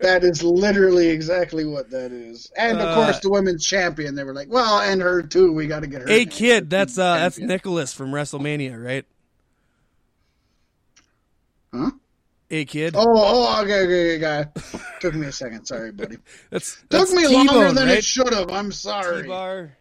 [0.00, 2.52] that is literally exactly what that is.
[2.56, 4.14] And of Uh, course, the women's champion.
[4.14, 5.52] They were like, "Well, and her too.
[5.52, 9.06] We got to get her." A kid, that's uh, that's Nicholas from WrestleMania, right?
[11.72, 11.90] Huh?
[12.50, 12.94] A kid.
[12.96, 14.48] Oh, oh, okay, okay, okay, guy.
[15.00, 15.64] Took me a second.
[15.66, 16.18] Sorry, buddy.
[16.50, 17.98] that's Took that's me T-Bone, longer than right?
[17.98, 18.50] it should have.
[18.50, 19.22] I'm sorry.
[19.22, 19.76] T bar,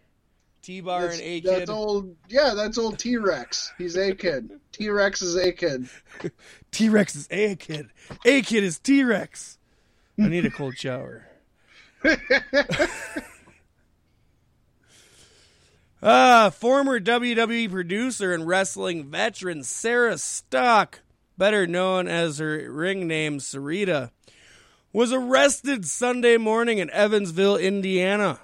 [0.61, 2.15] T bar, That's, and A that's old.
[2.29, 3.73] Yeah, that's old T Rex.
[3.77, 4.49] He's a kid.
[4.71, 5.89] T Rex is a kid.
[6.71, 7.89] T Rex is A kid.
[8.25, 9.57] A kid is T Rex.
[10.17, 11.27] I need a cold shower.
[16.05, 20.99] Ah, former WWE producer and wrestling veteran Sarah Stock,
[21.43, 24.11] better known as her ring name Sarita,
[24.93, 28.39] was arrested Sunday morning in Evansville, Indiana.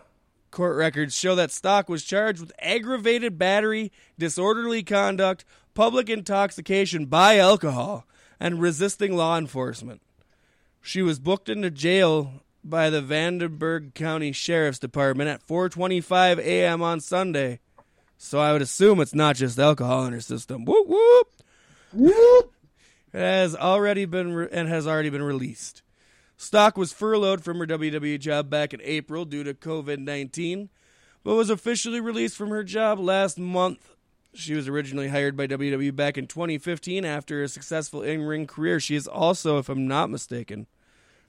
[0.52, 7.38] Court records show that Stock was charged with aggravated battery, disorderly conduct, public intoxication by
[7.38, 8.06] alcohol,
[8.38, 10.02] and resisting law enforcement.
[10.82, 16.82] She was booked into jail by the Vanderburgh County Sheriff's Department at 4:25 a.m.
[16.82, 17.62] on Sunday.
[18.18, 20.66] So I would assume it's not just alcohol in her system.
[20.66, 21.28] Whoop whoop.
[21.94, 22.54] Whoop.
[23.14, 25.81] It has already been re- and has already been released.
[26.38, 30.69] Stock was furloughed from her WWE job back in April due to COVID 19,
[31.23, 33.95] but was officially released from her job last month.
[34.34, 38.80] She was originally hired by WWE back in 2015 after a successful in ring career.
[38.80, 40.68] She is also, if I'm not mistaken,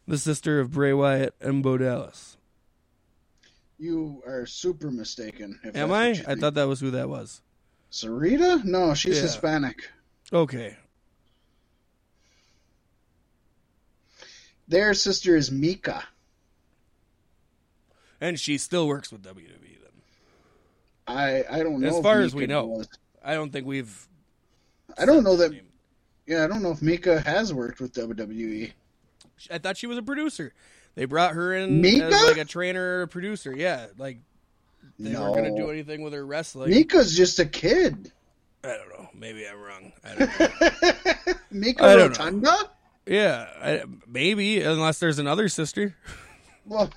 [0.07, 2.36] the sister of Bray Wyatt and Bo Dallas.
[3.78, 5.59] You are super mistaken.
[5.65, 6.23] if Am I?
[6.27, 7.40] I thought that was who that was.
[7.90, 8.62] Sarita?
[8.65, 9.23] No, she's Yeah.
[9.23, 9.89] Hispanic.
[10.32, 10.77] Okay.
[14.71, 16.05] Their sister is Mika.
[18.21, 19.93] And she still works with WWE then.
[21.09, 21.89] I I don't know.
[21.89, 22.67] As far as we know.
[22.67, 22.89] was-
[23.23, 24.09] I don't think we've.
[24.97, 25.51] I don't know that.
[25.51, 25.67] name.
[26.27, 27.93] Yeah, I don't know if Mika has worked with.
[27.95, 28.73] WWE.
[29.51, 30.55] I thought she was a producer.
[30.95, 32.07] They brought her in Mika?
[32.07, 33.53] as like a trainer or a producer.
[33.53, 34.19] Yeah, like
[35.01, 35.23] they no.
[35.23, 36.71] weren't gonna do anything with her wrestling.
[36.71, 38.13] Mika's just a kid.
[38.63, 39.09] I don't know.
[39.15, 39.93] Maybe I'm wrong.
[40.05, 41.33] I don't know.
[41.51, 42.57] Mika I don't know.
[43.06, 45.97] Yeah, I, maybe unless there's another sister.
[46.66, 46.90] Well,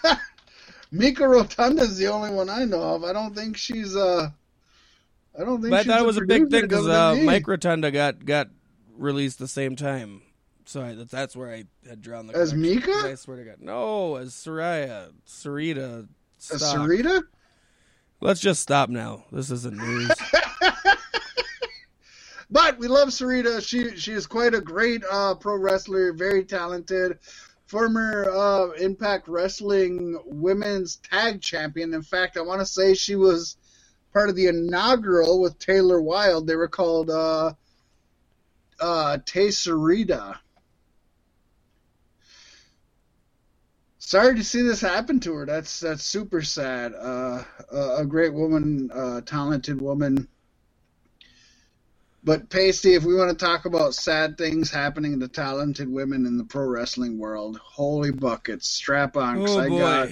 [0.92, 3.04] Mika Rotunda is the only one I know of.
[3.04, 4.30] I don't think she's uh
[5.38, 7.90] I don't think But I thought it was a big thing because uh, Mike Rotunda
[7.90, 8.48] got got
[8.96, 10.22] released the same time.
[10.66, 13.56] So I, that, that's where I had drawn the As Mika, I swear to God,
[13.60, 16.08] no, as Soraya, Sarita.
[16.38, 16.58] Stock.
[16.60, 17.22] Sarita?
[18.20, 19.24] Let's just stop now.
[19.30, 20.10] This isn't news.
[22.64, 23.60] But we love Sarita.
[23.62, 27.18] She she is quite a great uh, pro wrestler, very talented.
[27.66, 31.92] Former uh, Impact Wrestling Women's Tag Champion.
[31.92, 33.58] In fact, I want to say she was
[34.14, 36.46] part of the inaugural with Taylor Wilde.
[36.46, 37.52] They were called uh,
[38.80, 40.38] uh, Tay Sarita.
[43.98, 45.44] Sorry to see this happen to her.
[45.44, 46.94] That's that's super sad.
[46.94, 50.28] Uh, a, a great woman, uh, talented woman.
[52.24, 56.38] But Pasty, if we want to talk about sad things happening to talented women in
[56.38, 60.08] the pro wrestling world, holy buckets, strap on, 'cause oh I got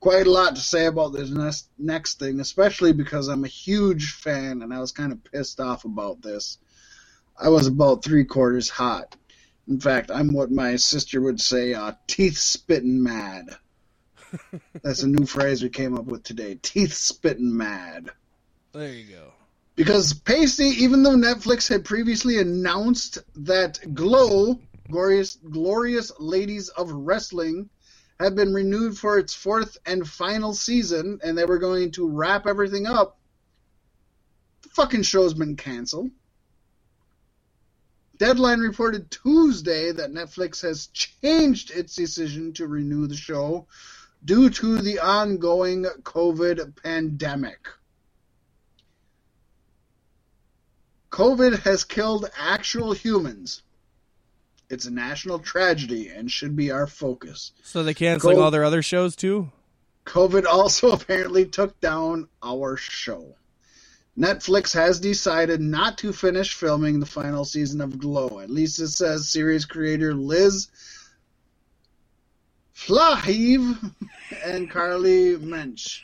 [0.00, 4.14] quite a lot to say about this next next thing, especially because I'm a huge
[4.14, 6.58] fan and I was kind of pissed off about this.
[7.36, 9.14] I was about three quarters hot.
[9.68, 13.56] In fact, I'm what my sister would say, uh, teeth spitting mad.
[14.82, 16.58] That's a new phrase we came up with today.
[16.60, 18.10] Teeth spitting mad.
[18.72, 19.32] There you go.
[19.76, 27.68] Because Pasty, even though Netflix had previously announced that Glow, Glorious, Glorious Ladies of Wrestling,
[28.20, 32.46] had been renewed for its fourth and final season, and they were going to wrap
[32.46, 33.18] everything up,
[34.62, 36.10] the fucking show's been canceled.
[38.16, 43.66] Deadline reported Tuesday that Netflix has changed its decision to renew the show
[44.24, 47.66] due to the ongoing COVID pandemic.
[51.14, 53.62] COVID has killed actual humans.
[54.68, 57.52] It's a national tragedy and should be our focus.
[57.62, 59.52] So they canceling Go- all their other shows too?
[60.06, 63.36] COVID also apparently took down our show.
[64.18, 68.40] Netflix has decided not to finish filming the final season of Glow.
[68.40, 70.66] At least it says series creator Liz
[72.72, 73.78] Flahive
[74.44, 76.02] and Carly Mensch.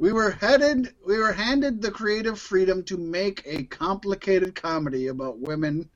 [0.00, 5.40] We were headed we were handed the creative freedom to make a complicated comedy about
[5.40, 5.90] women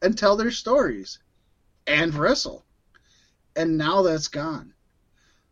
[0.00, 1.18] and tell their stories
[1.86, 2.64] and wrestle.
[3.54, 4.72] And now that's gone.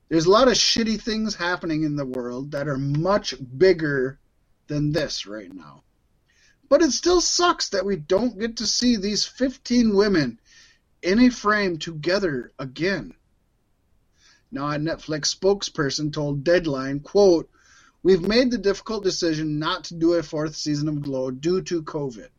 [0.08, 4.18] There's a lot of shitty things happening in the world that are much bigger
[4.66, 5.82] than this right now.
[6.70, 10.40] But it still sucks that we don't get to see these 15 women
[11.02, 13.12] in a frame together again.
[14.50, 17.50] Now, a Netflix spokesperson told Deadline, quote,
[18.02, 21.82] We've made the difficult decision not to do a fourth season of Glow due to
[21.82, 22.30] COVID,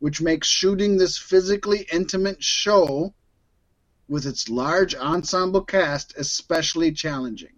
[0.00, 3.14] which makes shooting this physically intimate show
[4.08, 7.52] with its large ensemble cast especially challenging.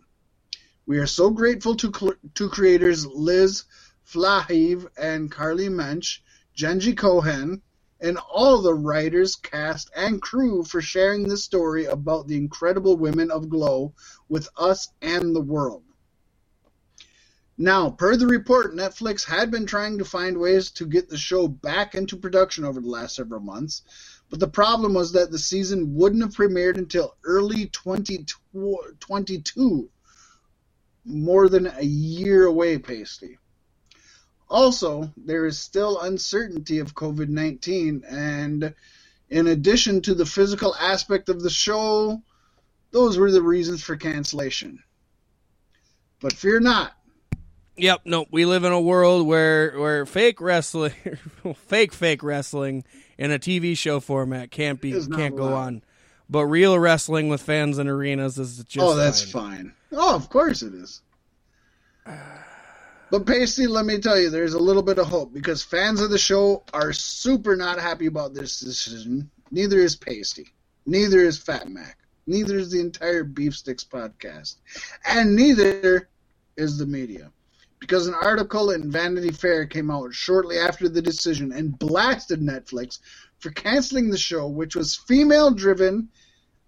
[0.84, 3.64] We are so grateful to, to creators Liz
[4.02, 6.20] Flahive and Carly Mensch,
[6.54, 7.62] Jenji Kohan,
[8.02, 13.30] and all the writers, cast, and crew for sharing this story about the incredible women
[13.30, 13.94] of Glow
[14.28, 15.84] with us and the world.
[17.62, 21.46] Now, per the report, Netflix had been trying to find ways to get the show
[21.46, 23.82] back into production over the last several months,
[24.30, 29.90] but the problem was that the season wouldn't have premiered until early 2022,
[31.04, 33.36] more than a year away, Pasty.
[34.48, 38.74] Also, there is still uncertainty of COVID 19, and
[39.28, 42.22] in addition to the physical aspect of the show,
[42.90, 44.82] those were the reasons for cancellation.
[46.20, 46.94] But fear not,
[47.80, 50.92] Yep, no, we live in a world where where fake wrestling,
[51.56, 52.84] fake fake wrestling
[53.18, 55.54] in a TV show format can't be can't go allowed.
[55.54, 55.82] on,
[56.28, 59.56] but real wrestling with fans in arenas is just oh, that's fine.
[59.56, 59.74] fine.
[59.92, 61.00] Oh, of course it is.
[63.10, 66.10] But Pasty, let me tell you, there's a little bit of hope because fans of
[66.10, 69.28] the show are super not happy about this decision.
[69.50, 70.46] Neither is Pasty.
[70.86, 71.98] Neither is Fat Mac.
[72.26, 74.56] Neither is the entire Beef Sticks podcast.
[75.04, 76.08] And neither
[76.56, 77.32] is the media.
[77.80, 83.00] Because an article in Vanity Fair came out shortly after the decision and blasted Netflix
[83.38, 86.10] for canceling the show, which was female driven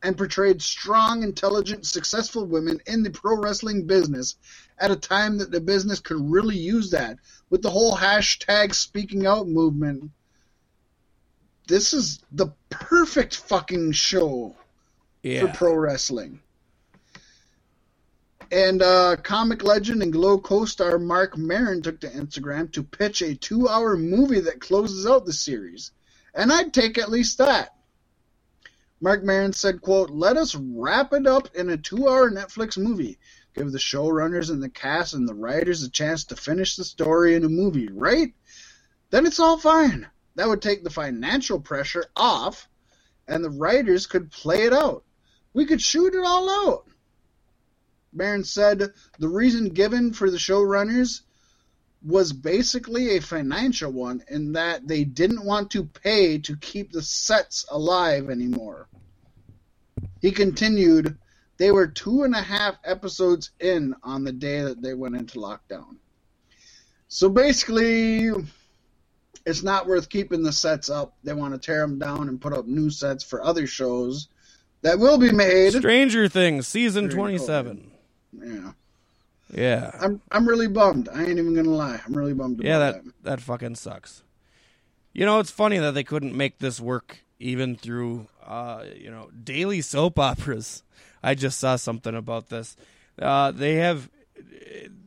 [0.03, 4.37] and portrayed strong, intelligent, successful women in the pro wrestling business
[4.79, 7.19] at a time that the business could really use that
[7.51, 10.11] with the whole hashtag speaking out movement.
[11.69, 14.57] This is the perfect fucking show
[15.23, 16.41] for pro wrestling.
[18.53, 23.35] And uh, comic legend and Glow co-star Marc Maron took to Instagram to pitch a
[23.35, 25.91] two-hour movie that closes out the series,
[26.35, 27.75] and I'd take at least that.
[29.01, 33.19] Marc Maron said, "quote Let us wrap it up in a two-hour Netflix movie.
[33.55, 37.35] Give the showrunners and the cast and the writers a chance to finish the story
[37.35, 38.35] in a movie, right?
[39.09, 40.07] Then it's all fine.
[40.35, 42.69] That would take the financial pressure off,
[43.27, 45.05] and the writers could play it out.
[45.55, 46.92] We could shoot it all out."
[48.13, 51.23] Barron said the reason given for the showrunners
[52.05, 57.03] was basically a financial one in that they didn't want to pay to keep the
[57.03, 58.89] sets alive anymore.
[60.21, 61.17] He continued,
[61.59, 65.39] they were two and a half episodes in on the day that they went into
[65.39, 65.97] lockdown.
[67.09, 68.31] So basically,
[69.47, 71.15] it's not worth keeping the sets up.
[71.23, 74.29] They want to tear them down and put up new sets for other shows
[74.83, 75.73] that will be made.
[75.73, 77.92] Stranger Things season During twenty seven.
[78.33, 78.73] Yeah.
[79.53, 81.11] Yeah, I'm I'm really bummed.
[81.13, 82.01] I ain't even gonna lie.
[82.07, 83.13] I'm really bummed about yeah, that that.
[83.23, 84.23] that fucking sucks.
[85.13, 89.29] You know, it's funny that they couldn't make this work even through, uh, you know,
[89.45, 90.83] daily soap operas.
[91.23, 92.77] I just saw something about this.
[93.21, 94.09] Uh, they have,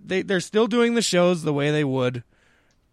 [0.05, 2.23] they they're still doing the shows the way they would,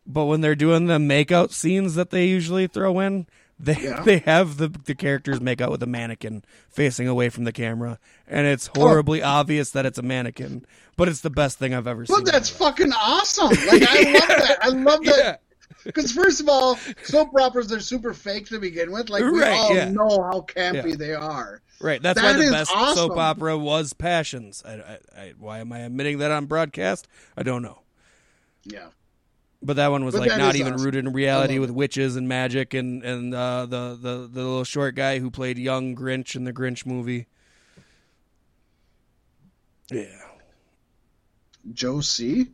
[0.06, 3.26] but when they're doing the makeout scenes that they usually throw in,
[3.58, 4.02] they Yeah.
[4.04, 7.98] they have the the characters make out with a mannequin facing away from the camera,
[8.26, 9.28] and it's horribly oh.
[9.28, 10.66] obvious that it's a mannequin.
[10.96, 12.16] But it's the best thing I've ever seen.
[12.16, 12.76] But that's in my life.
[12.76, 13.48] fucking awesome.
[13.48, 14.58] Like I love that.
[14.62, 15.12] I love yeah.
[15.16, 15.42] that.
[15.84, 19.08] Because first of all, soap operas are super fake to begin with.
[19.10, 19.90] Like we Right, all yeah.
[19.90, 20.96] know how campy Yeah.
[20.96, 21.60] they are.
[21.80, 22.00] Right.
[22.00, 22.96] That's That why the best awesome.
[23.08, 24.62] soap opera was Passions.
[24.64, 27.08] I, I, I, why am I admitting that on broadcast?
[27.36, 27.80] I don't know.
[28.64, 28.88] Yeah.
[29.64, 30.84] But that one was But like not even awesome.
[30.84, 34.94] rooted in reality with witches and magic and and uh, the the the little short
[34.96, 37.26] guy who played young Grinch in the Grinch movie.
[39.90, 40.18] Yeah.
[41.72, 42.48] Joe C.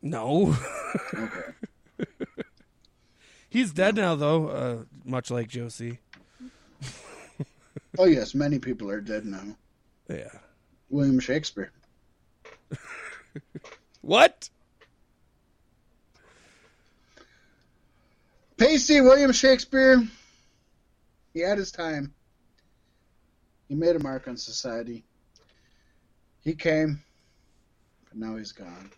[0.00, 0.56] No.
[1.12, 1.40] Okay.
[3.50, 5.98] He's dead now though, uh, much like Josie.
[7.98, 9.56] Oh yes, many people are dead now.
[10.08, 10.30] Yeah.
[10.90, 11.72] William Shakespeare.
[14.00, 14.48] What?
[18.58, 20.02] Pasty William Shakespeare.
[21.32, 22.12] He had his time.
[23.68, 25.04] He made a mark on society.
[26.42, 27.00] He came,
[28.08, 28.90] but now he's gone.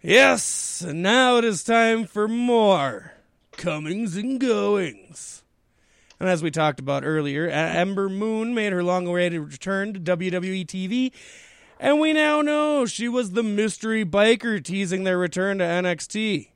[0.00, 3.14] Yes, and now it is time for more
[3.52, 5.42] comings and goings.
[6.20, 10.66] And as we talked about earlier, Ember Moon made her long awaited return to WWE
[10.66, 11.10] TV,
[11.80, 16.48] and we now know she was the mystery biker teasing their return to NXT.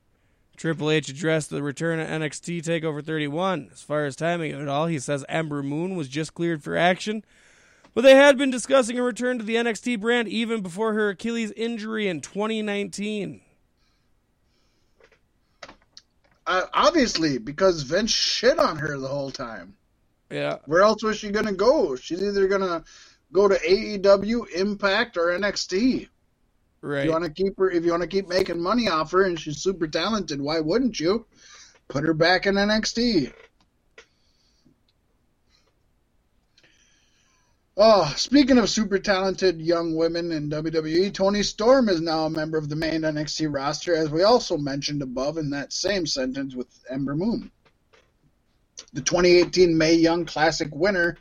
[0.56, 3.70] Triple H addressed the return of NXT TakeOver 31.
[3.72, 7.24] As far as timing at all, he says Ember Moon was just cleared for action,
[7.94, 11.52] but they had been discussing a return to the NXT brand even before her Achilles
[11.52, 13.40] injury in 2019.
[16.46, 19.74] Uh, obviously, because Vince shit on her the whole time.
[20.30, 20.58] Yeah.
[20.66, 21.96] Where else was she gonna go?
[21.96, 22.84] She's either gonna
[23.32, 26.08] go to AEW, Impact, or NXT.
[26.82, 29.24] If you want to keep her, if you want to keep making money off her,
[29.24, 31.26] and she's super talented, why wouldn't you
[31.88, 33.32] put her back in NXT?
[37.78, 42.56] Oh, speaking of super talented young women in WWE, Toni Storm is now a member
[42.56, 46.68] of the main NXT roster, as we also mentioned above in that same sentence with
[46.88, 47.50] Ember Moon.
[48.94, 51.18] The 2018 May Young Classic winner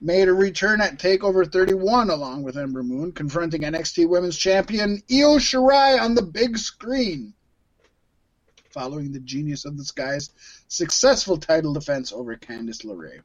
[0.00, 5.38] made a return at TakeOver 31 along with Ember Moon, confronting NXT Women's Champion Io
[5.38, 7.34] Shirai on the big screen.
[8.70, 10.30] Following the Genius of the Sky's
[10.68, 13.20] successful title defense over Candice LeRae.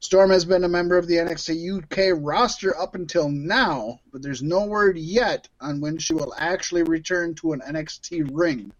[0.00, 4.42] Storm has been a member of the NXT UK roster up until now, but there's
[4.42, 8.72] no word yet on when she will actually return to an NXT ring.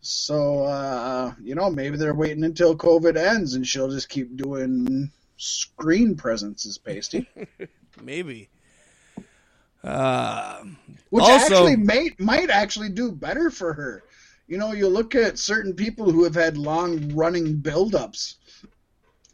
[0.00, 5.12] So, uh, you know, maybe they're waiting until COVID ends and she'll just keep doing
[5.42, 7.28] screen presence is Pasty.
[8.02, 8.48] Maybe.
[9.82, 10.62] Uh,
[11.10, 14.04] Which Also- actually might might actually do better for her.
[14.46, 18.36] You know, you look at certain people who have had long running build-ups,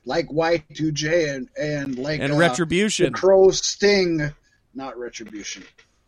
[0.05, 3.07] like Y2J and, and like and uh, retribution.
[3.13, 4.33] the Crow Sting,
[4.75, 5.65] not Retribution,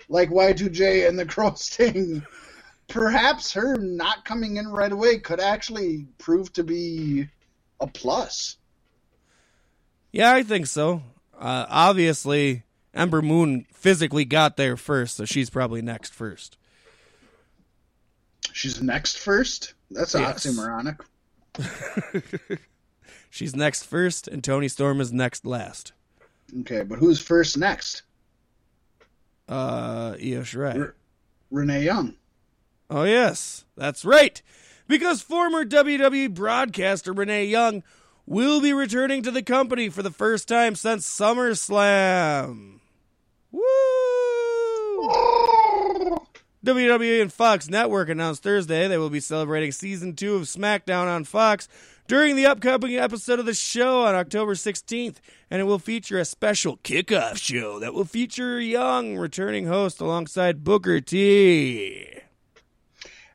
[0.09, 2.25] like Y2J and the Crow Sting.
[2.89, 7.29] Perhaps her not coming in right away could actually prove to be
[7.81, 8.57] a plus.
[10.13, 11.03] Yeah, I think so.
[11.39, 12.65] Uh, obviously,
[12.95, 16.57] Ember Moon physically got there first, so she's probably next first.
[18.53, 19.75] She's next first.
[19.91, 20.47] That's Yes.
[20.47, 20.99] oxymoronic.
[23.33, 25.93] She's next first, and Toni Storm is next last.
[26.61, 28.03] Okay, but who's first next?
[29.49, 30.79] Uh, Io Shirai.
[30.81, 30.95] R-
[31.51, 32.15] Renee Young.
[32.89, 34.43] Oh, yes, that's right.
[34.89, 37.85] Because former WWE broadcaster Renee Young
[38.31, 42.79] will be returning to the company for the first time since SummerSlam.
[43.51, 43.61] Woo!
[46.65, 51.25] WWE and Fox Network announced Thursday they will be celebrating season two of SmackDown on
[51.25, 51.67] Fox
[52.07, 55.17] during the upcoming episode of the show on October 16th,
[55.51, 60.63] and it will feature a special kickoff show that will feature young returning host alongside
[60.63, 62.21] Booker T.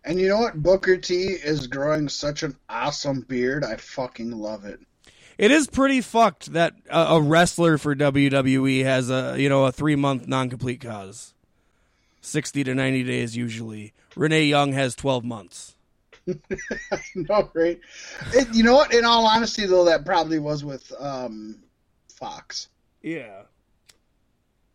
[0.06, 0.61] And you know what?
[0.61, 3.64] Booker T is growing such an awesome beard.
[3.65, 4.80] I fucking love it.
[5.38, 9.95] It is pretty fucked that a, wrestler for WWE has a you know a three
[9.95, 11.34] month non complete cause,
[12.22, 13.94] sixty to ninety days usually.
[14.15, 15.76] Renee Young has twelve months.
[17.15, 17.80] no, right?
[18.34, 18.94] It, you know what?
[18.94, 21.57] In all honesty, though, that probably was with um,
[22.07, 22.69] Fox.
[23.02, 23.41] Yeah.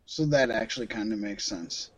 [0.06, 1.90] So that actually kind of makes sense.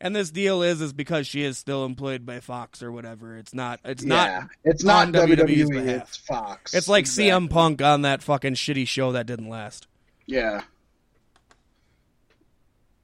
[0.00, 3.36] And this deal is is because she is still employed by Fox or whatever.
[3.36, 3.80] It's not.
[3.84, 4.08] It's yeah,
[4.40, 4.48] not.
[4.64, 5.84] it's not WWE's WWE.
[5.84, 6.08] behalf.
[6.08, 6.72] It's Fox.
[6.74, 7.30] It's like Exactly.
[7.30, 9.86] CM Punk on that fucking shitty show that didn't last.
[10.26, 10.62] Yeah.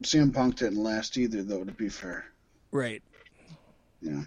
[0.02, 1.64] CM Punk didn't last either, though.
[1.64, 2.26] To be fair,
[2.70, 3.02] Right.
[4.00, 4.22] yeah.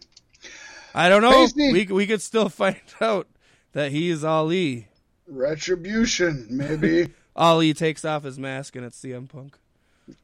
[0.93, 1.47] I don't know.
[1.55, 3.27] We we could still find out
[3.73, 4.87] that he is Ali.
[5.27, 7.13] Retribution, maybe.
[7.35, 9.57] Ali takes off his mask and it's CM Punk.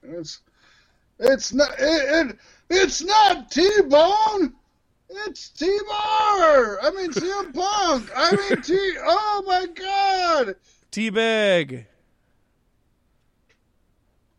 [0.03, 0.39] it's
[1.19, 2.37] it's not it, it
[2.69, 4.53] it's not T Bone.
[5.27, 6.79] It's T Bar.
[6.81, 8.09] I mean CM Punk.
[8.15, 8.73] I mean T.
[9.03, 10.55] Oh my God!
[10.91, 11.85] Teabag.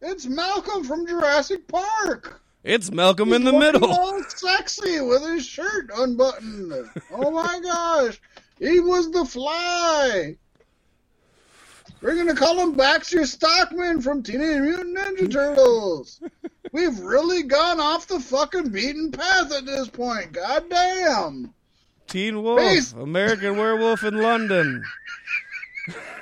[0.03, 2.43] It's Malcolm from Jurassic Park.
[2.63, 3.93] It's Malcolm in the middle.
[3.93, 6.73] All sexy with his shirt unbuttoned.
[7.13, 8.21] Oh my gosh,
[8.59, 10.37] he was the Fly.
[12.03, 16.21] We're gonna call him Baxter Stockman from Teenage Mutant Ninja Turtles.
[16.73, 20.33] We've really gone off the fucking beaten path at this point.
[20.33, 21.55] God damn.
[22.07, 24.85] Teen Wolf, American Werewolf in London.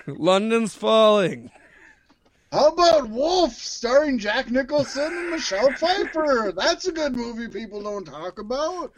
[0.07, 1.51] London's falling.
[2.53, 6.53] How about Wolf starring Jack Nicholson and Michelle Pfeiffer?
[6.57, 8.93] That's a good movie people don't talk about.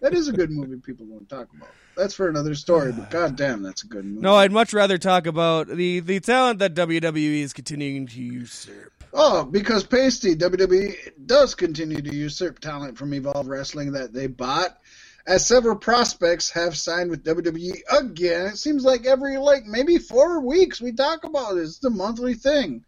[0.00, 1.68] That is a good movie people don't talk about.
[1.96, 4.20] That's for another story, but goddamn, that's a good movie.
[4.22, 8.97] No, I'd much rather talk about the, the talent that WWE is continuing to usurp.
[9.12, 14.78] Oh, because Pasty, WWE does continue to usurp talent from Evolve Wrestling that they bought,
[15.26, 18.46] as several prospects have signed with WWE again.
[18.46, 21.62] It seems like every, like, maybe four weeks we talk about it.
[21.62, 22.84] It's a monthly thing.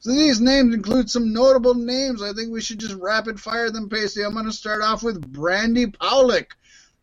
[0.00, 2.22] So these names include some notable names.
[2.22, 4.22] I think we should just rapid fire them, Pasty.
[4.22, 6.48] I'm going to start off with Brandy Powlick,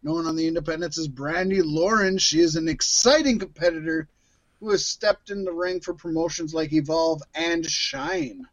[0.04, 2.20] known on the independents as Brandy Lauren.
[2.20, 4.08] She is an exciting competitor
[4.60, 8.46] who has stepped in the ring for promotions like Evolve and Shine.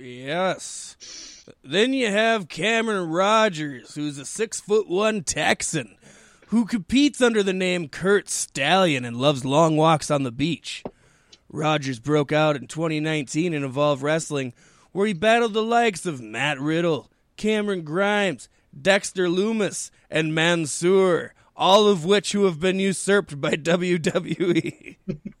[0.00, 1.44] Yes.
[1.62, 5.96] Then you have Cameron Rogers, who's a six foot one Texan
[6.48, 10.82] who competes under the name Kurt Stallion and loves long walks on the beach.
[11.48, 14.52] Rogers broke out in 2019 in Evolve Wrestling,
[14.92, 18.48] where he battled the likes of Matt Riddle, Cameron Grimes,
[18.80, 24.96] Dexter Loomis, and Mansoor, all of which who have been usurped by WWE.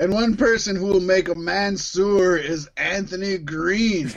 [0.00, 4.10] And one person who will make a Mansoor is Anthony Green.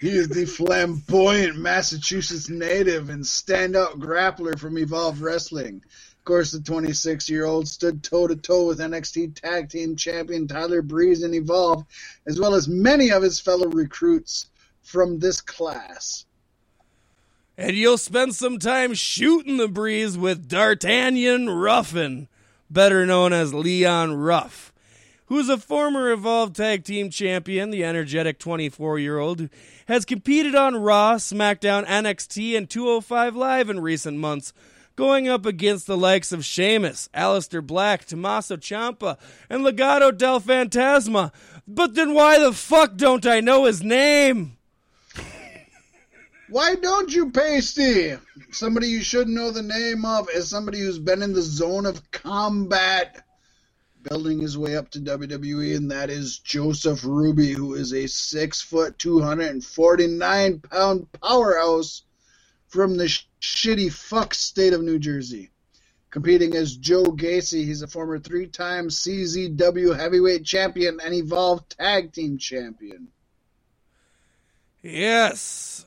[0.00, 5.82] He is the flamboyant Massachusetts native and standout grappler from Evolve Wrestling.
[6.18, 10.48] Of course, the 26 year old stood toe to toe with NXT Tag Team Champion
[10.48, 11.84] Tyler Breeze in Evolve,
[12.26, 14.50] as well as many of his fellow recruits
[14.82, 16.26] from this class.
[17.56, 22.26] and you'll spend some time shooting the breeze with D'Artagnan Ruffin,
[22.68, 24.71] better known as Leon Ruff.
[25.32, 29.48] Who's a former Evolve Tag Team Champion, the energetic 24 year old,
[29.88, 34.52] has competed on Raw, SmackDown, NXT, and 205 Live in recent months,
[34.94, 39.16] going up against the likes of Sheamus, Aleister Black, Tommaso Ciampa,
[39.48, 41.32] and Legado del Fantasma.
[41.66, 44.58] But then why the fuck don't I know his name?
[46.50, 48.18] Why don't you, Pasty?
[48.50, 52.10] Somebody you should know the name of is somebody who's been in the zone of
[52.10, 53.24] combat,
[54.02, 58.60] building his way up to WWE, and that is Joseph Ruby, who is a six
[58.60, 62.02] foot, 249 pound powerhouse
[62.68, 65.50] from the sh- shitty fuck state of New Jersey.
[66.10, 72.12] Competing as Joe Gacy, he's a former three time CZW heavyweight champion and Evolve Tag
[72.12, 73.08] Team champion.
[74.82, 75.86] Yes.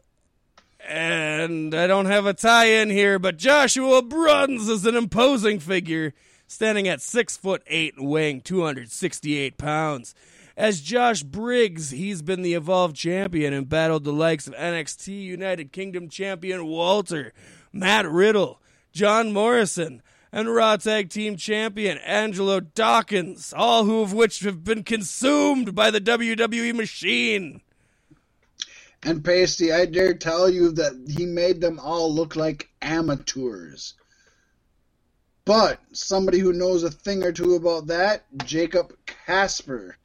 [0.79, 6.13] And I don't have a tie in here, but Joshua Bruns is an imposing figure,
[6.55, 10.15] standing at six foot eight and weighing 268 pounds.
[10.55, 15.73] As Josh Briggs, he's been the Evolved champion and battled the likes of NXT United
[15.73, 17.33] Kingdom champion Walter,
[17.73, 18.61] Matt Riddle,
[18.93, 20.01] John Morrison,
[20.31, 25.91] and Raw Tag Team champion Angelo Dawkins, all who of which have been consumed by
[25.91, 27.59] the WWE machine.
[29.03, 33.95] And Pasty, I dare tell you that he made them all look like amateurs.
[35.45, 39.95] But somebody who knows a thing or two about that, Jacob Casper,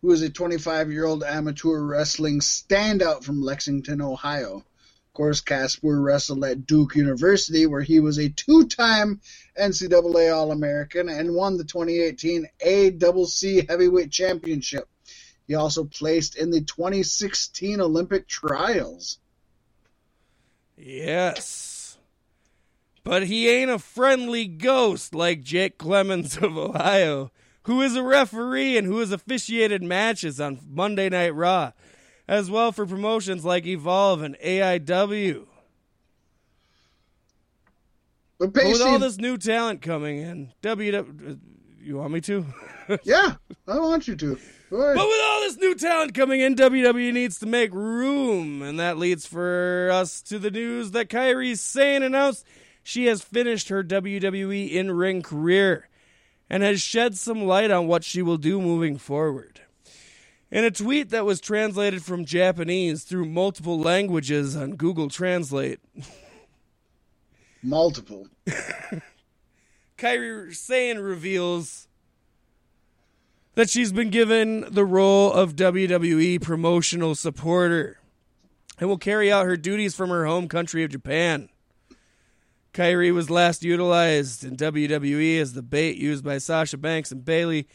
[0.00, 4.56] who is a 25 year old amateur wrestling standout from Lexington, Ohio.
[4.56, 9.20] Of course, Casper wrestled at Duke University, where he was a two time
[9.60, 14.88] NCAA All American and won the 2018 ACC Heavyweight Championship.
[15.46, 19.18] He also placed in the 2016 Olympic trials.
[20.78, 21.77] Yes.
[23.08, 27.32] But he ain't a friendly ghost like Jake Clemens of Ohio,
[27.62, 31.72] who is a referee and who has officiated matches on Monday Night Raw,
[32.28, 35.46] as well for promotions like Evolve and AIW.
[38.38, 41.38] But But with all this new talent coming in, WW,
[41.80, 42.44] you want me to?
[43.04, 43.36] yeah,
[43.66, 44.38] I want you to.
[44.68, 48.60] But with all this new talent coming in, WWE needs to make room.
[48.60, 52.44] And that leads for us to the news that Kairi Sane announced
[52.88, 55.90] she has finished her WWE in ring career
[56.48, 59.60] and has shed some light on what she will do moving forward.
[60.50, 65.80] In a tweet that was translated from Japanese through multiple languages on Google Translate,
[67.62, 68.26] Multiple.
[69.98, 71.88] Kairi Sane reveals
[73.54, 77.98] that she's been given the role of WWE promotional supporter
[78.78, 81.50] and will carry out her duties from her home country of Japan.
[82.78, 87.66] Kairi was last utilized in WWE as the bait used by Sasha Banks and Bayley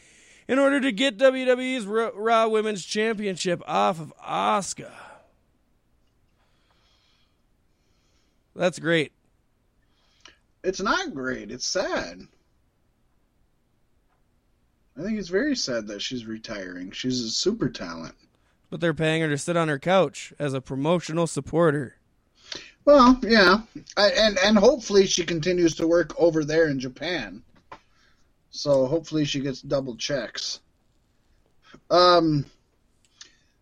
[0.48, 4.90] in order to get WWE's Raw Women's Championship off of Asuka.
[8.56, 9.12] That's great.
[10.62, 11.50] It's not great.
[11.50, 12.22] It's sad.
[14.98, 16.92] I think it's very sad that she's retiring.
[16.92, 18.14] She's a super talent.
[18.70, 21.96] But they're paying her to sit on her couch as a promotional supporter.
[22.84, 23.62] Well, yeah,
[23.96, 27.42] I, and and hopefully she continues to work over there in Japan.
[28.50, 30.60] So hopefully she gets double checks.
[31.90, 32.44] Um,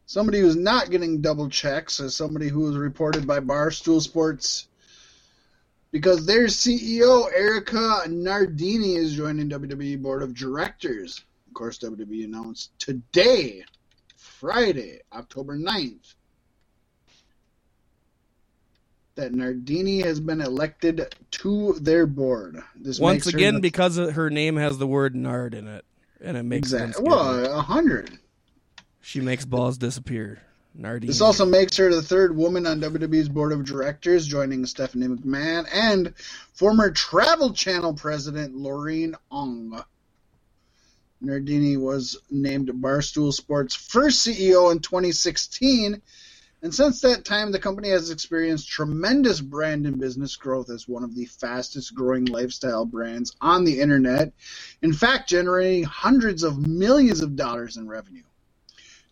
[0.06, 4.68] somebody who's not getting double checks is somebody who was reported by Barstool Sports
[5.92, 11.24] because their CEO Erika Nardini is joining WWE board of directors.
[11.46, 13.62] Of course, WWE announced today,
[14.16, 16.14] Friday, October 9th,
[19.14, 22.62] that Nardini has been elected to their board.
[22.74, 25.84] This Once again, because her name has the word Nard in it,
[26.20, 26.98] and it makes sense.
[26.98, 28.18] exactly well, a hundred.
[29.00, 30.42] She makes balls disappear.
[30.74, 31.08] Nardini.
[31.08, 35.66] This also makes her the third woman on WWE's board of directors, joining Stephanie McMahon
[35.72, 36.14] and
[36.54, 39.84] former Travel Channel president Laureen Ong.
[41.20, 46.00] Nardini was named Barstool Sports' first CEO in 2016,
[46.62, 51.02] and since that time, the company has experienced tremendous brand and business growth as one
[51.02, 54.32] of the fastest growing lifestyle brands on the internet,
[54.80, 58.22] in fact, generating hundreds of millions of dollars in revenue.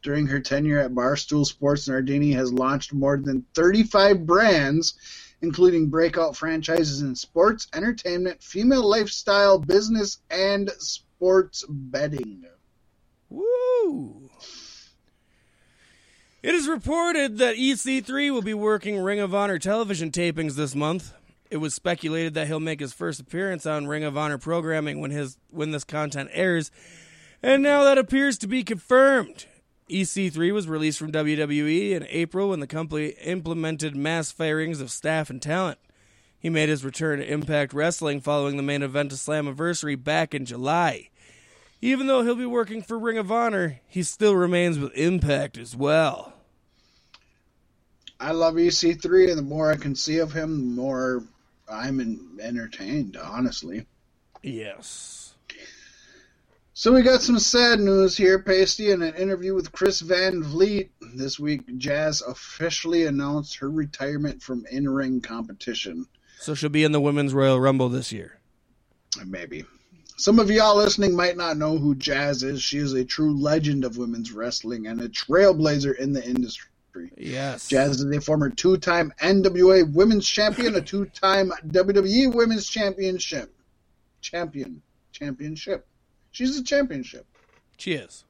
[0.03, 4.95] During her tenure at Barstool Sports, Nardini has launched more than 35 brands,
[5.43, 12.45] including breakout franchises in sports, entertainment, female lifestyle, business, and sports betting.
[13.29, 14.20] Woo!
[16.43, 21.13] It is reported that EC3 will be working Ring of Honor television tapings this month.
[21.51, 25.11] It was speculated that he'll make his first appearance on Ring of Honor programming when
[25.11, 26.71] his when this content airs,
[27.43, 29.45] And now that appears to be confirmed.
[29.91, 35.29] EC3 was released from WWE in April when the company implemented mass firings of staff
[35.29, 35.79] and talent.
[36.39, 40.47] He made his return to Impact Wrestling following the main event of Slammiversary back in
[40.47, 41.11] July.
[41.83, 45.75] Even though he'll be working for Ring of Honor, he still remains with Impact as
[45.75, 46.35] well.
[48.19, 51.25] I love EC3, and the more I can see of him, the more
[51.71, 53.87] I'm in, entertained, honestly.
[54.43, 55.35] Yes.
[56.75, 58.91] So we got some sad news here, Pasty.
[58.91, 64.67] In an interview with Chris Van Vliet this week, Jazz officially announced her retirement from
[64.71, 66.07] in-ring competition.
[66.39, 68.39] So she'll be in the Women's Royal Rumble this year.
[69.27, 69.65] Maybe.
[70.21, 72.63] Some of y'all listening might not know who Jazz is.
[72.63, 76.69] She is a true legend of women's wrestling and a trailblazer in the industry.
[77.17, 77.69] Yes.
[77.69, 83.51] Jazz is a former two time NWA Women's Champion, a two time WWE Women's Championship.
[84.21, 84.83] Champion.
[85.11, 85.87] Championship.
[86.33, 87.25] She's a championship.
[87.79, 88.25] She is.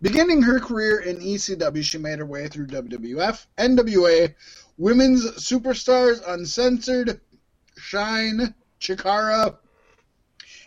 [0.00, 4.34] Beginning her career in ECW, she made her way through WWF, NWA,
[4.78, 7.20] Women's Superstars, Uncensored,
[7.76, 9.58] Shine, Chikara,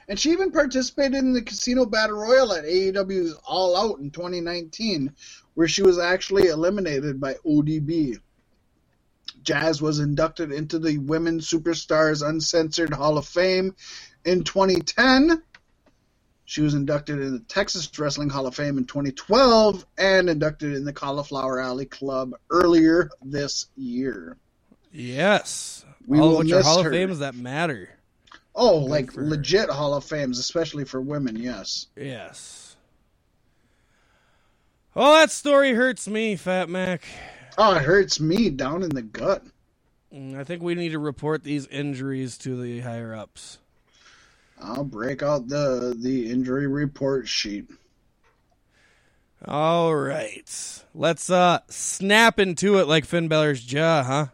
[0.08, 5.14] and she even participated in the Casino Battle Royal at AEW's All Out in 2019,
[5.56, 8.20] where she was actually eliminated by ODB.
[9.44, 13.76] Jazz was inducted into the Women Superstars Uncensored Hall of Fame
[14.26, 15.42] in 2010.
[16.46, 20.86] She was inducted in the Texas Wrestling Hall of Fame in 2012 and inducted in
[20.86, 24.38] the Cauliflower Alley Club earlier this year.
[24.92, 25.86] Yes.
[26.06, 26.90] We All will of which are Hall her.
[26.90, 27.90] of Fames that matter.
[28.56, 31.88] Oh, Good like for legit Hall of Fames, especially for women, yes.
[31.96, 32.78] Yes.
[34.96, 37.06] Oh, that story hurts me, Fat Mac.
[37.58, 39.44] Oh, it hurts me down in the gut.
[40.14, 43.60] Mm, I think we need to report these injuries to the higher ups.
[44.62, 47.70] I'll break out the the injury report sheet.
[49.44, 50.84] All right.
[50.94, 54.26] Let's uh snap into it like Finn Balor's jaw, huh?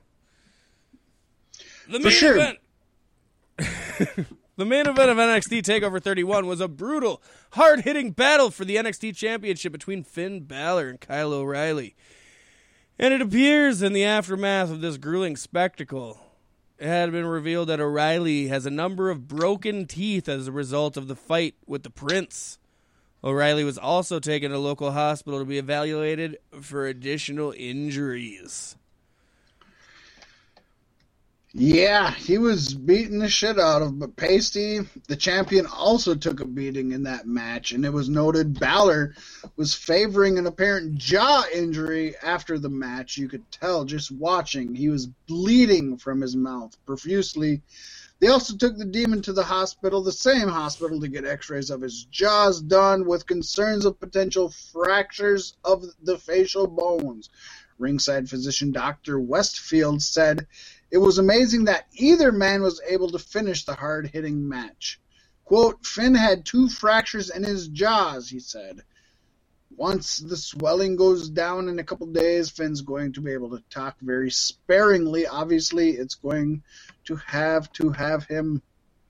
[1.88, 2.36] The For main sure.
[2.36, 2.60] event.
[4.58, 7.22] the main event of NXT Takeover 31 was a brutal,
[7.54, 11.96] hard-hitting battle for the NXT Championship between Finn Balor and Kyle O'Reilly.
[13.00, 16.20] And it appears in the aftermath of this grueling spectacle,
[16.82, 20.98] it had been revealed that O'Reilly has a number of broken teeth as a result
[20.98, 22.58] of the fight with the Prince.
[23.24, 28.78] O'Reilly was also taken to a local hospital to be evaluated for additional injuries.
[31.54, 34.80] Yeah, he was beating the shit out of, but Pasty,
[35.10, 39.16] the champion, also took a beating in that match, and it was noted Balor
[39.58, 43.18] was favoring an apparent jaw injury after the match.
[43.18, 47.62] You could tell just watching, he was bleeding from his mouth profusely.
[48.22, 51.70] They also took the demon to the hospital, the same hospital, to get x rays
[51.70, 57.30] of his jaws done with concerns of potential fractures of the facial bones.
[57.78, 59.20] Ringside physician Dr.
[59.20, 60.46] Westfield said
[60.92, 65.00] it was amazing that either man was able to finish the hard hitting match.
[65.46, 68.82] Quote, Finn had two fractures in his jaws, he said.
[69.76, 73.64] Once the swelling goes down in a couple days, Finn's going to be able to
[73.70, 75.26] talk very sparingly.
[75.26, 76.62] Obviously, it's going
[77.06, 78.62] to have to have him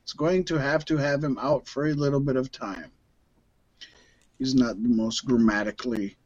[0.03, 2.91] it's going to have to have him out for a little bit of time.
[4.37, 6.17] He's not the most grammatically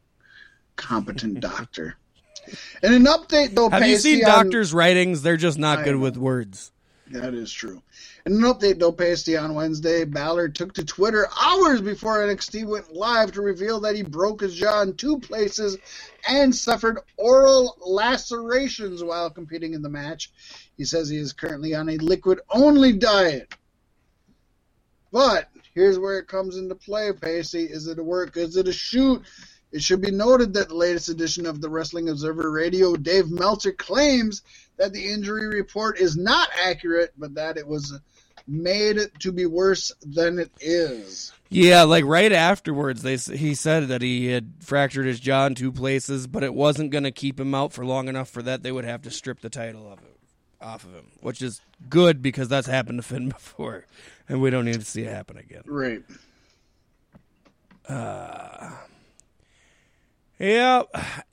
[0.76, 1.96] competent doctor.
[2.82, 5.22] And an update though, Have you seen on- doctors' writings?
[5.22, 6.00] They're just not I good know.
[6.02, 6.72] with words.
[7.12, 7.82] That is true.
[8.24, 12.92] In an update, though, Pasty on Wednesday, Ballard took to Twitter hours before NXT went
[12.92, 15.78] live to reveal that he broke his jaw in two places
[16.28, 20.32] and suffered oral lacerations while competing in the match.
[20.76, 23.54] He says he is currently on a liquid only diet.
[25.12, 27.64] But here's where it comes into play, Pacey.
[27.64, 28.36] Is it a work?
[28.36, 29.22] Is it a shoot?
[29.72, 33.72] It should be noted that the latest edition of the Wrestling Observer Radio, Dave Meltzer,
[33.72, 34.42] claims
[34.76, 37.98] that the injury report is not accurate, but that it was
[38.46, 41.32] made to be worse than it is.
[41.48, 45.72] Yeah, like right afterwards, they he said that he had fractured his jaw in two
[45.72, 48.62] places, but it wasn't going to keep him out for long enough for that.
[48.62, 50.16] They would have to strip the title of it
[50.60, 53.86] off of him, which is good because that's happened to Finn before,
[54.28, 55.62] and we don't need to see it happen again.
[55.66, 56.02] Right.
[57.88, 58.70] Uh,
[60.38, 60.82] Yeah,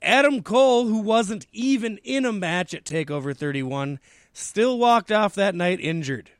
[0.00, 4.00] Adam Cole, who wasn't even in a match at Takeover 31,
[4.32, 6.30] still walked off that night injured.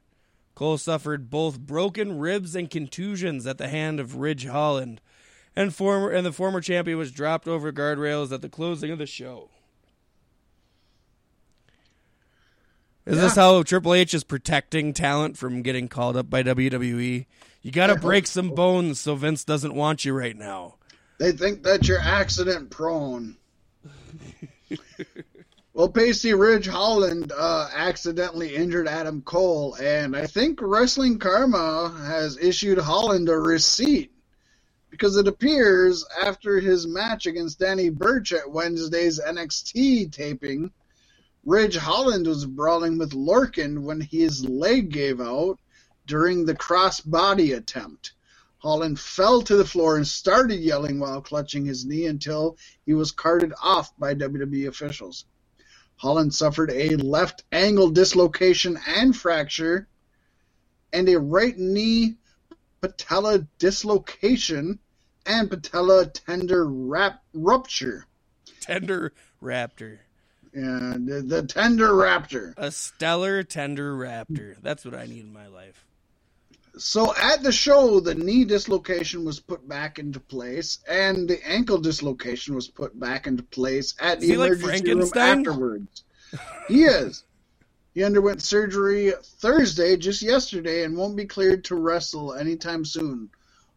[0.55, 5.03] Cole suffered both broken ribs and contusions at the hand of Ridge Holland,
[5.55, 9.07] and former and the former champion was dropped over guardrails at the closing of the
[9.07, 9.51] show.
[13.05, 17.27] Is this how Triple H is protecting talent from getting called up by WWE?
[17.61, 20.77] You got to break some bones so Vince doesn't want you right now.
[21.19, 23.36] They think that you're accident prone.
[25.73, 32.36] well, Pasty Ridge Holland uh, accidentally injured Adam Cole, and I think Wrestling Karma has
[32.39, 34.11] issued Holland a receipt
[34.91, 40.70] because it appears after his match against Danny Burch at Wednesday's NXT taping,
[41.45, 45.59] Ridge Holland was brawling with Lorcan when his leg gave out
[46.07, 48.12] during the crossbody attempt.
[48.65, 53.12] Holland fell to the floor and started yelling while clutching his knee until he was
[53.12, 55.27] carted off by WWE officials.
[55.97, 59.86] Holland suffered a left angle dislocation and fracture
[60.95, 62.16] and a right knee
[62.81, 64.78] patella dislocation
[65.27, 68.07] and patella tender rap- rupture.
[68.62, 69.12] Tender
[69.43, 69.99] Raptor.
[70.55, 72.55] Yeah, the, the tender raptor.
[72.57, 74.57] A stellar tender raptor.
[74.62, 75.85] That's what I need in my life.
[76.76, 81.78] So at the show, the knee dislocation was put back into place, and the ankle
[81.78, 86.05] dislocation was put back into place at the Is he like emergency room afterwards.
[86.66, 87.22] he is.
[87.94, 93.30] He underwent surgery Thursday, just yesterday, and won't be cleared to wrestle anytime soon.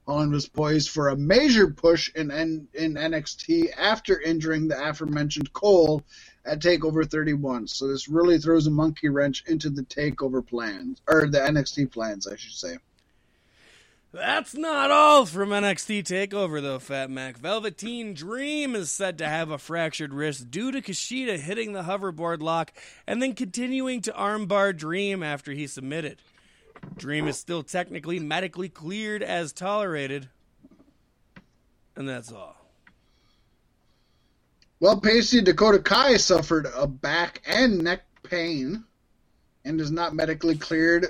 [0.08, 5.54] Holland was poised for a major push in, N- in NXT after injuring the aforementioned
[5.54, 6.02] Cole
[6.46, 7.68] at Takeover 31.
[7.68, 12.26] So this really throws a monkey wrench into the Takeover plans, or the NXT plans,
[12.26, 12.78] I should say.
[14.14, 17.38] That's not all from NXT TakeOver, though, Fat Mac.
[17.38, 22.42] Velveteen Dream is said to have a fractured wrist due to Kushida hitting the hoverboard
[22.42, 22.72] lock
[23.06, 26.22] and then continuing to armbar Dream after he submitted.
[26.96, 30.30] Dream is still technically medically cleared as tolerated.
[31.96, 32.56] And that's all.
[34.80, 38.84] Well, Pacey Dakota Kai suffered a back and neck pain
[39.66, 41.08] and is not medically cleared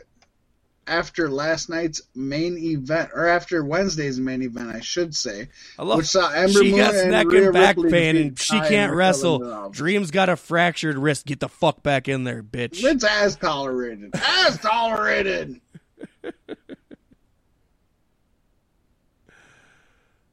[0.87, 5.49] after last night's main event, or after Wednesday's main event, I should say.
[5.77, 8.17] I love Which saw Ember she Moon got and neck Rhea and back Ripley pain
[8.17, 9.69] and she can't wrestle.
[9.69, 11.25] Dream's got a fractured wrist.
[11.25, 12.83] Get the fuck back in there, bitch.
[12.83, 14.13] It's as tolerated.
[14.15, 15.61] As tolerated.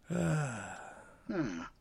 [0.08, 1.60] Hmm.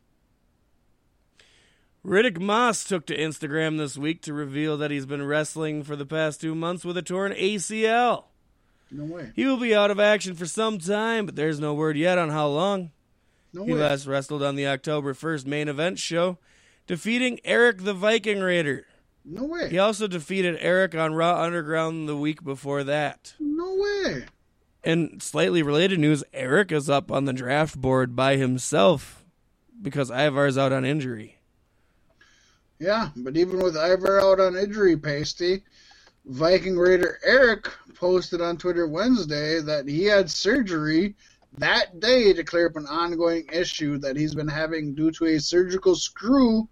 [2.05, 6.05] Riddick Moss took to Instagram this week to reveal that he's been wrestling for the
[6.05, 8.25] past two months with a torn ACL.
[8.93, 9.31] No way.
[9.35, 12.29] He will be out of action for some time, but there's no word yet on
[12.29, 12.91] how long.
[13.51, 13.79] No He way.
[13.79, 16.37] last wrestled on the October 1st main event show,
[16.85, 18.85] defeating Eric the Viking Raider.
[19.25, 19.69] No way.
[19.69, 23.33] He also defeated Eric on Raw Underground the week before that.
[23.39, 24.25] No way.
[24.83, 29.23] And slightly related news Eric is up on the draft board by himself
[29.81, 31.39] because Ivar's out on injury.
[32.79, 35.63] Yeah, but even with Ivar out on injury, Pasty,
[36.25, 41.15] Viking Raider Eric posted on Twitter Wednesday that he had surgery
[41.57, 45.39] that day to clear up an ongoing issue that he's been having due to a
[45.39, 46.67] surgical screw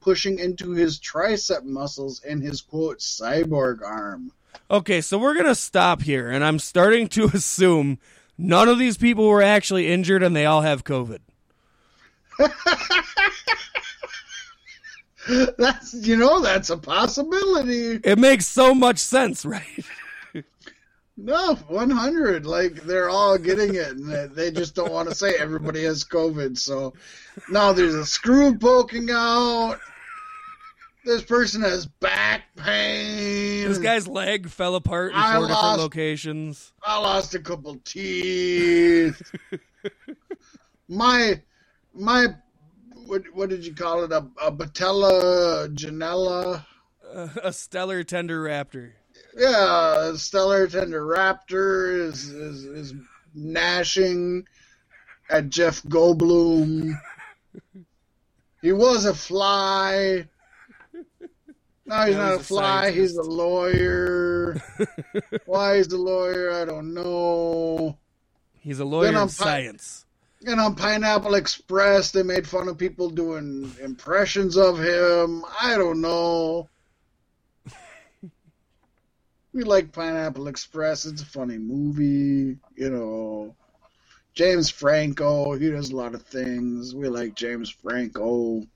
[0.00, 4.32] pushing into his tricep muscles in his quote cyborg arm.
[4.70, 7.98] Okay, so we're going to stop here, and I'm starting to assume
[8.38, 11.18] none of these people were actually injured and they all have COVID.
[15.58, 18.00] That's you know that's a possibility.
[18.02, 19.84] It makes so much sense, right?
[21.16, 22.46] No, 100.
[22.46, 26.58] Like they're all getting it, and they- just don't want to say everybody has COVID.
[26.58, 26.94] So
[27.48, 29.78] now there's a screw poking out.
[31.04, 33.68] This person has back pain.
[33.68, 36.72] This guy's leg fell apart in I four different locations.
[36.82, 39.20] I lost a couple teeth.
[40.88, 41.40] my
[41.92, 42.28] my
[43.12, 44.12] what what did you call it?
[44.12, 46.64] A, a patella janella.
[47.14, 48.92] Uh, a stellar tender raptor.
[49.36, 52.94] Yeah, Stellar Tender Raptor is, is is
[53.34, 54.46] gnashing
[55.30, 56.98] at Jeff Goldblum.
[58.62, 60.26] he was a fly.
[61.86, 62.90] No, he's Now not he's a a fly.
[62.92, 64.56] He's a lawyer.
[65.44, 67.98] Why he's a lawyer, I don't know.
[68.60, 70.01] He's a lawyer Then I'm science.
[70.46, 75.44] And on Pineapple Express, they made fun of people doing impressions of him.
[75.60, 76.70] I don't know.
[79.54, 81.06] we like Pineapple Express.
[81.06, 83.56] It's a funny movie, you know.
[84.34, 86.94] James Franco, he does a lot of things.
[86.94, 88.62] We like James Franco.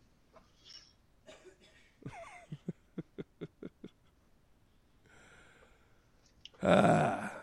[6.63, 7.36] Ah.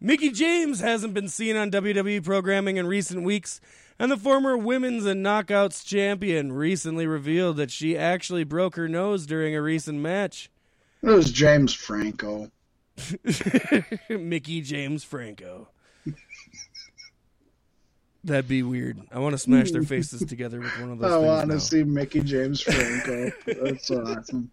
[0.00, 3.60] Mickie James hasn't been seen on WWE programming in recent weeks,
[3.98, 9.26] and the former women's and knockouts champion recently revealed that she actually broke her nose
[9.26, 10.50] during a recent match.
[11.02, 12.50] It was James Franco.
[14.08, 15.68] Mickie James Franco.
[18.24, 19.00] That'd be weird.
[19.12, 21.12] I want to smash their faces together with one of those.
[21.12, 23.32] I want to see Mickie James Franco.
[23.46, 24.50] That's awesome.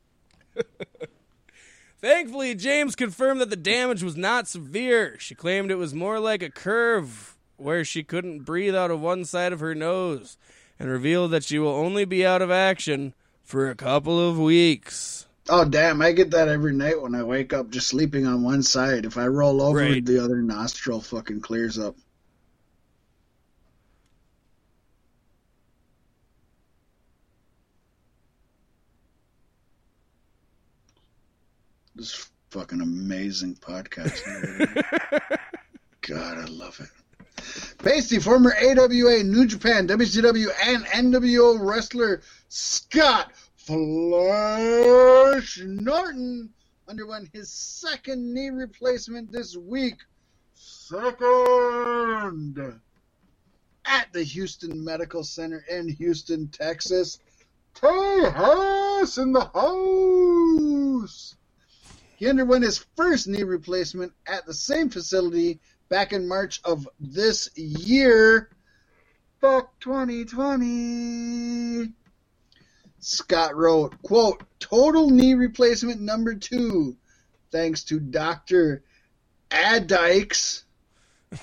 [2.00, 5.18] Thankfully, James confirmed that the damage was not severe.
[5.20, 9.26] She claimed it was more like a curve where she couldn't breathe out of one
[9.26, 10.38] side of her nose
[10.80, 15.26] and revealed that she will only be out of action for a couple of weeks.
[15.50, 16.02] Oh damn!
[16.02, 19.06] I get that every night when I wake up, just sleeping on one side.
[19.06, 20.06] If I roll over, Right.
[20.06, 21.96] the other nostril fucking clears up.
[31.98, 34.22] This fucking amazing podcast.
[36.02, 37.44] God, I love it.
[37.80, 46.54] Pasty, former AWA, New Japan, WCW, and NWO wrestler Scott Flash Norton
[46.88, 49.98] underwent his second knee replacement this week.
[50.54, 52.80] Second!
[53.86, 57.18] At the Houston Medical Center in Houston, Texas.
[57.74, 61.34] Tejas in the house!
[62.18, 67.48] He underwent his first knee replacement at the same facility back in March of this
[67.56, 68.50] year.
[69.40, 71.94] Fuck 2020.
[72.98, 76.98] Scott wrote, quote, total knee replacement number two,
[77.52, 78.84] thanks to Dr.
[79.52, 80.64] Adikes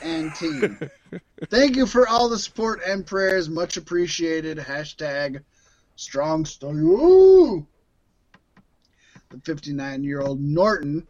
[0.03, 0.91] and team.
[1.51, 3.49] Thank you for all the support and prayers.
[3.49, 4.59] Much appreciated.
[4.59, 5.45] Hashtag
[5.95, 7.65] strong story.
[9.35, 11.09] The 59 year old Norton,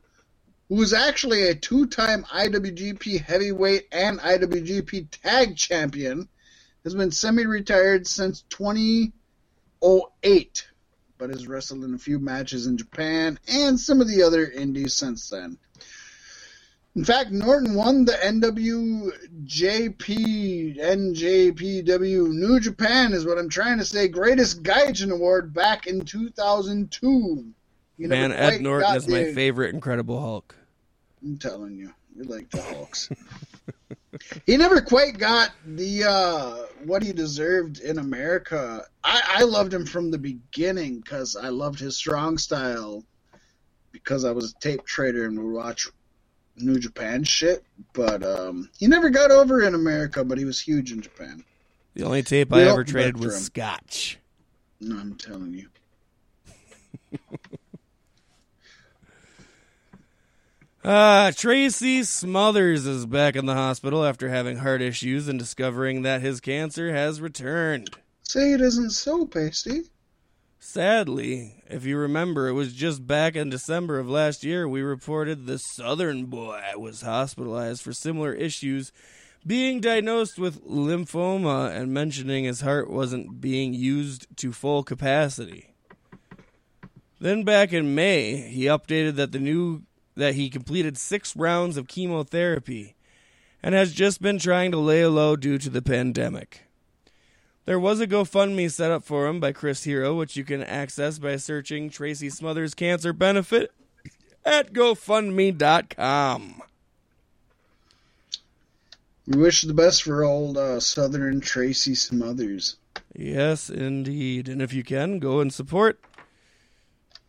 [0.71, 6.31] who was actually a two time IWGP heavyweight and IWGP tag champion,
[6.85, 10.67] has been semi retired since 2008,
[11.19, 14.95] but has wrestled in a few matches in Japan and some of the other indies
[14.95, 15.59] since then.
[16.97, 19.13] In fact, Norton won the NWJP,
[20.79, 27.53] NJPW New Japan is what I'm trying to say, Greatest Gaijin Award back in 2002.
[27.97, 30.57] You Man, Ed Norton is my favorite Incredible Hulk.
[31.23, 33.09] I'm telling you, you're like the Hawks.
[34.47, 38.85] he never quite got the uh, what he deserved in America.
[39.03, 43.05] I, I loved him from the beginning because I loved his strong style.
[43.93, 45.89] Because I was a tape trader and would watch
[46.57, 50.25] New Japan shit, but um, he never got over in America.
[50.25, 51.45] But he was huge in Japan.
[51.95, 53.45] The only tape We I ever traded was.
[53.45, 54.19] Scotch.
[54.81, 55.69] No, I'm telling you.
[60.85, 66.21] Uh, Tracy Smothers is back in the hospital after having heart issues and discovering that
[66.21, 67.89] his cancer has returned.
[68.23, 69.85] Say it isn't so, Pasty.
[70.59, 75.47] Sadly, if you remember, it was just back in December of last year we reported
[75.47, 78.93] the Southern boy was hospitalized for similar issues,
[79.47, 85.73] being diagnosed with lymphoma and mentioning his heart wasn't being used to full capacity.
[87.21, 89.85] Then back in May, he updated that the new
[90.17, 92.95] that he completed 6 rounds of chemotherapy
[93.63, 96.65] and has just been trying to lay low due to the pandemic.
[97.67, 101.19] There was a GoFundMe set up for him by Chris Hero, which you can access
[101.19, 103.73] by searching Tracy Smothers Cancer Benefit
[104.45, 106.63] at GoFundMe.com.
[109.27, 112.77] We wish the best for old uh, Southern Tracy Smothers.
[113.15, 114.49] Yes, indeed.
[114.51, 115.99] And if you can, go and support.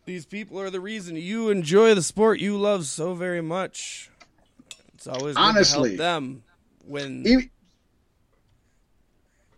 [0.06, 4.08] These people are the reason you enjoy the sport you love so very much.
[4.94, 5.96] It's always Honestly.
[5.96, 6.44] them
[6.86, 7.50] when He,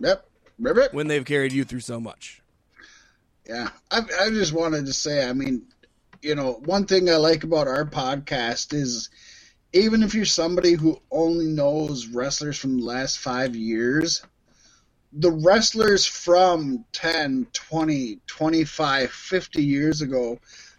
[0.01, 0.27] yep,
[0.59, 0.95] rip it.
[0.95, 2.41] when they've carried you through so much.
[3.47, 5.67] Yeah, I, I just wanted to say, I mean,
[6.23, 9.11] you know, one thing I like about our podcast is
[9.75, 14.23] even if you're somebody who only knows wrestlers from the last five years,
[15.13, 20.39] the wrestlers from 10, 20, 25, 50 years ago,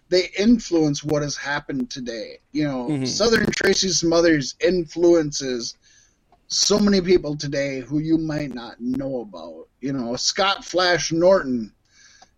[0.09, 2.39] they influence what has happened today.
[2.51, 3.07] You know, Mhm.
[3.07, 5.75] Southern Tracy Smothers' influences
[6.47, 9.67] so many people today who you might not know about.
[9.81, 11.71] You know, Scott Flash Norton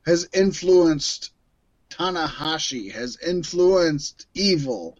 [0.05, 1.31] has influenced
[1.89, 4.97] Tanahashi, has influenced Evil,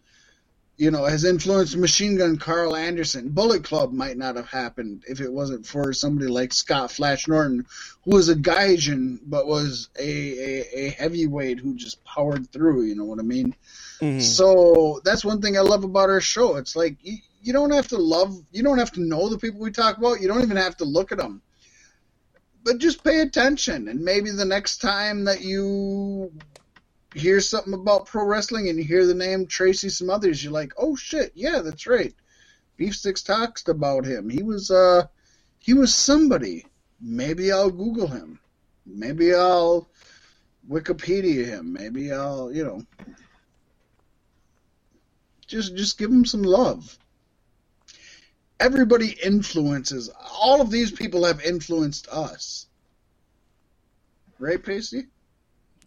[0.82, 3.28] you know, has influenced Machine Gun Karl Anderson.
[3.28, 7.66] Bullet Club might not have happened if it wasn't for somebody like Scott Flash Norton,
[8.02, 12.96] who was a Gaijin but was a, a, a heavyweight who just powered through, you
[12.96, 13.54] know what I mean?
[14.00, 14.20] Mhm.
[14.20, 16.56] So that's one thing I love about our show.
[16.56, 19.60] It's like you, you don't have to love, you don't have to know the people
[19.60, 20.20] we talk about.
[20.20, 21.42] You don't even have to look at them.
[22.64, 26.32] But just pay attention, and maybe the next time that you
[27.14, 30.96] hear something about pro wrestling and you hear the name Tracy Smothers, you're like, oh
[30.96, 32.14] shit, yeah, that's right.
[32.76, 34.28] Beef Sticks talked about him.
[34.28, 35.06] He was uh
[35.58, 36.66] he was somebody.
[37.00, 38.40] Maybe I'll Google him.
[38.86, 39.88] Maybe I'll
[40.68, 41.72] Wikipedia him.
[41.72, 42.82] Maybe I'll, you know,
[45.46, 46.98] just just give him some love.
[48.58, 50.08] Everybody influences.
[50.40, 52.66] All of these people have influenced us.
[54.38, 55.06] Right, Pasty?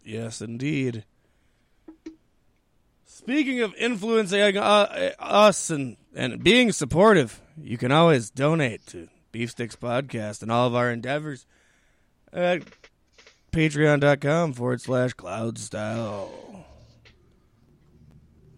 [0.04, 1.06] Yes, indeed.
[3.26, 9.76] Speaking of influencing uh, us and, and being supportive, you can always donate to Beefsticks
[9.76, 11.48] Podcast and all of our endeavors
[12.32, 12.62] at
[13.52, 16.66] patreon.com forward slash cloud style.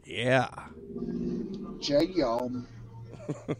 [0.03, 0.49] Yeah.
[1.79, 2.51] J y'all.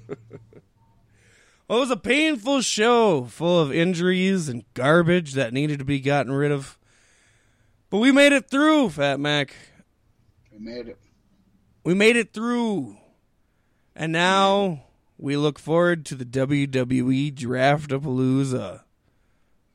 [1.68, 6.00] Well, it was a painful show full of injuries and garbage that needed to be
[6.00, 6.78] gotten rid of.
[7.90, 9.54] But we made it through, Fat Mac.
[10.58, 10.98] We made it.
[11.84, 12.98] We made it through.
[13.96, 14.86] And now
[15.18, 18.82] we look forward to the WWE Draft Palooza.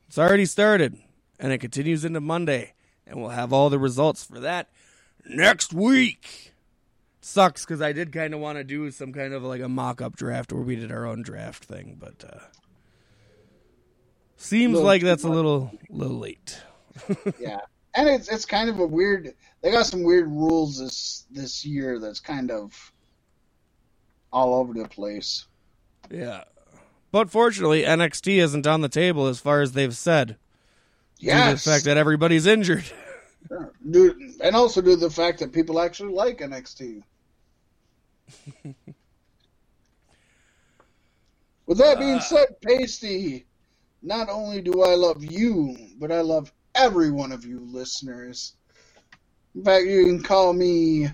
[0.09, 0.98] It's already started,
[1.38, 2.74] and it continues into Monday,
[3.06, 4.70] and we'll have all the results for that
[5.24, 6.52] next week.
[7.20, 10.16] Sucks because I did kind of want to do some kind of like a mock-up
[10.16, 12.40] draft where we did our own draft thing, but uh,
[14.36, 16.60] seems like that's a little little late.
[17.40, 17.60] Yeah.
[17.94, 21.98] And it's it's kind of a weird they got some weird rules this this year
[21.98, 22.93] that's kind of
[24.32, 25.47] all over the place.
[26.10, 26.44] Yeah.
[27.10, 30.36] But fortunately, NXT isn't on the table as far as they've said.
[31.20, 32.85] Due to the fact that everybody's injured.
[33.90, 37.02] Due- and also due to the fact that people actually like NXT.
[41.66, 43.47] With that being Uh, said, Pasty,
[44.02, 48.55] not only do I love you, but I love every one of you listeners.
[49.55, 51.09] In fact, you can call me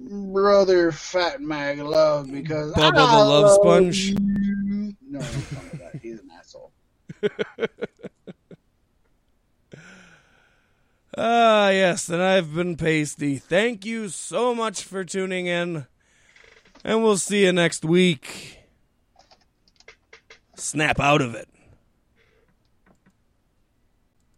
[0.00, 4.10] Brother Fat Mac Love because Bubba the I Love Sponge.
[4.10, 4.94] you.
[5.02, 5.94] No, don't call me that.
[6.00, 6.72] He's an asshole.
[11.16, 13.38] Ah, yes, and I've been Pasty.
[13.38, 15.86] Thank you so much for tuning in,
[16.84, 18.60] and we'll see you next week.
[20.54, 21.48] Snap out of it.